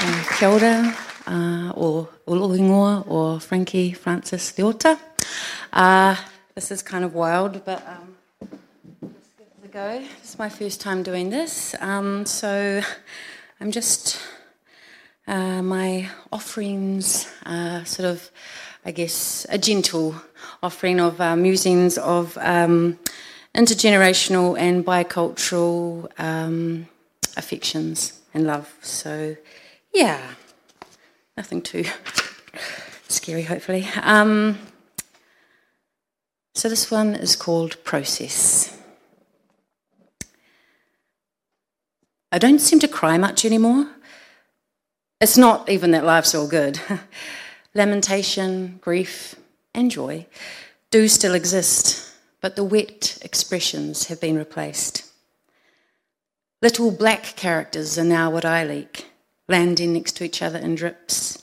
Uh, 0.00 0.24
kia 0.38 0.48
ora, 0.48 0.96
uh, 1.26 1.72
or 1.76 2.08
Uluhingoa, 2.26 3.06
or 3.06 3.38
Frankie 3.38 3.92
Francis 3.92 4.50
Leota. 4.52 4.98
Uh, 5.74 6.16
this 6.54 6.70
is 6.70 6.80
kind 6.80 7.04
of 7.04 7.12
wild, 7.12 7.62
but 7.66 7.86
um, 7.86 8.11
go. 9.72 10.04
It's 10.18 10.38
my 10.38 10.50
first 10.50 10.82
time 10.82 11.02
doing 11.02 11.30
this. 11.30 11.74
Um, 11.80 12.26
so 12.26 12.82
I'm 13.58 13.70
just, 13.70 14.20
uh, 15.26 15.62
my 15.62 16.10
offerings 16.30 17.26
are 17.46 17.82
sort 17.86 18.06
of, 18.06 18.30
I 18.84 18.90
guess, 18.90 19.46
a 19.48 19.56
gentle 19.56 20.14
offering 20.62 21.00
of 21.00 21.22
uh, 21.22 21.36
musings 21.36 21.96
of 21.96 22.36
um, 22.42 22.98
intergenerational 23.54 24.58
and 24.58 24.84
bicultural 24.84 26.06
um, 26.20 26.86
affections 27.38 28.20
and 28.34 28.46
love. 28.46 28.70
So, 28.82 29.38
yeah, 29.94 30.20
nothing 31.34 31.62
too 31.62 31.84
scary, 33.08 33.44
hopefully. 33.44 33.88
Um, 34.02 34.58
so, 36.54 36.68
this 36.68 36.90
one 36.90 37.14
is 37.14 37.36
called 37.36 37.82
Process. 37.84 38.61
I 42.32 42.38
don't 42.38 42.60
seem 42.60 42.78
to 42.78 42.88
cry 42.88 43.18
much 43.18 43.44
anymore. 43.44 43.86
It's 45.20 45.36
not 45.36 45.68
even 45.68 45.90
that 45.90 46.06
life's 46.06 46.34
all 46.34 46.48
good. 46.48 46.80
Lamentation, 47.74 48.78
grief, 48.80 49.36
and 49.74 49.90
joy 49.90 50.26
do 50.90 51.08
still 51.08 51.34
exist, 51.34 52.10
but 52.40 52.56
the 52.56 52.64
wet 52.64 53.18
expressions 53.22 54.06
have 54.06 54.20
been 54.20 54.36
replaced. 54.36 55.10
Little 56.60 56.90
black 56.90 57.34
characters 57.36 57.98
are 57.98 58.04
now 58.04 58.30
what 58.30 58.44
I 58.44 58.62
like, 58.64 59.06
landing 59.48 59.94
next 59.94 60.16
to 60.16 60.24
each 60.24 60.42
other 60.42 60.58
in 60.58 60.74
drips. 60.74 61.42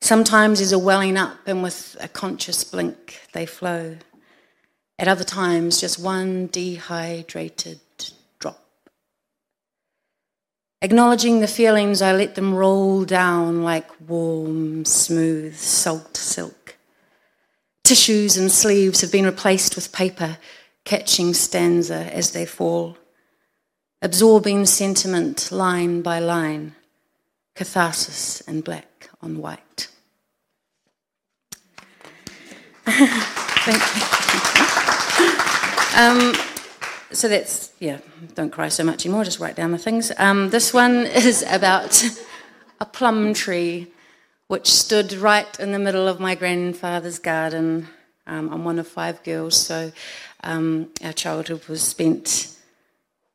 Sometimes 0.00 0.58
there's 0.58 0.72
a 0.72 0.78
welling 0.78 1.16
up, 1.16 1.38
and 1.46 1.62
with 1.62 1.96
a 2.00 2.08
conscious 2.08 2.64
blink, 2.64 3.20
they 3.32 3.44
flow. 3.46 3.96
At 4.98 5.08
other 5.08 5.24
times, 5.24 5.80
just 5.80 5.98
one 5.98 6.48
dehydrated 6.48 7.80
Acknowledging 10.80 11.40
the 11.40 11.48
feelings, 11.48 12.00
I 12.00 12.12
let 12.12 12.36
them 12.36 12.54
roll 12.54 13.04
down 13.04 13.64
like 13.64 13.90
warm, 14.08 14.84
smooth 14.84 15.56
salt 15.56 16.16
silk. 16.16 16.76
Tissues 17.82 18.36
and 18.36 18.50
sleeves 18.50 19.00
have 19.00 19.10
been 19.10 19.24
replaced 19.24 19.74
with 19.74 19.92
paper, 19.92 20.38
catching 20.84 21.34
stanza 21.34 22.14
as 22.14 22.30
they 22.30 22.46
fall, 22.46 22.96
absorbing 24.00 24.66
sentiment 24.66 25.50
line 25.50 26.00
by 26.00 26.20
line, 26.20 26.76
catharsis 27.56 28.40
in 28.42 28.60
black 28.60 29.10
on 29.20 29.38
white. 29.38 29.88
Thank 32.86 33.82
you. 33.96 34.02
um, 36.38 36.47
so 37.12 37.28
that's, 37.28 37.72
yeah, 37.78 37.98
don't 38.34 38.50
cry 38.50 38.68
so 38.68 38.84
much 38.84 39.06
anymore, 39.06 39.24
just 39.24 39.40
write 39.40 39.56
down 39.56 39.72
the 39.72 39.78
things. 39.78 40.12
Um, 40.18 40.50
this 40.50 40.72
one 40.72 41.06
is 41.06 41.44
about 41.48 42.04
a 42.80 42.86
plum 42.86 43.34
tree 43.34 43.88
which 44.48 44.70
stood 44.70 45.12
right 45.12 45.58
in 45.60 45.72
the 45.72 45.78
middle 45.78 46.08
of 46.08 46.20
my 46.20 46.34
grandfather's 46.34 47.18
garden. 47.18 47.88
Um, 48.26 48.52
I'm 48.52 48.64
one 48.64 48.78
of 48.78 48.88
five 48.88 49.22
girls, 49.22 49.56
so 49.56 49.92
um, 50.42 50.90
our 51.04 51.12
childhood 51.12 51.66
was 51.68 51.82
spent 51.82 52.56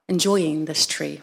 enjoying 0.07 0.65
this 0.65 0.85
tree. 0.85 1.21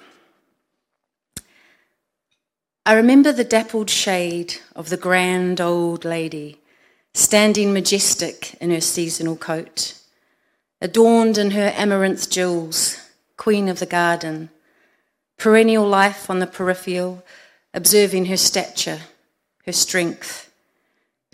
I 2.87 2.95
remember 2.95 3.31
the 3.31 3.45
dappled 3.45 3.91
shade 3.91 4.57
of 4.75 4.89
the 4.89 4.97
grand 4.97 5.61
old 5.61 6.05
lady 6.05 6.59
standing 7.15 7.73
majestic 7.73 8.55
in 8.61 8.71
her 8.71 8.81
seasonal 8.81 9.37
coat, 9.37 10.00
adorned 10.81 11.37
in 11.37 11.51
her 11.53 11.73
amaranth 11.77 12.31
jewels, 12.31 12.99
queen 13.37 13.69
of 13.69 13.79
the 13.79 13.87
garden, 13.87 14.51
perennial 15.37 15.87
life 15.87 16.31
on 16.31 16.39
the 16.39 16.47
peripheral, 16.47 17.23
observing 17.75 18.27
her 18.27 18.37
stature, 18.37 19.01
her 19.67 19.73
strength, 19.73 20.51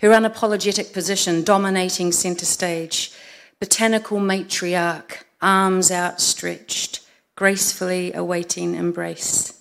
her 0.01 0.09
unapologetic 0.09 0.93
position 0.93 1.43
dominating 1.43 2.11
centre 2.11 2.45
stage, 2.45 3.11
botanical 3.59 4.19
matriarch, 4.19 5.23
arms 5.41 5.91
outstretched, 5.91 7.01
gracefully 7.35 8.13
awaiting 8.13 8.75
embrace. 8.75 9.59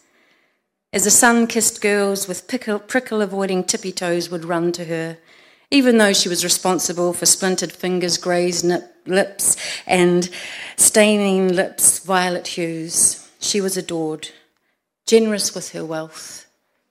As 0.92 1.04
the 1.04 1.10
sun 1.10 1.46
kissed 1.46 1.82
girls 1.82 2.26
with 2.26 2.48
prickle 2.48 3.20
avoiding 3.20 3.64
tippy 3.64 3.92
toes 3.92 4.30
would 4.30 4.44
run 4.44 4.72
to 4.72 4.84
her, 4.84 5.18
even 5.70 5.98
though 5.98 6.12
she 6.12 6.28
was 6.28 6.44
responsible 6.44 7.12
for 7.12 7.26
splintered 7.26 7.72
fingers, 7.72 8.18
grazed 8.18 8.64
lips, 9.06 9.56
and 9.86 10.30
staining 10.76 11.48
lips 11.48 11.98
violet 12.00 12.46
hues, 12.48 13.28
she 13.40 13.60
was 13.60 13.76
adored, 13.76 14.30
generous 15.06 15.54
with 15.54 15.72
her 15.72 15.84
wealth, 15.84 16.46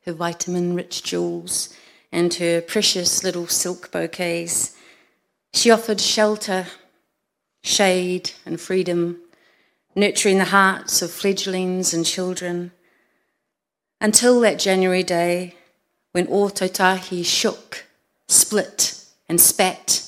her 0.06 0.14
vitamin 0.14 0.76
rich 0.76 1.04
jewels, 1.04 1.74
and 2.12 2.34
her 2.36 2.62
precious 2.62 3.24
little 3.24 3.48
silk 3.48 3.92
bouquets. 3.92 4.76
She 5.54 5.72
offered 5.72 6.02
shelter, 6.02 6.68
shade, 7.64 8.32
and 8.46 8.60
freedom, 8.60 9.20
nurturing 9.96 10.38
the 10.38 10.46
hearts 10.46 11.02
of 11.02 11.12
fledglings 11.12 11.94
and 11.94 12.06
children. 12.06 12.72
Until 14.02 14.42
that 14.42 14.60
January 14.60 15.04
day 15.04 15.56
when 16.12 16.28
Ōtautahi 16.28 17.26
shook, 17.26 17.86
split, 18.28 19.04
and 19.28 19.40
spat, 19.40 20.02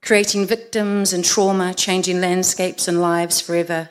creating 0.00 0.46
victims 0.46 1.12
and 1.12 1.24
trauma, 1.24 1.74
changing 1.74 2.20
landscapes 2.20 2.88
and 2.88 3.00
lives 3.00 3.40
forever. 3.40 3.90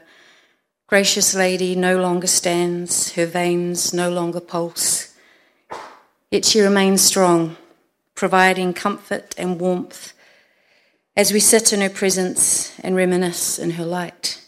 Gracious 0.88 1.34
Lady 1.34 1.76
no 1.76 2.01
longer 2.01 2.28
stands, 2.28 3.13
her 3.13 3.26
veins 3.26 3.93
no 3.93 4.09
longer 4.09 4.41
pulse. 4.41 5.13
Yet 6.30 6.45
she 6.45 6.61
remains 6.61 7.01
strong, 7.01 7.57
providing 8.15 8.74
comfort 8.74 9.34
and 9.38 9.59
warmth 9.59 10.13
as 11.15 11.34
we 11.34 11.39
sit 11.39 11.74
in 11.74 11.82
her 11.82 11.89
presence 11.89 12.78
and 12.80 12.95
reminisce 12.95 13.59
in 13.59 13.72
her 13.72 13.86
light, 13.86 14.41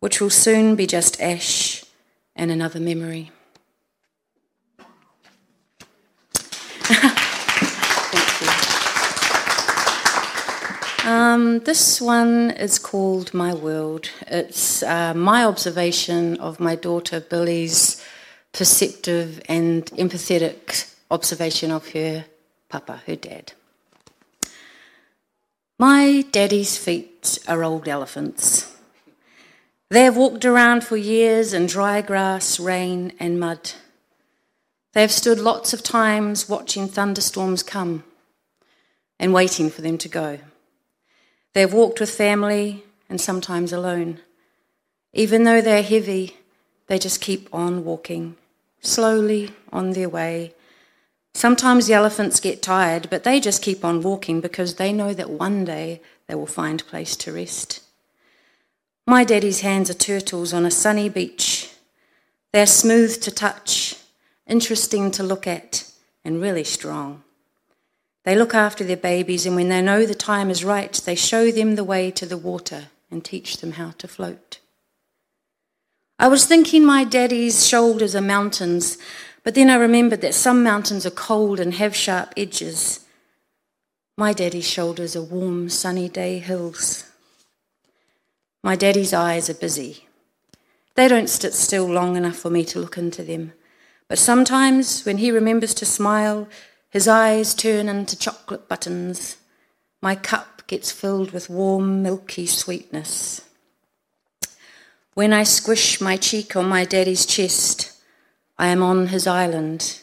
which 0.00 0.20
will 0.20 0.30
soon 0.30 0.74
be 0.74 0.86
just 0.86 1.20
ash 1.20 1.84
and 2.34 2.50
another 2.50 2.80
memory. 2.80 3.30
Um, 11.04 11.58
this 11.60 12.00
one 12.00 12.52
is 12.52 12.78
called 12.78 13.34
My 13.34 13.52
World. 13.52 14.08
It's 14.28 14.84
uh, 14.84 15.12
my 15.14 15.44
observation 15.44 16.38
of 16.38 16.60
my 16.60 16.76
daughter 16.76 17.18
Billy's 17.18 18.00
perceptive 18.52 19.42
and 19.48 19.84
empathetic 19.86 20.94
observation 21.10 21.72
of 21.72 21.88
her 21.90 22.26
papa, 22.68 23.02
her 23.08 23.16
dad. 23.16 23.52
My 25.76 26.24
daddy's 26.30 26.76
feet 26.76 27.40
are 27.48 27.64
old 27.64 27.88
elephants. 27.88 28.72
They 29.90 30.04
have 30.04 30.16
walked 30.16 30.44
around 30.44 30.84
for 30.84 30.96
years 30.96 31.52
in 31.52 31.66
dry 31.66 32.00
grass, 32.00 32.60
rain, 32.60 33.12
and 33.18 33.40
mud. 33.40 33.72
They 34.92 35.00
have 35.00 35.10
stood 35.10 35.40
lots 35.40 35.72
of 35.72 35.82
times 35.82 36.48
watching 36.48 36.86
thunderstorms 36.86 37.64
come 37.64 38.04
and 39.18 39.34
waiting 39.34 39.68
for 39.68 39.82
them 39.82 39.98
to 39.98 40.08
go. 40.08 40.38
They 41.52 41.60
have 41.60 41.72
walked 41.72 42.00
with 42.00 42.10
family 42.10 42.84
and 43.08 43.20
sometimes 43.20 43.72
alone. 43.72 44.20
Even 45.12 45.44
though 45.44 45.60
they're 45.60 45.82
heavy, 45.82 46.36
they 46.86 46.98
just 46.98 47.20
keep 47.20 47.48
on 47.52 47.84
walking, 47.84 48.36
slowly 48.80 49.50
on 49.72 49.90
their 49.90 50.08
way. 50.08 50.54
Sometimes 51.34 51.86
the 51.86 51.94
elephants 51.94 52.40
get 52.40 52.62
tired, 52.62 53.08
but 53.10 53.24
they 53.24 53.40
just 53.40 53.62
keep 53.62 53.84
on 53.84 54.02
walking 54.02 54.40
because 54.40 54.74
they 54.74 54.92
know 54.92 55.14
that 55.14 55.30
one 55.30 55.64
day 55.64 56.00
they 56.26 56.34
will 56.34 56.46
find 56.46 56.86
place 56.86 57.16
to 57.16 57.32
rest. 57.32 57.82
My 59.06 59.24
daddy's 59.24 59.60
hands 59.60 59.90
are 59.90 59.94
turtles 59.94 60.52
on 60.52 60.64
a 60.64 60.70
sunny 60.70 61.08
beach. 61.08 61.70
They're 62.52 62.66
smooth 62.66 63.20
to 63.22 63.30
touch 63.30 63.96
interesting 64.46 65.10
to 65.12 65.22
look 65.22 65.46
at, 65.46 65.90
and 66.24 66.40
really 66.40 66.64
strong. 66.64 67.22
They 68.24 68.36
look 68.36 68.54
after 68.54 68.84
their 68.84 68.96
babies, 68.96 69.46
and 69.46 69.56
when 69.56 69.68
they 69.68 69.82
know 69.82 70.06
the 70.06 70.14
time 70.14 70.50
is 70.50 70.64
right, 70.64 70.92
they 70.92 71.14
show 71.14 71.50
them 71.50 71.74
the 71.74 71.84
way 71.84 72.10
to 72.12 72.26
the 72.26 72.36
water 72.36 72.84
and 73.10 73.24
teach 73.24 73.58
them 73.58 73.72
how 73.72 73.92
to 73.98 74.06
float. 74.06 74.58
I 76.18 76.28
was 76.28 76.44
thinking 76.44 76.84
my 76.84 77.02
daddy's 77.02 77.66
shoulders 77.66 78.14
are 78.14 78.20
mountains, 78.20 78.96
but 79.42 79.56
then 79.56 79.68
I 79.68 79.74
remembered 79.74 80.20
that 80.20 80.34
some 80.34 80.62
mountains 80.62 81.04
are 81.04 81.10
cold 81.10 81.58
and 81.58 81.74
have 81.74 81.96
sharp 81.96 82.32
edges. 82.36 83.04
My 84.16 84.32
daddy's 84.32 84.68
shoulders 84.68 85.16
are 85.16 85.22
warm, 85.22 85.68
sunny 85.68 86.08
day 86.08 86.38
hills. 86.38 87.10
My 88.62 88.76
daddy's 88.76 89.12
eyes 89.12 89.50
are 89.50 89.54
busy. 89.54 90.06
They 90.94 91.08
don't 91.08 91.28
sit 91.28 91.54
still 91.54 91.86
long 91.86 92.16
enough 92.16 92.36
for 92.36 92.50
me 92.50 92.64
to 92.66 92.78
look 92.78 92.96
into 92.96 93.24
them. 93.24 93.52
But 94.06 94.18
sometimes, 94.18 95.04
when 95.04 95.18
he 95.18 95.32
remembers 95.32 95.74
to 95.74 95.86
smile, 95.86 96.46
his 96.92 97.08
eyes 97.08 97.54
turn 97.54 97.88
into 97.88 98.18
chocolate 98.18 98.68
buttons. 98.68 99.38
My 100.02 100.14
cup 100.14 100.66
gets 100.66 100.92
filled 100.92 101.30
with 101.30 101.48
warm, 101.48 102.02
milky 102.02 102.44
sweetness. 102.44 103.40
When 105.14 105.32
I 105.32 105.44
squish 105.44 106.02
my 106.02 106.18
cheek 106.18 106.54
on 106.54 106.68
my 106.68 106.84
daddy's 106.84 107.24
chest, 107.24 107.98
I 108.58 108.66
am 108.66 108.82
on 108.82 109.06
his 109.06 109.26
island. 109.26 110.00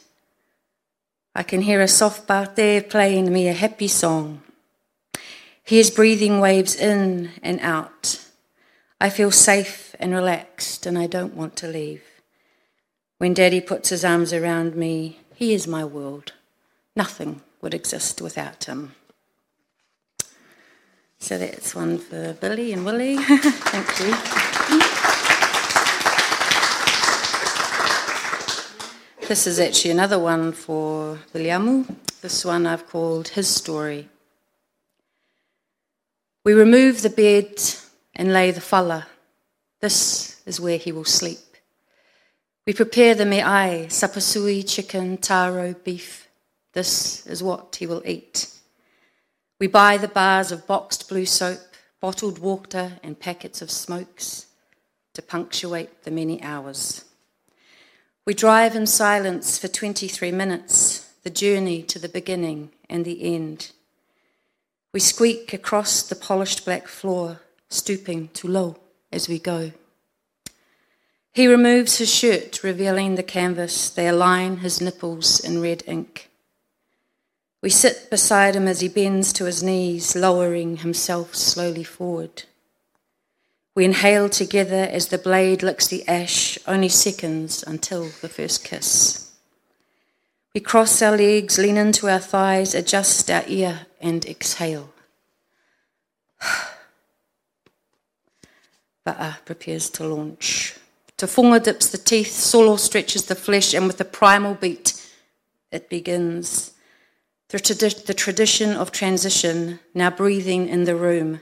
I 1.35 1.43
can 1.43 1.61
hear 1.61 1.79
a 1.79 1.87
soft 1.87 2.27
there 2.55 2.81
playing 2.81 3.31
me 3.31 3.47
a 3.47 3.53
happy 3.53 3.87
song. 3.87 4.41
He 5.63 5.77
is 5.77 5.91
breathing 5.91 6.39
waves 6.39 6.75
in 6.75 7.29
and 7.43 7.59
out. 7.59 8.25
I 8.99 9.11
feel 9.11 9.29
safe 9.29 9.95
and 9.99 10.11
relaxed, 10.11 10.87
and 10.87 10.97
I 10.97 11.05
don't 11.05 11.35
want 11.35 11.55
to 11.57 11.67
leave. 11.67 12.01
When 13.19 13.35
Daddy 13.35 13.61
puts 13.61 13.89
his 13.89 14.03
arms 14.03 14.33
around 14.33 14.75
me, 14.75 15.19
he 15.35 15.53
is 15.53 15.67
my 15.67 15.85
world. 15.85 16.33
Nothing 16.99 17.41
would 17.61 17.73
exist 17.73 18.19
without 18.19 18.65
him. 18.65 18.93
So 21.17 21.37
that's 21.37 21.73
one 21.73 21.97
for 21.97 22.33
Billy 22.33 22.73
and 22.73 22.83
Willie. 22.83 23.15
Thank 23.71 23.87
you. 24.01 24.11
This 29.29 29.47
is 29.47 29.61
actually 29.61 29.91
another 29.91 30.19
one 30.19 30.51
for 30.51 31.17
Williamu. 31.33 31.85
This 32.21 32.43
one 32.43 32.67
I've 32.67 32.85
called 32.85 33.29
His 33.29 33.47
Story. 33.47 34.09
We 36.43 36.51
remove 36.51 37.01
the 37.01 37.09
bed 37.09 37.61
and 38.13 38.33
lay 38.33 38.51
the 38.51 38.59
fala. 38.59 39.07
This 39.79 40.41
is 40.45 40.59
where 40.59 40.77
he 40.77 40.91
will 40.91 41.05
sleep. 41.05 41.39
We 42.67 42.73
prepare 42.73 43.15
the 43.15 43.23
mea'ai, 43.23 43.85
sapasui, 43.85 44.67
chicken, 44.67 45.15
taro, 45.15 45.73
beef. 45.75 46.28
This 46.73 47.25
is 47.25 47.41
what 47.41 47.75
he 47.75 47.87
will 47.87 48.03
eat. 48.05 48.49
We 49.59 49.67
buy 49.67 49.97
the 49.97 50.07
bars 50.07 50.51
of 50.51 50.67
boxed 50.67 51.09
blue 51.09 51.25
soap, 51.25 51.59
bottled 51.99 52.39
water, 52.39 52.93
and 53.03 53.19
packets 53.19 53.61
of 53.61 53.71
smokes 53.71 54.47
to 55.13 55.21
punctuate 55.21 56.03
the 56.03 56.11
many 56.11 56.41
hours. 56.41 57.05
We 58.25 58.33
drive 58.33 58.75
in 58.75 58.85
silence 58.85 59.57
for 59.57 59.67
23 59.67 60.31
minutes, 60.31 61.11
the 61.23 61.29
journey 61.29 61.81
to 61.83 61.99
the 61.99 62.07
beginning 62.07 62.71
and 62.89 63.03
the 63.03 63.35
end. 63.35 63.71
We 64.93 64.99
squeak 64.99 65.53
across 65.53 66.03
the 66.03 66.15
polished 66.15 66.63
black 66.63 66.87
floor, 66.87 67.41
stooping 67.69 68.29
too 68.29 68.47
low 68.47 68.77
as 69.11 69.27
we 69.27 69.39
go. 69.39 69.71
He 71.31 71.47
removes 71.47 71.97
his 71.97 72.13
shirt, 72.13 72.63
revealing 72.63 73.15
the 73.15 73.23
canvas. 73.23 73.89
They 73.89 74.07
align 74.07 74.57
his 74.57 74.81
nipples 74.81 75.39
in 75.39 75.61
red 75.61 75.83
ink. 75.85 76.28
We 77.61 77.69
sit 77.69 78.09
beside 78.09 78.55
him 78.55 78.67
as 78.67 78.79
he 78.79 78.87
bends 78.87 79.33
to 79.33 79.45
his 79.45 79.61
knees, 79.61 80.15
lowering 80.15 80.77
himself 80.77 81.35
slowly 81.35 81.83
forward. 81.83 82.43
We 83.75 83.83
inhale 83.85 84.29
together 84.29 84.87
as 84.91 85.07
the 85.07 85.17
blade 85.17 85.61
licks 85.61 85.87
the 85.87 86.07
ash, 86.07 86.57
only 86.67 86.89
seconds 86.89 87.63
until 87.63 88.03
the 88.21 88.29
first 88.29 88.63
kiss. 88.63 89.31
We 90.53 90.61
cross 90.61 91.01
our 91.01 91.15
legs, 91.15 91.57
lean 91.57 91.77
into 91.77 92.09
our 92.09 92.19
thighs, 92.19 92.73
adjust 92.73 93.29
our 93.29 93.43
ear, 93.47 93.87
and 94.01 94.25
exhale. 94.25 94.91
Ba'a 99.05 99.37
prepares 99.45 99.89
to 99.91 100.05
launch. 100.05 100.75
Tufuga 101.17 101.63
dips 101.63 101.87
the 101.87 101.97
teeth, 101.97 102.31
solo 102.31 102.77
stretches 102.77 103.25
the 103.25 103.35
flesh, 103.35 103.73
and 103.73 103.85
with 103.87 103.99
a 104.01 104.05
primal 104.05 104.55
beat, 104.55 105.09
it 105.71 105.89
begins. 105.89 106.71
The, 107.49 108.03
the 108.05 108.13
tradition 108.13 108.75
of 108.75 108.91
transition 108.91 109.79
now 109.95 110.11
breathing 110.11 110.69
in 110.69 110.83
the 110.83 110.95
room, 110.95 111.41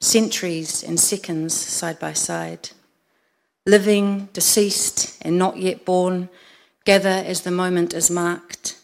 centuries 0.00 0.82
and 0.82 0.98
seconds 0.98 1.54
side 1.54 1.98
by 1.98 2.14
side. 2.14 2.70
Living, 3.66 4.30
deceased, 4.32 5.22
and 5.22 5.38
not 5.38 5.58
yet 5.58 5.84
born 5.84 6.30
gather 6.84 7.22
as 7.26 7.42
the 7.42 7.50
moment 7.50 7.92
is 7.92 8.10
marked. 8.10 8.78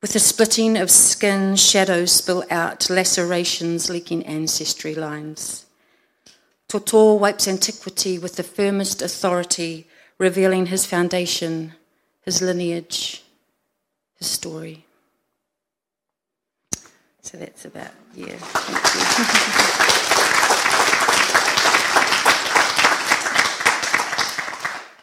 With 0.00 0.12
the 0.12 0.20
splitting 0.20 0.78
of 0.78 0.90
skin, 0.90 1.56
shadows 1.56 2.12
spill 2.12 2.44
out, 2.48 2.88
lacerations 2.88 3.90
leaking 3.90 4.24
ancestry 4.24 4.94
lines. 4.94 5.66
Toto 6.68 7.14
wipes 7.14 7.48
antiquity 7.48 8.18
with 8.18 8.36
the 8.36 8.44
firmest 8.44 9.02
authority, 9.02 9.88
revealing 10.16 10.66
his 10.66 10.86
foundation, 10.86 11.74
his 12.22 12.40
lineage, 12.40 13.24
his 14.14 14.28
story. 14.28 14.84
So 17.30 17.36
that's 17.36 17.66
about, 17.66 17.90
yeah. 18.14 18.38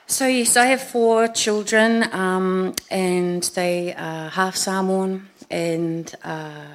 so, 0.07 0.25
yes, 0.25 0.57
I 0.57 0.65
have 0.65 0.81
four 0.81 1.27
children, 1.27 2.11
um, 2.11 2.73
and 2.89 3.43
they 3.53 3.93
are 3.93 4.29
half 4.29 4.55
Samoan, 4.55 5.29
and 5.51 6.11
uh, 6.23 6.65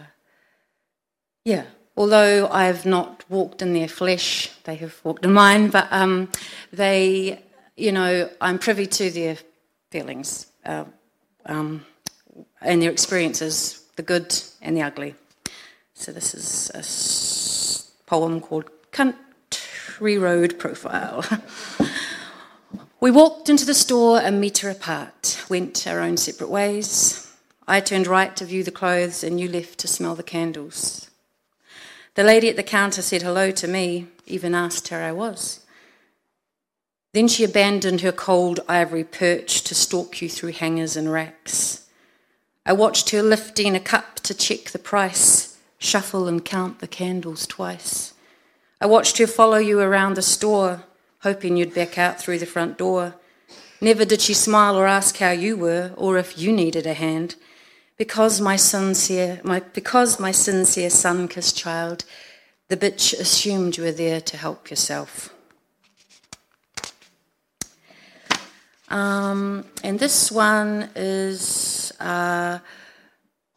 yeah, 1.44 1.64
although 1.96 2.46
I've 2.46 2.86
not 2.86 3.24
walked 3.28 3.60
in 3.60 3.72
their 3.72 3.88
flesh, 3.88 4.52
they 4.62 4.76
have 4.76 5.00
walked 5.02 5.24
in 5.24 5.32
mine, 5.32 5.70
but 5.70 5.88
um, 5.90 6.30
they, 6.72 7.42
you 7.76 7.90
know, 7.90 8.30
I'm 8.40 8.60
privy 8.60 8.86
to 8.86 9.10
their 9.10 9.36
feelings 9.90 10.46
uh, 10.64 10.84
um, 11.46 11.84
and 12.60 12.80
their 12.80 12.92
experiences, 12.92 13.84
the 13.96 14.02
good 14.02 14.32
and 14.62 14.76
the 14.76 14.82
ugly. 14.82 15.16
So 16.00 16.12
this 16.12 16.34
is 16.34 17.92
a 17.98 18.08
poem 18.08 18.40
called 18.40 18.70
Country 18.90 20.16
Road 20.16 20.58
Profile. 20.58 21.22
we 23.00 23.10
walked 23.10 23.50
into 23.50 23.66
the 23.66 23.74
store 23.74 24.18
a 24.18 24.30
metre 24.30 24.70
apart, 24.70 25.44
went 25.50 25.86
our 25.86 26.00
own 26.00 26.16
separate 26.16 26.48
ways. 26.48 27.30
I 27.68 27.80
turned 27.80 28.06
right 28.06 28.34
to 28.36 28.46
view 28.46 28.64
the 28.64 28.70
clothes, 28.70 29.22
and 29.22 29.38
you 29.38 29.46
left 29.46 29.78
to 29.80 29.88
smell 29.88 30.14
the 30.14 30.22
candles. 30.22 31.10
The 32.14 32.24
lady 32.24 32.48
at 32.48 32.56
the 32.56 32.62
counter 32.62 33.02
said 33.02 33.20
hello 33.20 33.50
to 33.50 33.68
me, 33.68 34.06
even 34.24 34.54
asked 34.54 34.88
how 34.88 35.00
I 35.00 35.12
was. 35.12 35.60
Then 37.12 37.28
she 37.28 37.44
abandoned 37.44 38.00
her 38.00 38.10
cold 38.10 38.60
ivory 38.66 39.04
perch 39.04 39.60
to 39.64 39.74
stalk 39.74 40.22
you 40.22 40.30
through 40.30 40.52
hangers 40.52 40.96
and 40.96 41.12
racks. 41.12 41.86
I 42.64 42.72
watched 42.72 43.10
her 43.10 43.22
lifting 43.22 43.76
a 43.76 43.80
cup 43.80 44.16
to 44.20 44.32
check 44.32 44.70
the 44.70 44.78
price, 44.78 45.49
shuffle 45.80 46.28
and 46.28 46.44
count 46.44 46.78
the 46.78 46.86
candles 46.86 47.46
twice. 47.46 48.14
I 48.80 48.86
watched 48.86 49.18
her 49.18 49.26
follow 49.26 49.56
you 49.56 49.80
around 49.80 50.14
the 50.14 50.22
store, 50.22 50.84
hoping 51.20 51.56
you'd 51.56 51.74
back 51.74 51.98
out 51.98 52.20
through 52.20 52.38
the 52.38 52.46
front 52.46 52.78
door. 52.78 53.14
Never 53.80 54.04
did 54.04 54.20
she 54.20 54.34
smile 54.34 54.76
or 54.76 54.86
ask 54.86 55.16
how 55.16 55.30
you 55.30 55.56
were, 55.56 55.92
or 55.96 56.18
if 56.18 56.38
you 56.38 56.52
needed 56.52 56.86
a 56.86 56.94
hand. 56.94 57.34
Because 57.96 58.40
my 58.40 58.56
sincere, 58.56 59.40
my, 59.42 59.60
because 59.60 60.20
my 60.20 60.30
sincere 60.30 60.90
son 60.90 61.28
kissed 61.28 61.56
child, 61.56 62.04
the 62.68 62.76
bitch 62.76 63.18
assumed 63.18 63.76
you 63.76 63.84
were 63.84 63.92
there 63.92 64.20
to 64.20 64.36
help 64.36 64.70
yourself. 64.70 65.34
Um, 68.88 69.64
and 69.84 69.98
this 69.98 70.30
one 70.30 70.90
is, 70.94 71.92
uh, 72.00 72.58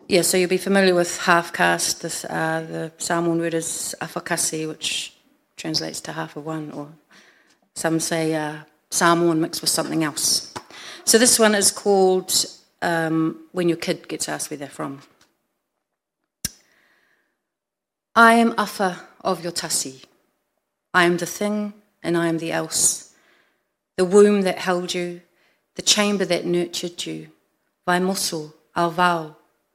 yeah, 0.07 0.21
so 0.21 0.37
you'll 0.37 0.49
be 0.49 0.57
familiar 0.57 0.93
with 0.93 1.17
half 1.19 1.53
caste. 1.53 2.03
Uh, 2.03 2.61
the 2.61 2.91
Samoan 2.97 3.39
word 3.39 3.53
is 3.53 3.95
afakasi, 4.01 4.67
which 4.67 5.15
translates 5.55 6.01
to 6.01 6.11
half 6.11 6.35
of 6.35 6.45
one, 6.45 6.71
or 6.71 6.89
some 7.75 7.99
say 7.99 8.35
uh, 8.35 8.57
Samoan 8.89 9.39
mixed 9.41 9.61
with 9.61 9.69
something 9.69 10.03
else. 10.03 10.53
So 11.05 11.17
this 11.17 11.39
one 11.39 11.55
is 11.55 11.71
called 11.71 12.33
um, 12.81 13.39
when 13.51 13.69
your 13.69 13.77
kid 13.77 14.07
gets 14.07 14.29
asked 14.29 14.49
where 14.49 14.57
they're 14.57 14.67
from. 14.67 15.01
I 18.15 18.35
am 18.35 18.53
Afa 18.57 19.01
of 19.21 19.43
your 19.43 19.51
tasi. 19.51 20.03
I 20.93 21.05
am 21.05 21.17
the 21.17 21.25
thing 21.25 21.73
and 22.03 22.15
I 22.15 22.27
am 22.27 22.37
the 22.37 22.51
else. 22.51 23.13
The 23.97 24.05
womb 24.05 24.41
that 24.41 24.59
held 24.59 24.93
you, 24.93 25.21
the 25.75 25.81
chamber 25.81 26.25
that 26.25 26.45
nurtured 26.45 27.05
you. 27.05 27.29
Vai 27.85 27.99
moso, 27.99 28.53
au 28.75 28.89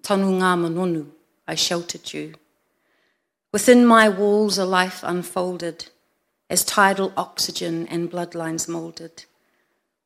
tonu 0.03 0.39
ngā 0.39 1.07
I 1.47 1.55
sheltered 1.55 2.13
you. 2.13 2.35
Within 3.53 3.87
my 3.87 4.09
walls 4.09 4.59
a 4.59 4.65
life 4.65 5.03
unfolded, 5.03 5.89
as 6.51 6.65
tidal 6.65 7.13
oxygen 7.17 7.87
and 7.89 8.11
bloodlines 8.11 8.69
moulded. 8.69 9.25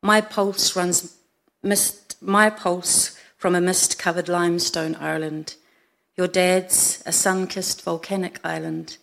My 0.02 0.20
pulse 0.20 0.76
runs 0.76 1.16
mist, 1.62 2.16
my 2.20 2.50
pulse 2.50 3.16
from 3.36 3.54
a 3.54 3.60
mist 3.60 3.98
covered 3.98 4.28
limestone 4.28 4.96
island. 4.96 5.56
Your 6.16 6.28
dad's 6.28 7.02
a 7.06 7.12
sun 7.12 7.46
kissed 7.46 7.82
volcanic 7.82 8.38
island, 8.44 8.98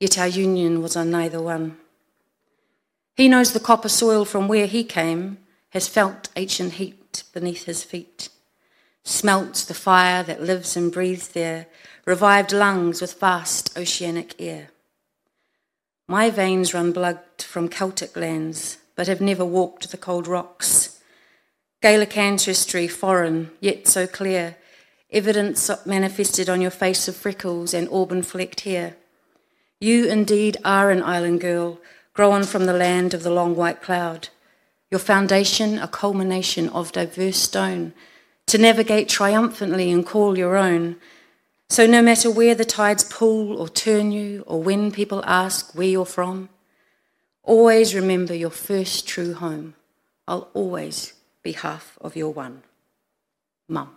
yet 0.00 0.18
our 0.18 0.28
union 0.28 0.82
was 0.82 0.96
on 0.96 1.10
neither 1.10 1.40
one. 1.40 1.76
He 3.14 3.28
knows 3.28 3.52
the 3.52 3.60
copper 3.60 3.88
soil 3.88 4.24
from 4.24 4.48
where 4.48 4.66
he 4.66 4.84
came, 4.84 5.38
has 5.70 5.88
felt 5.88 6.28
ancient 6.36 6.74
heat 6.74 7.22
beneath 7.32 7.64
his 7.64 7.84
feet, 7.84 8.28
smelts 9.04 9.64
the 9.64 9.74
fire 9.74 10.22
that 10.22 10.42
lives 10.42 10.76
and 10.76 10.92
breathes 10.92 11.28
there, 11.28 11.66
revived 12.04 12.52
lungs 12.52 13.00
with 13.00 13.20
vast 13.20 13.76
oceanic 13.78 14.34
air. 14.38 14.70
My 16.08 16.30
veins 16.30 16.74
run 16.74 16.92
blood 16.92 17.20
from 17.38 17.68
Celtic 17.68 18.16
lands, 18.16 18.78
but 18.96 19.06
have 19.06 19.20
never 19.20 19.44
walked 19.44 19.90
the 19.90 19.96
cold 19.96 20.26
rocks 20.26 20.94
Gaelic 21.84 22.16
ancestry, 22.16 22.88
foreign, 22.88 23.50
yet 23.60 23.86
so 23.86 24.06
clear, 24.06 24.56
evidence 25.10 25.70
manifested 25.84 26.48
on 26.48 26.62
your 26.62 26.70
face 26.70 27.08
of 27.08 27.14
freckles 27.14 27.74
and 27.74 27.90
auburn 27.90 28.22
flecked 28.22 28.60
hair. 28.60 28.96
You 29.80 30.06
indeed 30.06 30.56
are 30.64 30.90
an 30.90 31.02
island 31.02 31.42
girl, 31.42 31.78
grown 32.14 32.44
from 32.44 32.64
the 32.64 32.72
land 32.72 33.12
of 33.12 33.22
the 33.22 33.30
long 33.30 33.54
white 33.54 33.82
cloud. 33.82 34.30
Your 34.90 34.98
foundation, 34.98 35.78
a 35.78 35.86
culmination 35.86 36.70
of 36.70 36.90
diverse 36.90 37.36
stone, 37.36 37.92
to 38.46 38.58
navigate 38.58 39.08
triumphantly 39.08 39.90
and 39.90 40.06
call 40.06 40.36
your 40.36 40.56
own. 40.56 40.96
So, 41.68 41.86
no 41.86 42.02
matter 42.02 42.30
where 42.30 42.54
the 42.54 42.64
tides 42.64 43.04
pull 43.04 43.56
or 43.56 43.68
turn 43.68 44.12
you, 44.12 44.44
or 44.46 44.62
when 44.62 44.92
people 44.92 45.24
ask 45.26 45.74
where 45.74 45.88
you're 45.88 46.04
from, 46.04 46.50
always 47.42 47.94
remember 47.94 48.34
your 48.34 48.50
first 48.50 49.08
true 49.08 49.34
home. 49.34 49.74
I'll 50.28 50.48
always 50.54 51.14
be 51.42 51.52
half 51.52 51.98
of 52.00 52.16
your 52.16 52.32
one. 52.32 52.62
Mum. 53.68 53.96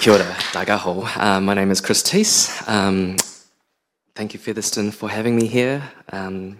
Kia 0.00 0.12
ora. 0.12 0.36
Uh, 1.16 1.40
my 1.40 1.54
name 1.54 1.70
is 1.70 1.80
Chris 1.80 2.02
Tse. 2.02 2.52
Um, 2.66 3.16
thank 4.14 4.32
you, 4.32 4.38
Featherston, 4.38 4.92
for 4.92 5.08
having 5.08 5.34
me 5.34 5.46
here. 5.46 5.82
Um, 6.12 6.56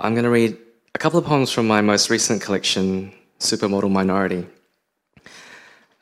I'm 0.00 0.14
going 0.14 0.24
to 0.24 0.30
read 0.30 0.56
a 0.94 0.98
couple 0.98 1.18
of 1.18 1.26
poems 1.26 1.52
from 1.52 1.66
my 1.66 1.82
most 1.82 2.08
recent 2.08 2.40
collection, 2.40 3.12
Supermodel 3.40 3.90
Minority. 3.90 4.46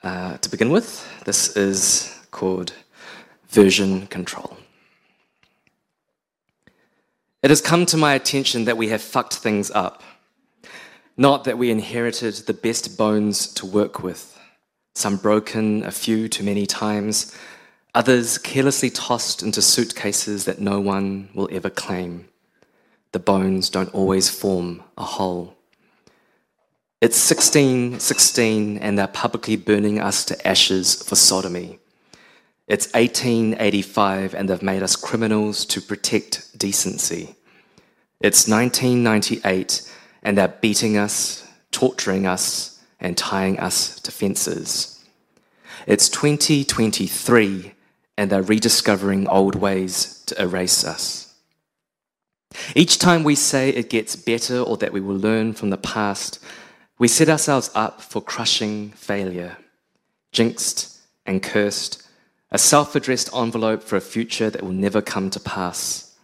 Uh, 0.04 0.36
to 0.38 0.48
begin 0.48 0.70
with, 0.70 1.04
this 1.24 1.56
is 1.56 2.16
called 2.30 2.72
version 3.48 4.06
control. 4.06 4.56
It 7.42 7.50
has 7.50 7.60
come 7.60 7.84
to 7.86 7.96
my 7.96 8.14
attention 8.14 8.64
that 8.66 8.76
we 8.76 8.88
have 8.88 9.02
fucked 9.02 9.34
things 9.34 9.72
up. 9.72 10.04
Not 11.16 11.44
that 11.44 11.58
we 11.58 11.70
inherited 11.70 12.34
the 12.46 12.54
best 12.54 12.96
bones 12.96 13.52
to 13.54 13.66
work 13.66 14.04
with, 14.04 14.38
some 14.94 15.16
broken 15.16 15.84
a 15.84 15.90
few 15.90 16.28
too 16.28 16.44
many 16.44 16.64
times, 16.64 17.36
others 17.96 18.36
carelessly 18.36 18.90
tossed 18.90 19.42
into 19.42 19.62
suitcases 19.62 20.44
that 20.44 20.60
no 20.60 20.78
one 20.78 21.30
will 21.32 21.48
ever 21.50 21.70
claim. 21.70 22.28
The 23.12 23.18
bones 23.18 23.70
don't 23.70 23.92
always 23.94 24.28
form 24.28 24.82
a 24.98 25.02
whole. 25.02 25.56
It's 27.00 27.18
1616 27.30 28.76
and 28.76 28.98
they're 28.98 29.06
publicly 29.06 29.56
burning 29.56 29.98
us 29.98 30.26
to 30.26 30.46
ashes 30.46 31.02
for 31.02 31.16
sodomy. 31.16 31.78
It's 32.68 32.92
1885 32.92 34.34
and 34.34 34.50
they've 34.50 34.62
made 34.62 34.82
us 34.82 34.94
criminals 34.94 35.64
to 35.64 35.80
protect 35.80 36.58
decency. 36.58 37.34
It's 38.20 38.46
1998 38.46 39.90
and 40.22 40.36
they're 40.36 40.48
beating 40.48 40.98
us, 40.98 41.48
torturing 41.70 42.26
us, 42.26 42.82
and 43.00 43.16
tying 43.16 43.58
us 43.58 43.98
to 44.00 44.10
fences. 44.10 45.02
It's 45.86 46.10
2023, 46.10 47.72
and 48.16 48.30
they're 48.30 48.42
rediscovering 48.42 49.28
old 49.28 49.54
ways 49.54 50.22
to 50.26 50.40
erase 50.40 50.84
us. 50.84 51.34
Each 52.74 52.98
time 52.98 53.22
we 53.22 53.34
say 53.34 53.70
it 53.70 53.90
gets 53.90 54.16
better 54.16 54.58
or 54.60 54.76
that 54.78 54.92
we 54.92 55.00
will 55.00 55.16
learn 55.16 55.52
from 55.52 55.70
the 55.70 55.76
past, 55.76 56.38
we 56.98 57.08
set 57.08 57.28
ourselves 57.28 57.70
up 57.74 58.00
for 58.00 58.22
crushing 58.22 58.90
failure, 58.92 59.58
jinxed 60.32 60.98
and 61.26 61.42
cursed, 61.42 62.02
a 62.50 62.58
self 62.58 62.94
addressed 62.94 63.34
envelope 63.34 63.82
for 63.82 63.96
a 63.96 64.00
future 64.00 64.48
that 64.48 64.62
will 64.62 64.72
never 64.72 65.02
come 65.02 65.28
to 65.30 65.40
pass. 65.40 66.14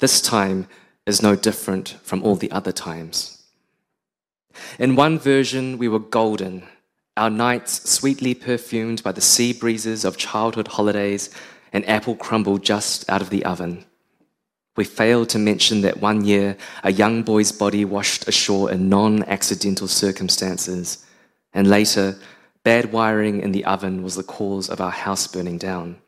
This 0.00 0.20
time 0.20 0.66
is 1.06 1.22
no 1.22 1.36
different 1.36 1.90
from 2.02 2.22
all 2.24 2.34
the 2.34 2.50
other 2.50 2.72
times. 2.72 3.42
In 4.78 4.96
one 4.96 5.18
version, 5.18 5.78
we 5.78 5.88
were 5.88 5.98
golden, 5.98 6.66
our 7.16 7.30
nights 7.30 7.88
sweetly 7.88 8.34
perfumed 8.34 9.02
by 9.02 9.12
the 9.12 9.20
sea 9.20 9.52
breezes 9.52 10.04
of 10.04 10.16
childhood 10.16 10.68
holidays 10.68 11.30
and 11.72 11.88
apple 11.88 12.16
crumble 12.16 12.58
just 12.58 13.08
out 13.08 13.22
of 13.22 13.30
the 13.30 13.44
oven. 13.44 13.84
We 14.76 14.84
failed 14.84 15.28
to 15.30 15.38
mention 15.38 15.82
that 15.82 16.00
one 16.00 16.24
year 16.24 16.56
a 16.82 16.92
young 16.92 17.22
boy's 17.22 17.52
body 17.52 17.84
washed 17.84 18.26
ashore 18.26 18.72
in 18.72 18.88
non 18.88 19.22
accidental 19.24 19.86
circumstances, 19.86 21.06
and 21.52 21.68
later, 21.68 22.18
bad 22.64 22.90
wiring 22.92 23.40
in 23.40 23.52
the 23.52 23.64
oven 23.64 24.02
was 24.02 24.16
the 24.16 24.24
cause 24.24 24.68
of 24.68 24.80
our 24.80 24.90
house 24.90 25.28
burning 25.28 25.58
down. 25.58 25.98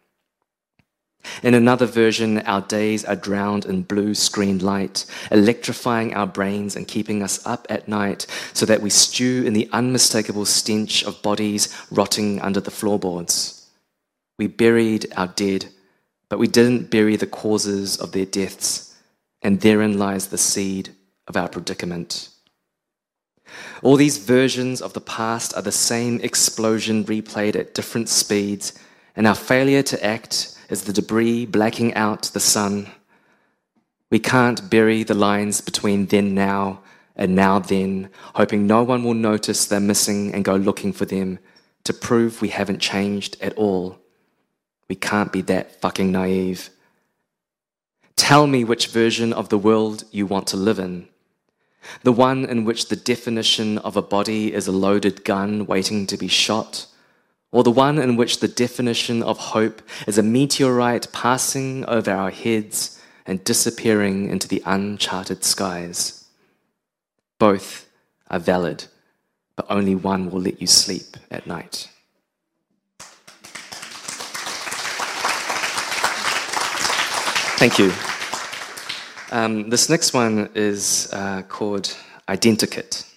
In 1.43 1.55
another 1.55 1.87
version, 1.87 2.39
our 2.41 2.63
days 2.63 3.05
are 3.05 3.17
drowned 3.17 3.65
in 3.65 3.83
blue 3.83 4.15
screen 4.15 4.59
light, 4.59 5.07
electrifying 5.31 6.15
our 6.15 6.27
brains 6.27 6.77
and 6.77 6.89
keeping 6.89 7.23
us 7.23 7.45
up 7.47 7.67
at 7.71 7.89
night 7.89 8.27
so 8.53 8.67
that 8.67 8.83
we 8.83 8.91
stew 8.91 9.45
in 9.45 9.53
the 9.53 9.69
unmistakable 9.73 10.45
stench 10.45 11.05
of 11.05 11.23
bodies 11.23 11.75
rotting 11.91 12.41
under 12.41 12.61
the 12.61 12.71
floorboards. 12.71 13.69
We 14.39 14.47
buried 14.47 15.13
our 15.17 15.29
dead 15.29 15.67
but 16.29 16.39
we 16.39 16.49
didn't 16.49 16.91
bury 16.91 17.17
the 17.17 17.27
causes 17.27 17.97
of 17.99 18.13
their 18.13 18.27
deaths, 18.27 18.95
and 19.43 19.61
therein 19.61 19.99
lies 19.99 20.29
the 20.29 20.39
seed 20.39 20.91
of 21.29 21.37
our 21.37 21.49
predicament. 21.49 22.29
All 23.83 23.97
these 23.97 24.19
versions 24.19 24.83
of 24.83 24.93
the 24.93 25.01
past 25.01 25.55
are 25.55 25.63
the 25.63 25.73
same 25.73 26.21
explosion 26.21 27.05
replayed 27.05 27.55
at 27.55 27.75
different 27.75 28.09
speeds, 28.09 28.73
and 29.15 29.27
our 29.27 29.35
failure 29.35 29.83
to 29.85 30.05
act 30.05 30.56
is 30.69 30.83
the 30.83 30.93
debris 30.93 31.47
blacking 31.47 31.95
out 31.95 32.23
the 32.23 32.41
sun. 32.41 32.89
We 34.11 34.19
can't 34.19 34.71
bury 34.71 35.03
the 35.03 35.15
lines 35.15 35.61
between 35.61 36.07
then 36.07 36.35
now 36.35 36.81
and 37.17 37.35
now 37.35 37.59
then, 37.59 38.11
hoping 38.35 38.67
no 38.67 38.83
one 38.83 39.03
will 39.03 39.15
notice 39.15 39.65
they're 39.65 39.81
missing 39.81 40.35
and 40.35 40.45
go 40.45 40.55
looking 40.55 40.93
for 40.93 41.07
them 41.07 41.39
to 41.85 41.95
prove 41.95 42.43
we 42.43 42.49
haven't 42.49 42.81
changed 42.81 43.37
at 43.41 43.55
all. 43.55 43.99
We 44.89 44.97
can't 44.97 45.33
be 45.33 45.41
that 45.43 45.81
fucking 45.81 46.13
naive. 46.13 46.71
Tell 48.17 48.47
me 48.47 48.65
which 48.65 48.89
version 48.89 49.33
of 49.33 49.49
the 49.49 49.59
world 49.59 50.05
you 50.11 50.27
want 50.27 50.47
to 50.49 50.57
live 50.57 50.79
in. 50.79 51.09
The 52.03 52.13
one 52.13 52.45
in 52.45 52.65
which 52.65 52.89
the 52.89 52.97
definition 52.97 53.79
of 53.79 53.97
a 53.97 54.03
body 54.03 54.53
is 54.53 54.67
a 54.67 54.73
loaded 54.73 55.25
gun 55.25 55.67
waiting 55.67 56.07
to 56.09 56.17
be 56.17 56.29
shot, 56.29 56.87
or 57.57 57.65
the 57.65 57.71
one 57.71 57.99
in 57.99 58.17
which 58.17 58.41
the 58.41 58.49
definition 58.49 59.23
of 59.23 59.39
hope 59.39 59.81
is 60.07 60.19
a 60.19 60.23
meteorite 60.23 61.11
passing 61.11 61.87
over 61.87 62.11
our 62.11 62.31
heads 62.31 63.01
and 63.25 63.43
disappearing 63.45 64.29
into 64.29 64.47
the 64.47 64.63
uncharted 64.67 65.43
skies. 65.43 66.27
Both 67.39 67.89
are 68.29 68.39
valid, 68.39 68.85
but 69.57 69.65
only 69.71 69.95
one 69.95 70.31
will 70.31 70.43
let 70.43 70.61
you 70.61 70.67
sleep 70.67 71.17
at 71.31 71.47
night. 71.47 71.89
Thank 77.59 77.79
you. 77.79 77.91
Um, 79.33 79.71
this 79.71 79.89
next 79.89 80.13
one 80.13 80.51
is 80.55 81.09
uh, 81.11 81.41
called 81.49 81.97
Identikit. 82.29 83.11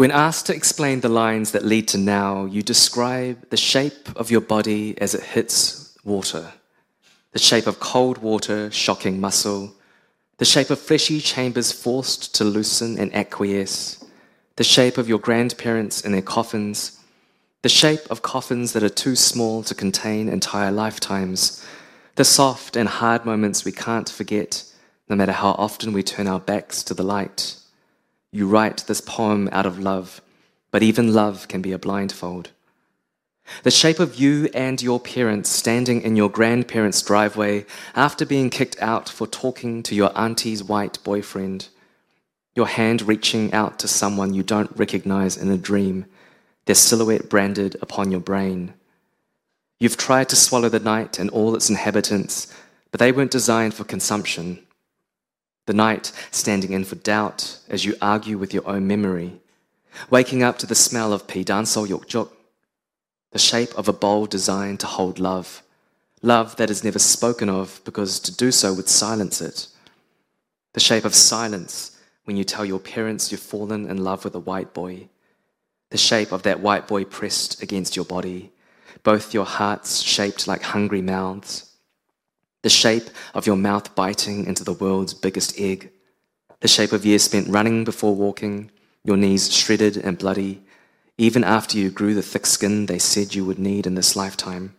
When 0.00 0.10
asked 0.10 0.46
to 0.46 0.54
explain 0.54 1.00
the 1.00 1.10
lines 1.10 1.52
that 1.52 1.62
lead 1.62 1.86
to 1.88 1.98
now, 1.98 2.46
you 2.46 2.62
describe 2.62 3.50
the 3.50 3.58
shape 3.58 4.08
of 4.16 4.30
your 4.30 4.40
body 4.40 4.96
as 4.96 5.14
it 5.14 5.22
hits 5.22 5.94
water, 6.02 6.54
the 7.32 7.38
shape 7.38 7.66
of 7.66 7.80
cold 7.80 8.16
water 8.16 8.70
shocking 8.70 9.20
muscle, 9.20 9.74
the 10.38 10.46
shape 10.46 10.70
of 10.70 10.78
fleshy 10.78 11.20
chambers 11.20 11.70
forced 11.70 12.34
to 12.36 12.44
loosen 12.44 12.98
and 12.98 13.14
acquiesce, 13.14 14.02
the 14.56 14.64
shape 14.64 14.96
of 14.96 15.06
your 15.06 15.18
grandparents 15.18 16.00
in 16.00 16.12
their 16.12 16.22
coffins. 16.22 16.98
The 17.60 17.68
shape 17.68 18.10
of 18.10 18.22
coffins 18.22 18.72
that 18.72 18.82
are 18.82 18.88
too 18.88 19.16
small 19.16 19.62
to 19.64 19.74
contain 19.74 20.30
entire 20.30 20.72
lifetimes, 20.72 21.62
the 22.14 22.24
soft 22.24 22.74
and 22.74 22.88
hard 22.88 23.26
moments 23.26 23.66
we 23.66 23.72
can't 23.72 24.08
forget, 24.08 24.64
no 25.10 25.16
matter 25.16 25.32
how 25.32 25.50
often 25.58 25.92
we 25.92 26.02
turn 26.02 26.26
our 26.26 26.40
backs 26.40 26.82
to 26.84 26.94
the 26.94 27.02
light. 27.04 27.59
You 28.32 28.46
write 28.46 28.84
this 28.86 29.00
poem 29.00 29.48
out 29.50 29.66
of 29.66 29.78
love, 29.78 30.20
but 30.70 30.82
even 30.82 31.12
love 31.12 31.48
can 31.48 31.62
be 31.62 31.72
a 31.72 31.78
blindfold. 31.78 32.50
The 33.64 33.70
shape 33.70 33.98
of 33.98 34.14
you 34.14 34.48
and 34.54 34.80
your 34.80 35.00
parents 35.00 35.50
standing 35.50 36.02
in 36.02 36.14
your 36.14 36.30
grandparents' 36.30 37.02
driveway 37.02 37.66
after 37.96 38.24
being 38.24 38.48
kicked 38.48 38.80
out 38.80 39.08
for 39.08 39.26
talking 39.26 39.82
to 39.82 39.94
your 39.94 40.16
auntie's 40.16 40.62
white 40.62 41.02
boyfriend. 41.02 41.68
Your 42.54 42.68
hand 42.68 43.02
reaching 43.02 43.52
out 43.52 43.78
to 43.80 43.88
someone 43.88 44.34
you 44.34 44.44
don't 44.44 44.76
recognize 44.76 45.36
in 45.36 45.50
a 45.50 45.56
dream 45.56 46.06
their 46.66 46.74
silhouette 46.76 47.28
branded 47.28 47.76
upon 47.82 48.12
your 48.12 48.20
brain. 48.20 48.74
You've 49.80 49.96
tried 49.96 50.28
to 50.28 50.36
swallow 50.36 50.68
the 50.68 50.78
night 50.78 51.18
and 51.18 51.30
all 51.30 51.56
its 51.56 51.70
inhabitants, 51.70 52.54
but 52.92 53.00
they 53.00 53.10
weren't 53.10 53.30
designed 53.30 53.74
for 53.74 53.82
consumption. 53.82 54.64
The 55.66 55.72
night 55.72 56.12
standing 56.30 56.72
in 56.72 56.84
for 56.84 56.96
doubt 56.96 57.58
as 57.68 57.84
you 57.84 57.94
argue 58.00 58.38
with 58.38 58.52
your 58.52 58.66
own 58.68 58.86
memory, 58.86 59.40
waking 60.08 60.42
up 60.42 60.58
to 60.58 60.66
the 60.66 60.74
smell 60.74 61.12
of 61.12 61.26
pidansol 61.26 61.86
yokjuk, 61.86 62.30
the 63.32 63.38
shape 63.38 63.76
of 63.76 63.88
a 63.88 63.92
bowl 63.92 64.26
designed 64.26 64.80
to 64.80 64.86
hold 64.86 65.18
love, 65.18 65.62
love 66.22 66.56
that 66.56 66.70
is 66.70 66.82
never 66.82 66.98
spoken 66.98 67.48
of 67.48 67.80
because 67.84 68.18
to 68.20 68.36
do 68.36 68.50
so 68.50 68.74
would 68.74 68.88
silence 68.88 69.40
it, 69.40 69.68
the 70.72 70.80
shape 70.80 71.04
of 71.04 71.14
silence 71.14 71.96
when 72.24 72.36
you 72.36 72.44
tell 72.44 72.64
your 72.64 72.80
parents 72.80 73.30
you've 73.30 73.40
fallen 73.40 73.88
in 73.88 74.04
love 74.04 74.24
with 74.24 74.34
a 74.34 74.40
white 74.40 74.74
boy 74.74 75.08
the 75.90 75.98
shape 75.98 76.32
of 76.32 76.44
that 76.44 76.60
white 76.60 76.86
boy 76.86 77.04
pressed 77.04 77.62
against 77.62 77.96
your 77.96 78.04
body, 78.04 78.52
both 79.02 79.34
your 79.34 79.44
hearts 79.44 80.00
shaped 80.00 80.46
like 80.46 80.62
hungry 80.62 81.02
mouths, 81.02 81.69
the 82.62 82.68
shape 82.68 83.10
of 83.34 83.46
your 83.46 83.56
mouth 83.56 83.94
biting 83.94 84.46
into 84.46 84.64
the 84.64 84.72
world's 84.72 85.14
biggest 85.14 85.58
egg, 85.58 85.90
the 86.60 86.68
shape 86.68 86.92
of 86.92 87.06
years 87.06 87.22
spent 87.22 87.48
running 87.48 87.84
before 87.84 88.14
walking, 88.14 88.70
your 89.04 89.16
knees 89.16 89.52
shredded 89.52 89.96
and 89.96 90.18
bloody, 90.18 90.62
even 91.16 91.44
after 91.44 91.78
you 91.78 91.90
grew 91.90 92.14
the 92.14 92.22
thick 92.22 92.46
skin 92.46 92.86
they 92.86 92.98
said 92.98 93.34
you 93.34 93.44
would 93.44 93.58
need 93.58 93.86
in 93.86 93.94
this 93.94 94.16
lifetime. 94.16 94.74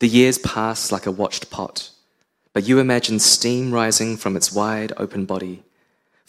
The 0.00 0.08
years 0.08 0.38
pass 0.38 0.90
like 0.90 1.06
a 1.06 1.12
watched 1.12 1.50
pot, 1.50 1.90
but 2.52 2.66
you 2.66 2.78
imagine 2.78 3.18
steam 3.18 3.72
rising 3.72 4.16
from 4.16 4.36
its 4.36 4.52
wide 4.52 4.92
open 4.96 5.24
body 5.24 5.62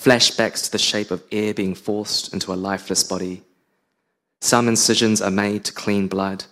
flashbacks 0.01 0.65
to 0.65 0.71
the 0.71 0.79
shape 0.79 1.11
of 1.11 1.23
air 1.31 1.53
being 1.53 1.75
forced 1.75 2.33
into 2.33 2.51
a 2.51 2.55
lifeless 2.55 3.03
body. 3.03 3.43
Some 4.39 4.67
incisions 4.67 5.21
are 5.21 5.29
made 5.29 5.63
to 5.65 5.73
clean 5.73 6.07
blood, 6.07 6.45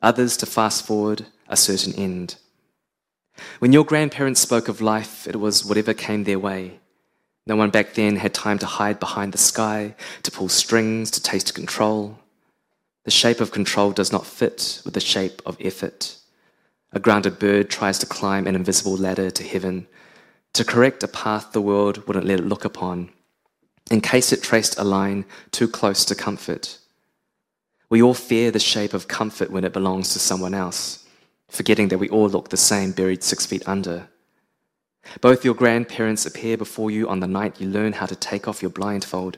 others 0.00 0.36
to 0.36 0.46
fast 0.46 0.86
forward 0.86 1.26
a 1.48 1.56
certain 1.56 1.92
end. 1.94 2.36
When 3.58 3.72
your 3.72 3.84
grandparents 3.84 4.40
spoke 4.40 4.68
of 4.68 4.80
life, 4.80 5.26
it 5.26 5.36
was 5.36 5.64
whatever 5.64 5.94
came 5.94 6.24
their 6.24 6.38
way. 6.38 6.80
No 7.46 7.56
one 7.56 7.70
back 7.70 7.94
then 7.94 8.16
had 8.16 8.34
time 8.34 8.58
to 8.60 8.66
hide 8.66 9.00
behind 9.00 9.32
the 9.32 9.38
sky, 9.38 9.94
to 10.22 10.30
pull 10.30 10.48
strings, 10.48 11.10
to 11.12 11.22
taste 11.22 11.54
control. 11.54 12.18
The 13.04 13.10
shape 13.10 13.40
of 13.40 13.50
control 13.50 13.90
does 13.92 14.12
not 14.12 14.26
fit 14.26 14.80
with 14.84 14.94
the 14.94 15.00
shape 15.00 15.42
of 15.44 15.56
effort. 15.60 16.16
A 16.92 17.00
grounded 17.00 17.38
bird 17.38 17.68
tries 17.68 17.98
to 17.98 18.06
climb 18.06 18.46
an 18.46 18.54
invisible 18.54 18.96
ladder 18.96 19.30
to 19.30 19.42
heaven, 19.42 19.88
to 20.52 20.64
correct 20.64 21.02
a 21.02 21.08
path 21.08 21.52
the 21.52 21.60
world 21.60 22.06
wouldn't 22.06 22.26
let 22.26 22.38
it 22.38 22.46
look 22.46 22.64
upon, 22.64 23.10
in 23.90 24.00
case 24.00 24.32
it 24.32 24.42
traced 24.42 24.78
a 24.78 24.84
line 24.84 25.24
too 25.50 25.66
close 25.66 26.04
to 26.04 26.14
comfort. 26.14 26.78
We 27.88 28.02
all 28.02 28.14
fear 28.14 28.50
the 28.50 28.58
shape 28.58 28.94
of 28.94 29.08
comfort 29.08 29.50
when 29.50 29.64
it 29.64 29.72
belongs 29.72 30.12
to 30.12 30.18
someone 30.18 30.54
else, 30.54 31.01
forgetting 31.52 31.88
that 31.88 31.98
we 31.98 32.08
all 32.08 32.28
look 32.28 32.48
the 32.48 32.56
same 32.56 32.92
buried 32.92 33.22
six 33.22 33.44
feet 33.44 33.62
under. 33.68 34.08
Both 35.20 35.44
your 35.44 35.54
grandparents 35.54 36.24
appear 36.24 36.56
before 36.56 36.90
you 36.90 37.08
on 37.08 37.20
the 37.20 37.26
night 37.26 37.60
you 37.60 37.68
learn 37.68 37.92
how 37.92 38.06
to 38.06 38.16
take 38.16 38.48
off 38.48 38.62
your 38.62 38.70
blindfold, 38.70 39.36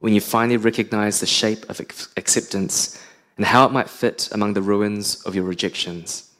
when 0.00 0.12
you 0.12 0.20
finally 0.20 0.58
recognize 0.58 1.20
the 1.20 1.26
shape 1.26 1.64
of 1.70 1.80
acceptance 1.80 3.02
and 3.38 3.46
how 3.46 3.64
it 3.64 3.72
might 3.72 3.88
fit 3.88 4.28
among 4.32 4.52
the 4.52 4.60
ruins 4.60 5.22
of 5.22 5.34
your 5.34 5.44
rejections. 5.44 6.30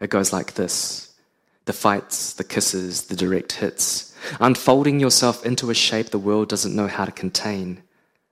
It 0.00 0.10
goes 0.10 0.32
like 0.32 0.54
this 0.54 1.14
the 1.66 1.72
fights, 1.72 2.32
the 2.32 2.42
kisses, 2.42 3.06
the 3.06 3.14
direct 3.14 3.52
hits, 3.52 4.16
unfolding 4.40 4.98
yourself 4.98 5.46
into 5.46 5.70
a 5.70 5.74
shape 5.74 6.08
the 6.10 6.18
world 6.18 6.48
doesn't 6.48 6.74
know 6.74 6.88
how 6.88 7.04
to 7.04 7.12
contain. 7.12 7.82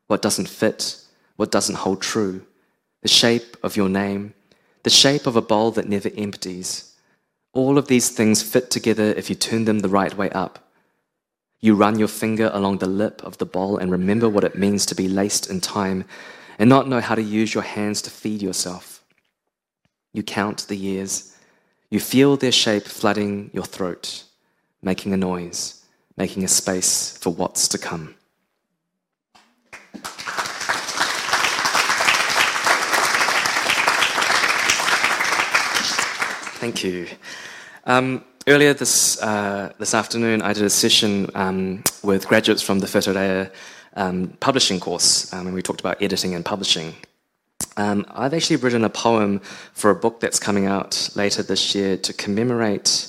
what 0.09 0.23
doesn't 0.23 0.49
fit, 0.49 0.97
what 1.37 1.53
doesn't 1.53 1.77
hold 1.77 2.01
true, 2.03 2.45
the 3.03 3.09
shape 3.09 3.57
of 3.63 3.77
your 3.77 3.89
name, 3.89 4.35
the 4.89 4.95
shape 4.95 5.27
of 5.27 5.37
a 5.37 5.43
bowl 5.43 5.71
that 5.71 5.87
never 5.87 6.09
empties. 6.17 6.95
All 7.53 7.77
of 7.77 7.89
these 7.89 8.09
things 8.09 8.43
fit 8.43 8.71
together 8.71 9.13
if 9.19 9.29
you 9.29 9.37
turn 9.37 9.67
them 9.67 9.81
the 9.81 9.89
right 9.91 10.17
way 10.17 10.31
up. 10.31 10.71
You 11.61 11.75
run 11.75 11.99
your 11.99 12.09
finger 12.09 12.51
along 12.55 12.79
the 12.79 12.87
lip 12.87 13.21
of 13.23 13.37
the 13.37 13.45
bowl 13.45 13.77
and 13.77 13.91
remember 13.91 14.31
what 14.31 14.45
it 14.45 14.57
means 14.57 14.87
to 14.87 14.95
be 14.95 15.07
laced 15.07 15.51
in 15.51 15.61
time 15.61 16.07
and 16.59 16.71
not 16.71 16.89
know 16.89 17.03
how 17.03 17.15
to 17.15 17.21
use 17.21 17.53
your 17.53 17.65
hands 17.65 18.01
to 18.01 18.11
feed 18.11 18.41
yourself. 18.41 19.05
You 20.15 20.23
count 20.23 20.67
the 20.69 20.77
years. 20.77 21.37
You 21.91 22.01
feel 22.01 22.39
their 22.39 22.51
shape 22.51 22.85
flooding 22.85 23.51
your 23.53 23.67
throat, 23.67 24.25
making 24.81 25.13
a 25.13 25.19
noise, 25.19 25.85
making 26.17 26.45
a 26.45 26.49
space 26.49 27.15
for 27.19 27.29
what's 27.29 27.69
to 27.69 27.77
come. 27.77 28.15
Thank 36.59 36.83
you. 36.83 37.07
Um, 37.85 38.25
earlier 38.49 38.75
this, 38.75 39.23
uh, 39.23 39.73
this 39.79 39.95
afternoon, 39.95 40.43
I 40.43 40.53
did 40.53 40.65
a 40.65 40.71
session 40.71 41.31
um, 41.37 41.85
with 42.03 42.27
graduates 42.27 42.63
from 42.63 42.81
the 42.81 42.89
Whitireia 42.89 43.53
um, 43.95 44.37
publishing 44.41 44.81
course, 44.81 45.33
um, 45.33 45.47
and 45.47 45.55
we 45.55 45.63
talked 45.63 45.79
about 45.79 46.03
editing 46.03 46.35
and 46.35 46.45
publishing. 46.45 46.97
Um, 47.77 48.05
I've 48.11 48.35
actually 48.35 48.57
written 48.57 48.83
a 48.83 48.91
poem 48.91 49.39
for 49.73 49.91
a 49.91 49.95
book 49.95 50.19
that's 50.19 50.41
coming 50.41 50.67
out 50.67 51.11
later 51.15 51.45
this 51.45 51.77
year 51.77 51.97
to 51.99 52.13
commemorate, 52.13 53.07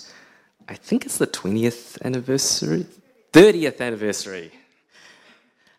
I 0.68 0.76
think 0.76 1.08
it's 1.08 1.18
the 1.18 1.26
20th 1.26 2.00
anniversary, 2.04 2.86
30th 3.34 3.82
anniversary. 3.82 4.52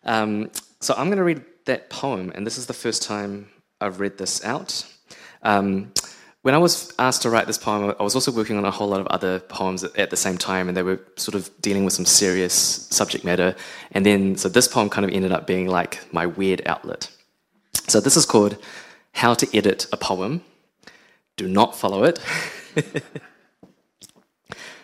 Um, 0.03 0.51
so 0.81 0.93
I'm 0.97 1.07
going 1.07 1.19
to 1.19 1.23
read 1.23 1.45
that 1.63 1.89
poem, 1.89 2.33
and 2.35 2.45
this 2.45 2.57
is 2.57 2.65
the 2.65 2.73
first 2.73 3.01
time 3.01 3.47
I've 3.79 4.01
read 4.01 4.17
this 4.17 4.43
out. 4.43 4.85
Um, 5.43 5.93
when 6.41 6.55
I 6.55 6.57
was 6.57 6.91
asked 6.97 7.21
to 7.21 7.29
write 7.29 7.45
this 7.45 7.57
poem, 7.57 7.93
I 7.99 8.03
was 8.03 8.15
also 8.15 8.31
working 8.31 8.57
on 8.57 8.65
a 8.65 8.71
whole 8.71 8.87
lot 8.87 8.99
of 8.99 9.07
other 9.07 9.39
poems 9.39 9.83
at 9.83 10.09
the 10.09 10.17
same 10.17 10.37
time, 10.37 10.67
and 10.67 10.75
they 10.75 10.81
were 10.81 10.99
sort 11.15 11.35
of 11.35 11.49
dealing 11.61 11.85
with 11.85 11.93
some 11.93 12.05
serious 12.05 12.53
subject 12.53 13.23
matter. 13.23 13.55
And 13.91 14.05
then, 14.05 14.35
so 14.37 14.49
this 14.49 14.67
poem 14.67 14.89
kind 14.89 15.05
of 15.05 15.11
ended 15.11 15.31
up 15.31 15.45
being 15.45 15.67
like 15.67 16.01
my 16.11 16.25
weird 16.25 16.63
outlet. 16.65 17.11
So 17.87 17.99
this 17.99 18.17
is 18.17 18.25
called 18.25 18.57
How 19.13 19.35
to 19.35 19.55
Edit 19.55 19.85
a 19.91 19.97
Poem. 19.97 20.43
Do 21.37 21.47
not 21.47 21.75
follow 21.75 22.03
it. 22.03 22.19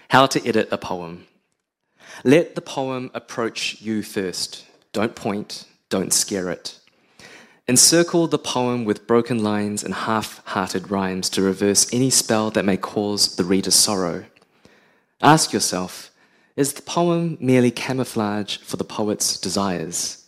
How 0.10 0.28
to 0.28 0.48
Edit 0.48 0.70
a 0.72 0.78
Poem. 0.78 1.26
Let 2.24 2.56
the 2.56 2.62
poem 2.62 3.12
approach 3.14 3.82
you 3.82 4.04
first. 4.04 4.66
Don't 4.92 5.16
point, 5.16 5.66
don't 5.90 6.14
scare 6.14 6.50
it. 6.50 6.80
Encircle 7.70 8.28
the 8.28 8.38
poem 8.38 8.86
with 8.86 9.08
broken 9.08 9.44
lines 9.44 9.84
and 9.84 9.94
half 9.94 10.42
hearted 10.46 10.90
rhymes 10.90 11.30
to 11.30 11.42
reverse 11.42 11.94
any 11.94 12.10
spell 12.10 12.50
that 12.52 12.64
may 12.64 12.78
cause 12.78 13.36
the 13.36 13.44
reader 13.44 13.72
sorrow. 13.72 14.24
Ask 15.22 15.52
yourself 15.52 16.12
is 16.56 16.74
the 16.74 16.82
poem 16.82 17.38
merely 17.40 17.70
camouflage 17.70 18.58
for 18.58 18.78
the 18.78 18.84
poet's 18.84 19.38
desires? 19.40 20.26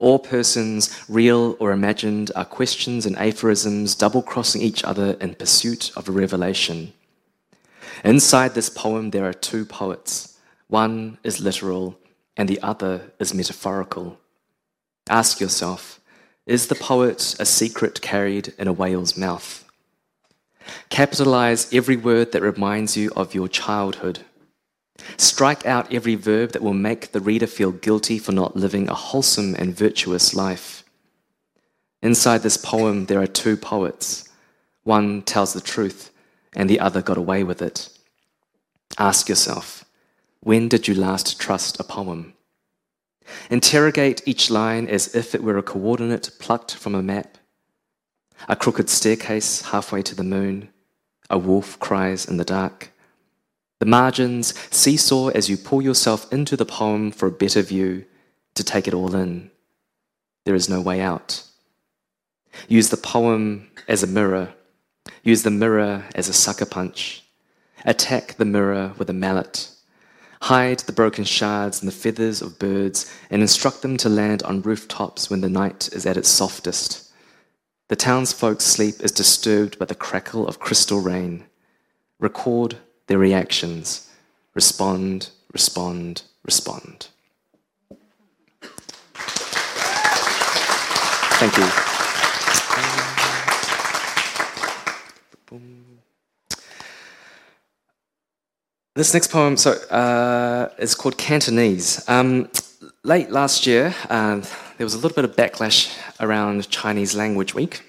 All 0.00 0.18
persons, 0.18 1.04
real 1.08 1.56
or 1.60 1.70
imagined, 1.70 2.32
are 2.34 2.44
questions 2.44 3.06
and 3.06 3.16
aphorisms 3.16 3.94
double 3.94 4.20
crossing 4.20 4.62
each 4.62 4.82
other 4.82 5.16
in 5.20 5.36
pursuit 5.36 5.92
of 5.96 6.08
a 6.08 6.12
revelation. 6.12 6.92
Inside 8.04 8.54
this 8.54 8.68
poem, 8.68 9.10
there 9.10 9.28
are 9.28 9.32
two 9.32 9.64
poets. 9.64 10.36
One 10.66 11.18
is 11.22 11.40
literal, 11.40 11.96
and 12.36 12.48
the 12.48 12.60
other 12.60 13.12
is 13.20 13.32
metaphorical. 13.32 14.18
Ask 15.08 15.40
yourself, 15.40 16.00
is 16.46 16.66
the 16.66 16.74
poet 16.74 17.34
a 17.38 17.46
secret 17.46 18.00
carried 18.00 18.52
in 18.58 18.68
a 18.68 18.72
whale's 18.72 19.16
mouth? 19.16 19.64
Capitalize 20.88 21.72
every 21.72 21.96
word 21.96 22.32
that 22.32 22.42
reminds 22.42 22.96
you 22.96 23.10
of 23.16 23.34
your 23.34 23.48
childhood. 23.48 24.20
Strike 25.16 25.66
out 25.66 25.92
every 25.92 26.14
verb 26.14 26.52
that 26.52 26.62
will 26.62 26.74
make 26.74 27.12
the 27.12 27.20
reader 27.20 27.46
feel 27.46 27.72
guilty 27.72 28.18
for 28.18 28.32
not 28.32 28.56
living 28.56 28.88
a 28.88 28.94
wholesome 28.94 29.54
and 29.56 29.76
virtuous 29.76 30.34
life. 30.34 30.84
Inside 32.02 32.42
this 32.42 32.56
poem, 32.56 33.06
there 33.06 33.20
are 33.20 33.26
two 33.26 33.56
poets. 33.56 34.28
One 34.82 35.22
tells 35.22 35.54
the 35.54 35.60
truth, 35.60 36.10
and 36.54 36.68
the 36.68 36.80
other 36.80 37.02
got 37.02 37.16
away 37.16 37.42
with 37.42 37.62
it. 37.62 37.88
Ask 38.98 39.28
yourself, 39.28 39.84
when 40.40 40.68
did 40.68 40.86
you 40.86 40.94
last 40.94 41.40
trust 41.40 41.80
a 41.80 41.84
poem? 41.84 42.33
Interrogate 43.50 44.22
each 44.26 44.50
line 44.50 44.86
as 44.86 45.14
if 45.14 45.34
it 45.34 45.42
were 45.42 45.58
a 45.58 45.62
coordinate 45.62 46.30
plucked 46.38 46.74
from 46.74 46.94
a 46.94 47.02
map. 47.02 47.38
A 48.48 48.56
crooked 48.56 48.88
staircase 48.88 49.62
halfway 49.62 50.02
to 50.02 50.14
the 50.14 50.24
moon. 50.24 50.68
A 51.30 51.38
wolf 51.38 51.78
cries 51.78 52.26
in 52.26 52.36
the 52.36 52.44
dark. 52.44 52.90
The 53.80 53.86
margins 53.86 54.54
seesaw 54.74 55.28
as 55.28 55.48
you 55.48 55.56
pull 55.56 55.82
yourself 55.82 56.30
into 56.32 56.56
the 56.56 56.66
poem 56.66 57.10
for 57.10 57.26
a 57.26 57.32
better 57.32 57.62
view, 57.62 58.04
to 58.54 58.64
take 58.64 58.86
it 58.86 58.94
all 58.94 59.14
in. 59.14 59.50
There 60.44 60.54
is 60.54 60.68
no 60.68 60.80
way 60.80 61.00
out. 61.00 61.42
Use 62.68 62.90
the 62.90 62.96
poem 62.96 63.70
as 63.88 64.02
a 64.02 64.06
mirror. 64.06 64.54
Use 65.22 65.42
the 65.42 65.50
mirror 65.50 66.04
as 66.14 66.28
a 66.28 66.32
sucker 66.32 66.66
punch. 66.66 67.24
Attack 67.84 68.34
the 68.34 68.44
mirror 68.44 68.94
with 68.96 69.10
a 69.10 69.12
mallet 69.12 69.73
hide 70.44 70.80
the 70.80 70.92
broken 70.92 71.24
shards 71.24 71.80
and 71.80 71.88
the 71.88 71.96
feathers 71.96 72.42
of 72.42 72.58
birds, 72.58 73.10
and 73.30 73.40
instruct 73.40 73.80
them 73.80 73.96
to 73.96 74.10
land 74.10 74.42
on 74.42 74.60
rooftops 74.60 75.30
when 75.30 75.40
the 75.40 75.48
night 75.48 75.88
is 75.94 76.04
at 76.04 76.18
its 76.18 76.28
softest. 76.28 77.10
The 77.88 77.96
townsfolk's 77.96 78.66
sleep 78.66 78.96
is 79.00 79.10
disturbed 79.10 79.78
by 79.78 79.86
the 79.86 79.94
crackle 79.94 80.46
of 80.46 80.60
crystal 80.60 81.00
rain. 81.00 81.44
Record 82.20 82.76
their 83.06 83.16
reactions. 83.16 84.10
Respond, 84.52 85.30
respond, 85.54 86.22
respond. 86.44 87.08
Thank 91.40 91.56
you. 91.56 91.93
This 98.96 99.12
next 99.12 99.32
poem 99.32 99.56
so, 99.56 99.72
uh, 99.72 100.68
is 100.78 100.94
called 100.94 101.18
Cantonese. 101.18 102.08
Um, 102.08 102.48
late 103.02 103.28
last 103.28 103.66
year, 103.66 103.92
uh, 104.08 104.36
there 104.76 104.86
was 104.86 104.94
a 104.94 104.98
little 104.98 105.16
bit 105.16 105.24
of 105.24 105.34
backlash 105.34 105.98
around 106.20 106.70
Chinese 106.70 107.12
Language 107.12 107.54
Week. 107.56 107.82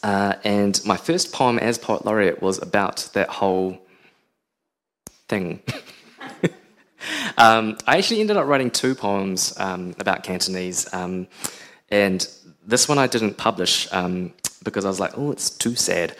Uh, 0.00 0.34
and 0.44 0.80
my 0.86 0.96
first 0.96 1.32
poem 1.32 1.58
as 1.58 1.76
Poet 1.76 2.04
Laureate 2.04 2.40
was 2.40 2.62
about 2.62 3.10
that 3.14 3.30
whole 3.30 3.84
thing. 5.28 5.60
um, 7.36 7.76
I 7.88 7.98
actually 7.98 8.20
ended 8.20 8.36
up 8.36 8.46
writing 8.46 8.70
two 8.70 8.94
poems 8.94 9.58
um, 9.58 9.92
about 9.98 10.22
Cantonese. 10.22 10.86
Um, 10.94 11.26
and 11.90 12.28
this 12.64 12.88
one 12.88 12.96
I 12.96 13.08
didn't 13.08 13.38
publish 13.38 13.92
um, 13.92 14.32
because 14.62 14.84
I 14.84 14.88
was 14.88 15.00
like, 15.00 15.18
oh, 15.18 15.32
it's 15.32 15.50
too 15.50 15.74
sad. 15.74 16.14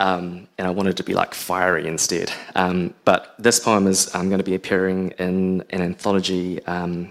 Um, 0.00 0.48
and 0.56 0.66
I 0.66 0.70
wanted 0.70 0.96
to 0.96 1.04
be 1.04 1.12
like 1.12 1.34
fiery 1.34 1.86
instead. 1.86 2.32
Um, 2.54 2.94
but 3.04 3.34
this 3.38 3.60
poem 3.60 3.86
is 3.86 4.12
um, 4.14 4.30
going 4.30 4.38
to 4.38 4.44
be 4.44 4.54
appearing 4.54 5.10
in 5.18 5.62
an 5.70 5.82
anthology 5.82 6.64
um, 6.64 7.10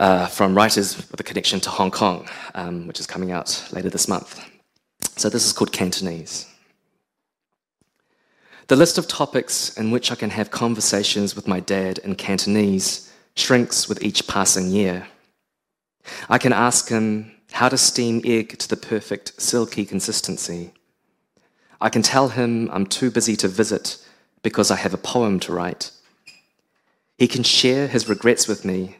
uh, 0.00 0.26
from 0.26 0.56
writers 0.56 0.96
with 0.96 1.20
a 1.20 1.22
connection 1.22 1.60
to 1.60 1.70
Hong 1.70 1.92
Kong, 1.92 2.28
um, 2.56 2.88
which 2.88 2.98
is 2.98 3.06
coming 3.06 3.30
out 3.30 3.64
later 3.70 3.88
this 3.88 4.08
month. 4.08 4.44
So 5.16 5.28
this 5.28 5.46
is 5.46 5.52
called 5.52 5.70
Cantonese. 5.72 6.48
The 8.66 8.74
list 8.74 8.98
of 8.98 9.06
topics 9.06 9.76
in 9.78 9.92
which 9.92 10.10
I 10.10 10.16
can 10.16 10.30
have 10.30 10.50
conversations 10.50 11.36
with 11.36 11.46
my 11.46 11.60
dad 11.60 11.98
in 11.98 12.16
Cantonese 12.16 13.12
shrinks 13.36 13.88
with 13.88 14.02
each 14.02 14.26
passing 14.26 14.68
year. 14.68 15.06
I 16.28 16.38
can 16.38 16.52
ask 16.52 16.88
him 16.88 17.30
how 17.52 17.68
to 17.68 17.78
steam 17.78 18.20
egg 18.24 18.58
to 18.58 18.68
the 18.68 18.76
perfect 18.76 19.40
silky 19.40 19.84
consistency 19.84 20.72
I 21.82 21.90
can 21.90 22.02
tell 22.02 22.28
him 22.28 22.70
I'm 22.72 22.86
too 22.86 23.10
busy 23.10 23.34
to 23.36 23.48
visit 23.48 23.98
because 24.44 24.70
I 24.70 24.76
have 24.76 24.94
a 24.94 25.08
poem 25.12 25.40
to 25.40 25.52
write. 25.52 25.90
He 27.18 27.26
can 27.26 27.42
share 27.42 27.88
his 27.88 28.08
regrets 28.08 28.46
with 28.46 28.64
me, 28.64 28.98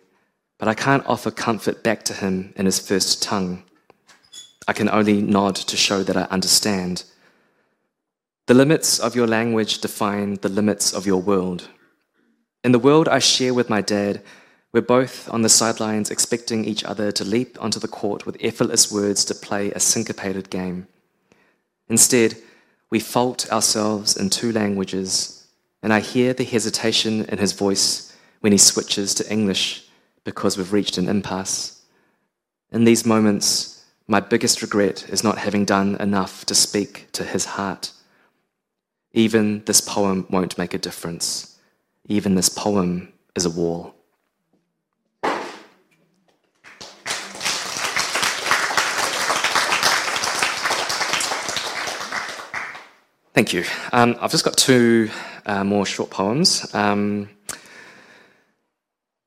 but 0.59 0.67
I 0.67 0.75
can't 0.75 1.07
offer 1.07 1.31
comfort 1.31 1.85
back 1.85 2.03
to 2.07 2.13
him 2.13 2.53
in 2.57 2.67
his 2.67 2.81
first 2.81 3.23
tongue. 3.23 3.63
I 4.67 4.73
can 4.73 4.89
only 4.89 5.23
nod 5.23 5.55
to 5.55 5.77
show 5.77 6.03
that 6.03 6.17
I 6.17 6.23
understand. 6.23 7.05
The 8.49 8.55
limits 8.55 8.99
of 8.99 9.15
your 9.15 9.29
language 9.29 9.79
define 9.79 10.35
the 10.43 10.49
limits 10.49 10.93
of 10.93 11.07
your 11.07 11.23
world. 11.23 11.69
In 12.65 12.73
the 12.73 12.81
world 12.81 13.07
I 13.07 13.21
share 13.21 13.55
with 13.55 13.71
my 13.71 13.81
dad, 13.81 14.23
we're 14.73 14.83
both 14.83 15.31
on 15.31 15.43
the 15.43 15.49
sidelines 15.49 16.11
expecting 16.11 16.65
each 16.65 16.83
other 16.83 17.13
to 17.13 17.25
leap 17.25 17.63
onto 17.63 17.79
the 17.79 17.95
court 18.01 18.27
with 18.27 18.37
effortless 18.41 18.91
words 18.91 19.25
to 19.27 19.37
play 19.37 19.71
a 19.71 19.79
syncopated 19.79 20.51
game. 20.51 20.89
Instead, 21.89 22.37
we 22.93 23.01
fault 23.01 23.51
ourselves 23.51 24.19
in 24.19 24.29
two 24.29 24.53
languages, 24.53 25.47
and 25.83 25.95
I 25.95 26.01
hear 26.01 26.35
the 26.35 26.45
hesitation 26.45 27.25
in 27.25 27.39
his 27.39 27.53
voice 27.53 28.15
when 28.41 28.53
he 28.53 28.59
switches 28.59 29.15
to 29.15 29.33
English 29.33 29.87
because 30.25 30.59
we've 30.59 30.75
reached 30.75 30.99
an 30.99 31.09
impasse. 31.09 31.81
In 32.71 32.85
these 32.85 33.07
moments, 33.07 33.83
my 34.07 34.21
biggest 34.21 34.61
regret 34.61 35.09
is 35.09 35.25
not 35.25 35.39
having 35.39 35.65
done 35.65 35.97
enough 36.01 36.45
to 36.45 36.55
speak 36.55 37.09
to 37.13 37.25
his 37.25 37.47
heart. 37.57 37.93
Even 39.13 39.65
this 39.65 39.81
poem 39.81 40.27
won't 40.29 40.59
make 40.59 40.75
a 40.75 40.85
difference. 40.87 41.59
Even 42.09 42.35
this 42.35 42.51
poem 42.51 43.11
is 43.35 43.47
a 43.47 43.51
wall. 43.59 43.92
Thank 53.35 53.55
you. 53.55 53.65
Um, 53.95 54.17
I've 54.21 54.31
just 54.31 54.45
got 54.45 54.59
two 54.59 55.09
uh, 55.47 55.65
more 55.65 55.87
short 55.87 56.11
poems. 56.11 56.73
Um, 56.75 57.31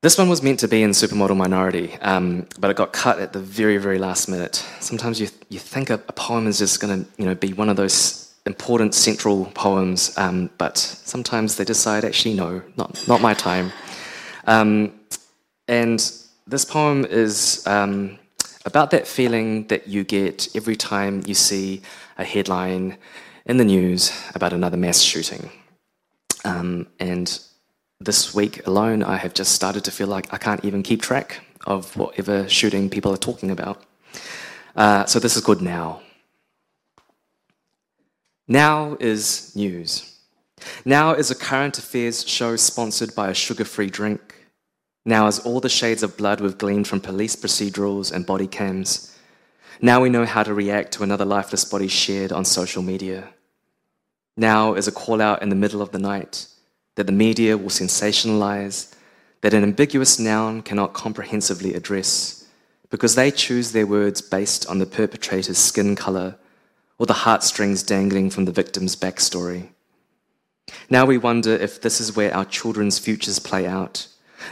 this 0.03 0.19
one 0.19 0.29
was 0.29 0.43
meant 0.43 0.59
to 0.59 0.67
be 0.67 0.83
in 0.83 0.91
Supermodel 0.91 1.35
Minority, 1.35 1.95
um, 2.01 2.45
but 2.59 2.69
it 2.69 2.77
got 2.77 2.93
cut 2.93 3.17
at 3.17 3.33
the 3.33 3.39
very, 3.39 3.77
very 3.77 3.97
last 3.97 4.29
minute. 4.29 4.63
Sometimes 4.79 5.19
you, 5.19 5.27
you 5.49 5.57
think 5.57 5.89
a, 5.89 5.95
a 5.95 6.13
poem 6.13 6.45
is 6.45 6.59
just 6.59 6.79
going 6.79 7.03
to 7.03 7.09
you 7.17 7.25
know, 7.25 7.33
be 7.33 7.53
one 7.53 7.67
of 7.67 7.77
those 7.77 8.35
important 8.45 8.93
central 8.93 9.45
poems, 9.55 10.15
um, 10.19 10.51
but 10.59 10.77
sometimes 10.77 11.55
they 11.55 11.65
decide, 11.65 12.05
actually, 12.05 12.35
no, 12.35 12.61
not, 12.77 13.03
not 13.07 13.21
my 13.21 13.33
time. 13.33 13.71
Um, 14.45 14.93
and 15.67 15.99
this 16.45 16.63
poem 16.63 17.05
is 17.05 17.65
um, 17.65 18.19
about 18.67 18.91
that 18.91 19.07
feeling 19.07 19.65
that 19.69 19.87
you 19.87 20.03
get 20.03 20.55
every 20.55 20.75
time 20.75 21.23
you 21.25 21.33
see 21.33 21.81
a 22.19 22.23
headline 22.23 22.97
in 23.45 23.57
the 23.57 23.65
news 23.65 24.11
about 24.33 24.53
another 24.53 24.77
mass 24.77 25.01
shooting. 25.01 25.49
Um, 26.43 26.87
and 26.99 27.39
this 27.99 28.33
week 28.33 28.65
alone, 28.67 29.03
I 29.03 29.17
have 29.17 29.33
just 29.33 29.53
started 29.53 29.83
to 29.85 29.91
feel 29.91 30.07
like 30.07 30.33
I 30.33 30.37
can't 30.37 30.63
even 30.65 30.83
keep 30.83 31.01
track 31.01 31.41
of 31.65 31.95
whatever 31.95 32.47
shooting 32.49 32.89
people 32.89 33.13
are 33.13 33.17
talking 33.17 33.51
about. 33.51 33.83
Uh, 34.75 35.05
so 35.05 35.19
this 35.19 35.35
is 35.35 35.43
good 35.43 35.61
Now. 35.61 36.01
Now 38.47 38.95
is 38.99 39.55
news. 39.55 40.19
Now 40.83 41.13
is 41.13 41.31
a 41.31 41.35
current 41.35 41.79
affairs 41.79 42.27
show 42.27 42.55
sponsored 42.55 43.15
by 43.15 43.29
a 43.29 43.33
sugar 43.33 43.65
free 43.65 43.89
drink. 43.89 44.35
Now 45.03 45.27
is 45.27 45.39
all 45.39 45.59
the 45.59 45.69
shades 45.69 46.03
of 46.03 46.17
blood 46.17 46.41
we've 46.41 46.57
gleaned 46.57 46.87
from 46.87 47.01
police 47.01 47.35
procedurals 47.35 48.11
and 48.11 48.25
body 48.25 48.47
cams. 48.47 49.14
Now 49.81 50.01
we 50.01 50.09
know 50.09 50.25
how 50.25 50.43
to 50.43 50.53
react 50.53 50.93
to 50.93 51.03
another 51.03 51.25
lifeless 51.25 51.65
body 51.65 51.87
shared 51.87 52.31
on 52.31 52.45
social 52.45 52.81
media. 52.81 53.29
Now 54.37 54.73
is 54.73 54.87
a 54.87 54.91
call 54.91 55.21
out 55.21 55.41
in 55.41 55.49
the 55.49 55.55
middle 55.55 55.81
of 55.81 55.91
the 55.91 55.99
night 55.99 56.47
that 56.95 57.07
the 57.07 57.11
media 57.11 57.57
will 57.57 57.69
sensationalize, 57.69 58.93
that 59.41 59.53
an 59.53 59.63
ambiguous 59.63 60.17
noun 60.17 60.61
cannot 60.61 60.93
comprehensively 60.93 61.73
address, 61.73 62.47
because 62.89 63.15
they 63.15 63.31
choose 63.31 63.71
their 63.71 63.85
words 63.85 64.21
based 64.21 64.65
on 64.67 64.79
the 64.79 64.85
perpetrator's 64.85 65.57
skin 65.57 65.95
color 65.95 66.37
or 66.97 67.05
the 67.05 67.13
heartstrings 67.13 67.83
dangling 67.83 68.29
from 68.29 68.45
the 68.45 68.51
victim's 68.51 68.95
backstory. 68.95 69.69
Now 70.89 71.05
we 71.05 71.17
wonder 71.17 71.51
if 71.51 71.81
this 71.81 71.99
is 71.99 72.15
where 72.15 72.33
our 72.33 72.45
children's 72.45 72.97
futures 72.97 73.39
play 73.39 73.67
out, 73.67 74.07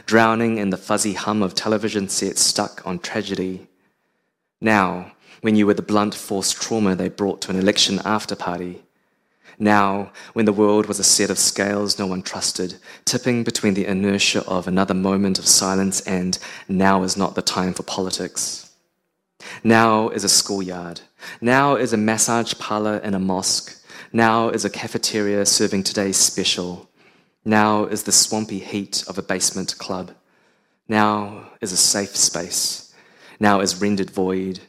drowning 0.05 0.57
in 0.57 0.69
the 0.69 0.77
fuzzy 0.77 1.13
hum 1.13 1.41
of 1.41 1.55
television 1.55 2.09
sets 2.09 2.41
stuck 2.41 2.85
on 2.85 2.99
tragedy. 2.99 3.67
Now, 4.63 5.11
when 5.41 5.55
you 5.55 5.67
were 5.67 5.75
the 5.75 5.81
blunt 5.81 6.15
force 6.15 6.51
trauma 6.51 6.95
they 6.95 7.09
brought 7.09 7.41
to 7.41 7.51
an 7.51 7.59
election 7.59 7.99
after 8.05 8.35
party, 8.35 8.81
now, 9.59 10.11
when 10.33 10.45
the 10.45 10.53
world 10.53 10.87
was 10.87 10.99
a 10.99 11.03
set 11.03 11.29
of 11.29 11.37
scales 11.37 11.99
no 11.99 12.07
one 12.07 12.23
trusted, 12.23 12.75
tipping 13.05 13.43
between 13.43 13.75
the 13.75 13.85
inertia 13.85 14.43
of 14.47 14.67
another 14.67 14.93
moment 14.93 15.37
of 15.37 15.45
silence 15.45 16.01
and 16.01 16.39
now 16.67 17.03
is 17.03 17.15
not 17.15 17.35
the 17.35 17.41
time 17.41 17.73
for 17.73 17.83
politics. 17.83 18.71
Now 19.63 20.09
is 20.09 20.23
a 20.23 20.29
schoolyard. 20.29 21.01
Now 21.39 21.75
is 21.75 21.93
a 21.93 21.97
massage 21.97 22.53
parlor 22.55 22.97
in 22.97 23.13
a 23.13 23.19
mosque. 23.19 23.79
Now 24.11 24.49
is 24.49 24.65
a 24.65 24.69
cafeteria 24.69 25.45
serving 25.45 25.83
today's 25.83 26.17
special. 26.17 26.89
Now 27.45 27.85
is 27.85 28.03
the 28.03 28.11
swampy 28.11 28.59
heat 28.59 29.03
of 29.07 29.17
a 29.17 29.21
basement 29.21 29.77
club. 29.77 30.11
Now 30.87 31.51
is 31.61 31.71
a 31.71 31.77
safe 31.77 32.15
space. 32.15 32.82
Now 33.39 33.59
is 33.61 33.81
rendered 33.81 34.09
void. 34.09 34.59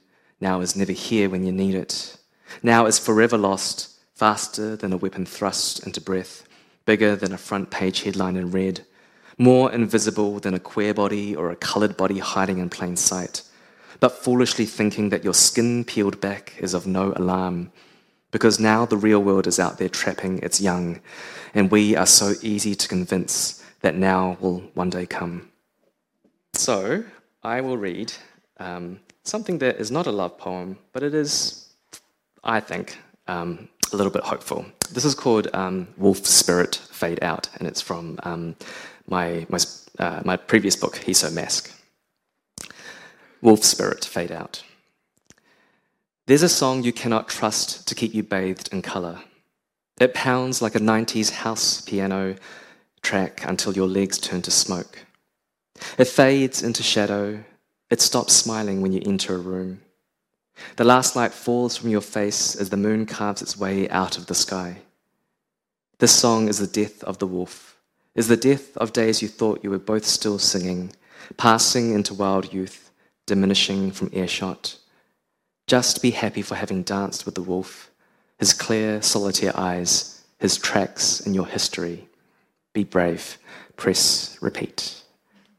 Now 0.41 0.61
is 0.61 0.77
never 0.77 0.93
here 0.93 1.29
when 1.29 1.45
you 1.45 1.53
need 1.53 1.75
it. 1.75 2.17
Now 2.63 2.87
is 2.87 2.99
forever 2.99 3.37
lost 3.37 3.95
faster 4.15 4.77
than 4.77 4.93
a 4.93 4.97
weapon 4.97 5.27
thrust 5.27 5.85
into 5.87 6.01
breath, 6.01 6.47
bigger 6.85 7.17
than 7.17 7.33
a 7.33 7.39
front 7.39 7.71
page 7.71 8.03
headline 8.03 8.37
in 8.37 8.51
red, 8.51 8.85
more 9.39 9.73
invisible 9.73 10.39
than 10.39 10.55
a 10.55 10.61
queer 10.61 10.95
body 10.95 11.35
or 11.35 11.51
a 11.51 11.57
coloured 11.57 11.97
body 11.97 12.19
hiding 12.19 12.59
in 12.59 12.71
plain 12.71 12.97
sight, 12.97 13.43
but 14.01 14.13
foolishly 14.23 14.67
thinking 14.67 15.09
that 15.09 15.25
your 15.25 15.35
skin 15.35 15.85
peeled 15.85 16.21
back 16.21 16.55
is 16.59 16.75
of 16.75 16.87
no 16.87 17.13
alarm, 17.17 17.73
because 18.31 18.61
now 18.61 18.87
the 18.87 18.97
real 18.97 19.23
world 19.23 19.47
is 19.47 19.59
out 19.59 19.79
there 19.79 19.89
trapping 19.89 20.39
its 20.39 20.61
young, 20.61 21.01
and 21.55 21.71
we 21.71 21.97
are 21.97 22.07
so 22.07 22.35
easy 22.43 22.75
to 22.75 22.89
convince 22.89 23.65
that 23.81 23.97
now 23.97 24.37
will 24.41 24.61
one 24.75 24.91
day 24.91 25.07
come. 25.07 25.51
So, 26.55 27.05
I 27.43 27.61
will 27.61 27.77
read 27.77 28.13
um, 28.59 29.01
something 29.23 29.59
that 29.59 29.77
is 29.77 29.91
not 29.91 30.07
a 30.07 30.13
love 30.13 30.39
poem, 30.39 30.79
but 30.93 31.03
it 31.03 31.15
is, 31.15 31.69
I 32.43 32.61
think, 32.61 32.99
um, 33.27 33.69
a 33.93 33.97
little 33.97 34.13
bit 34.13 34.23
hopeful. 34.23 34.67
This 34.93 35.05
is 35.05 35.15
called 35.15 35.49
um, 35.55 35.89
Wolf 35.97 36.25
Spirit 36.27 36.77
Fade 36.91 37.23
Out, 37.23 37.49
and 37.59 37.69
it's 37.69 37.81
from 37.81 38.19
um, 38.23 38.57
my, 39.07 39.47
my, 39.49 39.59
uh, 39.99 40.23
my 40.25 40.37
previous 40.37 40.77
book, 40.77 40.97
He's 40.97 41.19
So 41.19 41.29
MASC. 41.29 41.73
Wolf 43.43 43.63
Spirit 43.63 44.05
Fade 44.05 44.33
Out. 44.33 44.63
There's 46.27 46.43
a 46.43 46.49
song 46.49 46.83
you 46.83 46.93
cannot 46.93 47.29
trust 47.29 47.87
to 47.89 47.95
keep 47.95 48.15
you 48.15 48.23
bathed 48.23 48.73
in 48.73 48.81
colour. 48.81 49.21
It 50.01 50.15
pounds 50.15 50.63
like 50.63 50.75
a 50.75 50.81
90s 50.81 51.31
house 51.31 51.83
piano 51.83 52.37
track 53.03 53.45
until 53.47 53.75
your 53.75 53.87
legs 53.87 54.19
turn 54.19 54.43
to 54.43 54.51
smoke. 54.51 55.05
It 55.99 56.09
fades 56.09 56.63
into 56.63 56.83
shadow. 56.83 57.45
It 57.91 58.01
stops 58.01 58.33
smiling 58.33 58.81
when 58.81 58.93
you 58.93 59.03
enter 59.05 59.35
a 59.35 59.39
room. 59.39 59.83
The 60.77 60.85
last 60.85 61.17
light 61.17 61.33
falls 61.33 61.77
from 61.77 61.91
your 61.91 62.01
face 62.01 62.55
as 62.57 62.71
the 62.71 62.77
moon 62.77 63.07
carves 63.07 63.43
its 63.43 63.59
way 63.59 63.89
out 63.91 64.17
of 64.17 64.27
the 64.27 64.35
sky. 64.35 64.79
This 65.99 66.13
song 66.13 66.49
is 66.49 66.59
the 66.59 66.67
death 66.67 67.03
of 67.05 67.19
the 67.19 67.27
wolf, 67.27 67.77
is 68.15 68.29
the 68.29 68.37
death 68.37 68.77
of 68.77 68.93
days 68.93 69.23
you 69.23 69.29
thought 69.29 69.63
you 69.63 69.71
were 69.71 69.79
both 69.79 70.05
still 70.05 70.39
singing, 70.39 70.93
passing 71.37 71.93
into 71.93 72.15
wild 72.15 72.53
youth, 72.53 72.91
diminishing 73.27 73.91
from 73.91 74.11
earshot. 74.13 74.77
Just 75.67 76.03
be 76.03 76.11
happy 76.11 76.43
for 76.43 76.55
having 76.57 76.83
danced 76.83 77.25
with 77.25 77.35
the 77.35 77.43
wolf, 77.43 77.91
his 78.39 78.53
clear, 78.53 79.01
solitaire 79.03 79.57
eyes, 79.59 80.23
his 80.39 80.57
tracks 80.57 81.21
in 81.21 81.33
your 81.33 81.47
history. 81.47 82.09
Be 82.73 82.85
brave. 82.85 83.39
Press 83.77 84.37
repeat. 84.41 85.03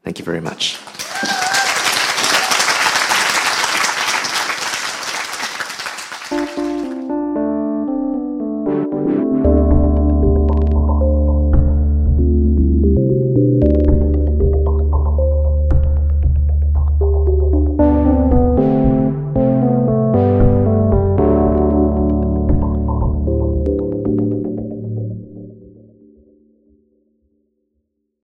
Thank 0.04 0.18
you 0.18 0.24
very 0.24 0.40
much. 0.40 0.78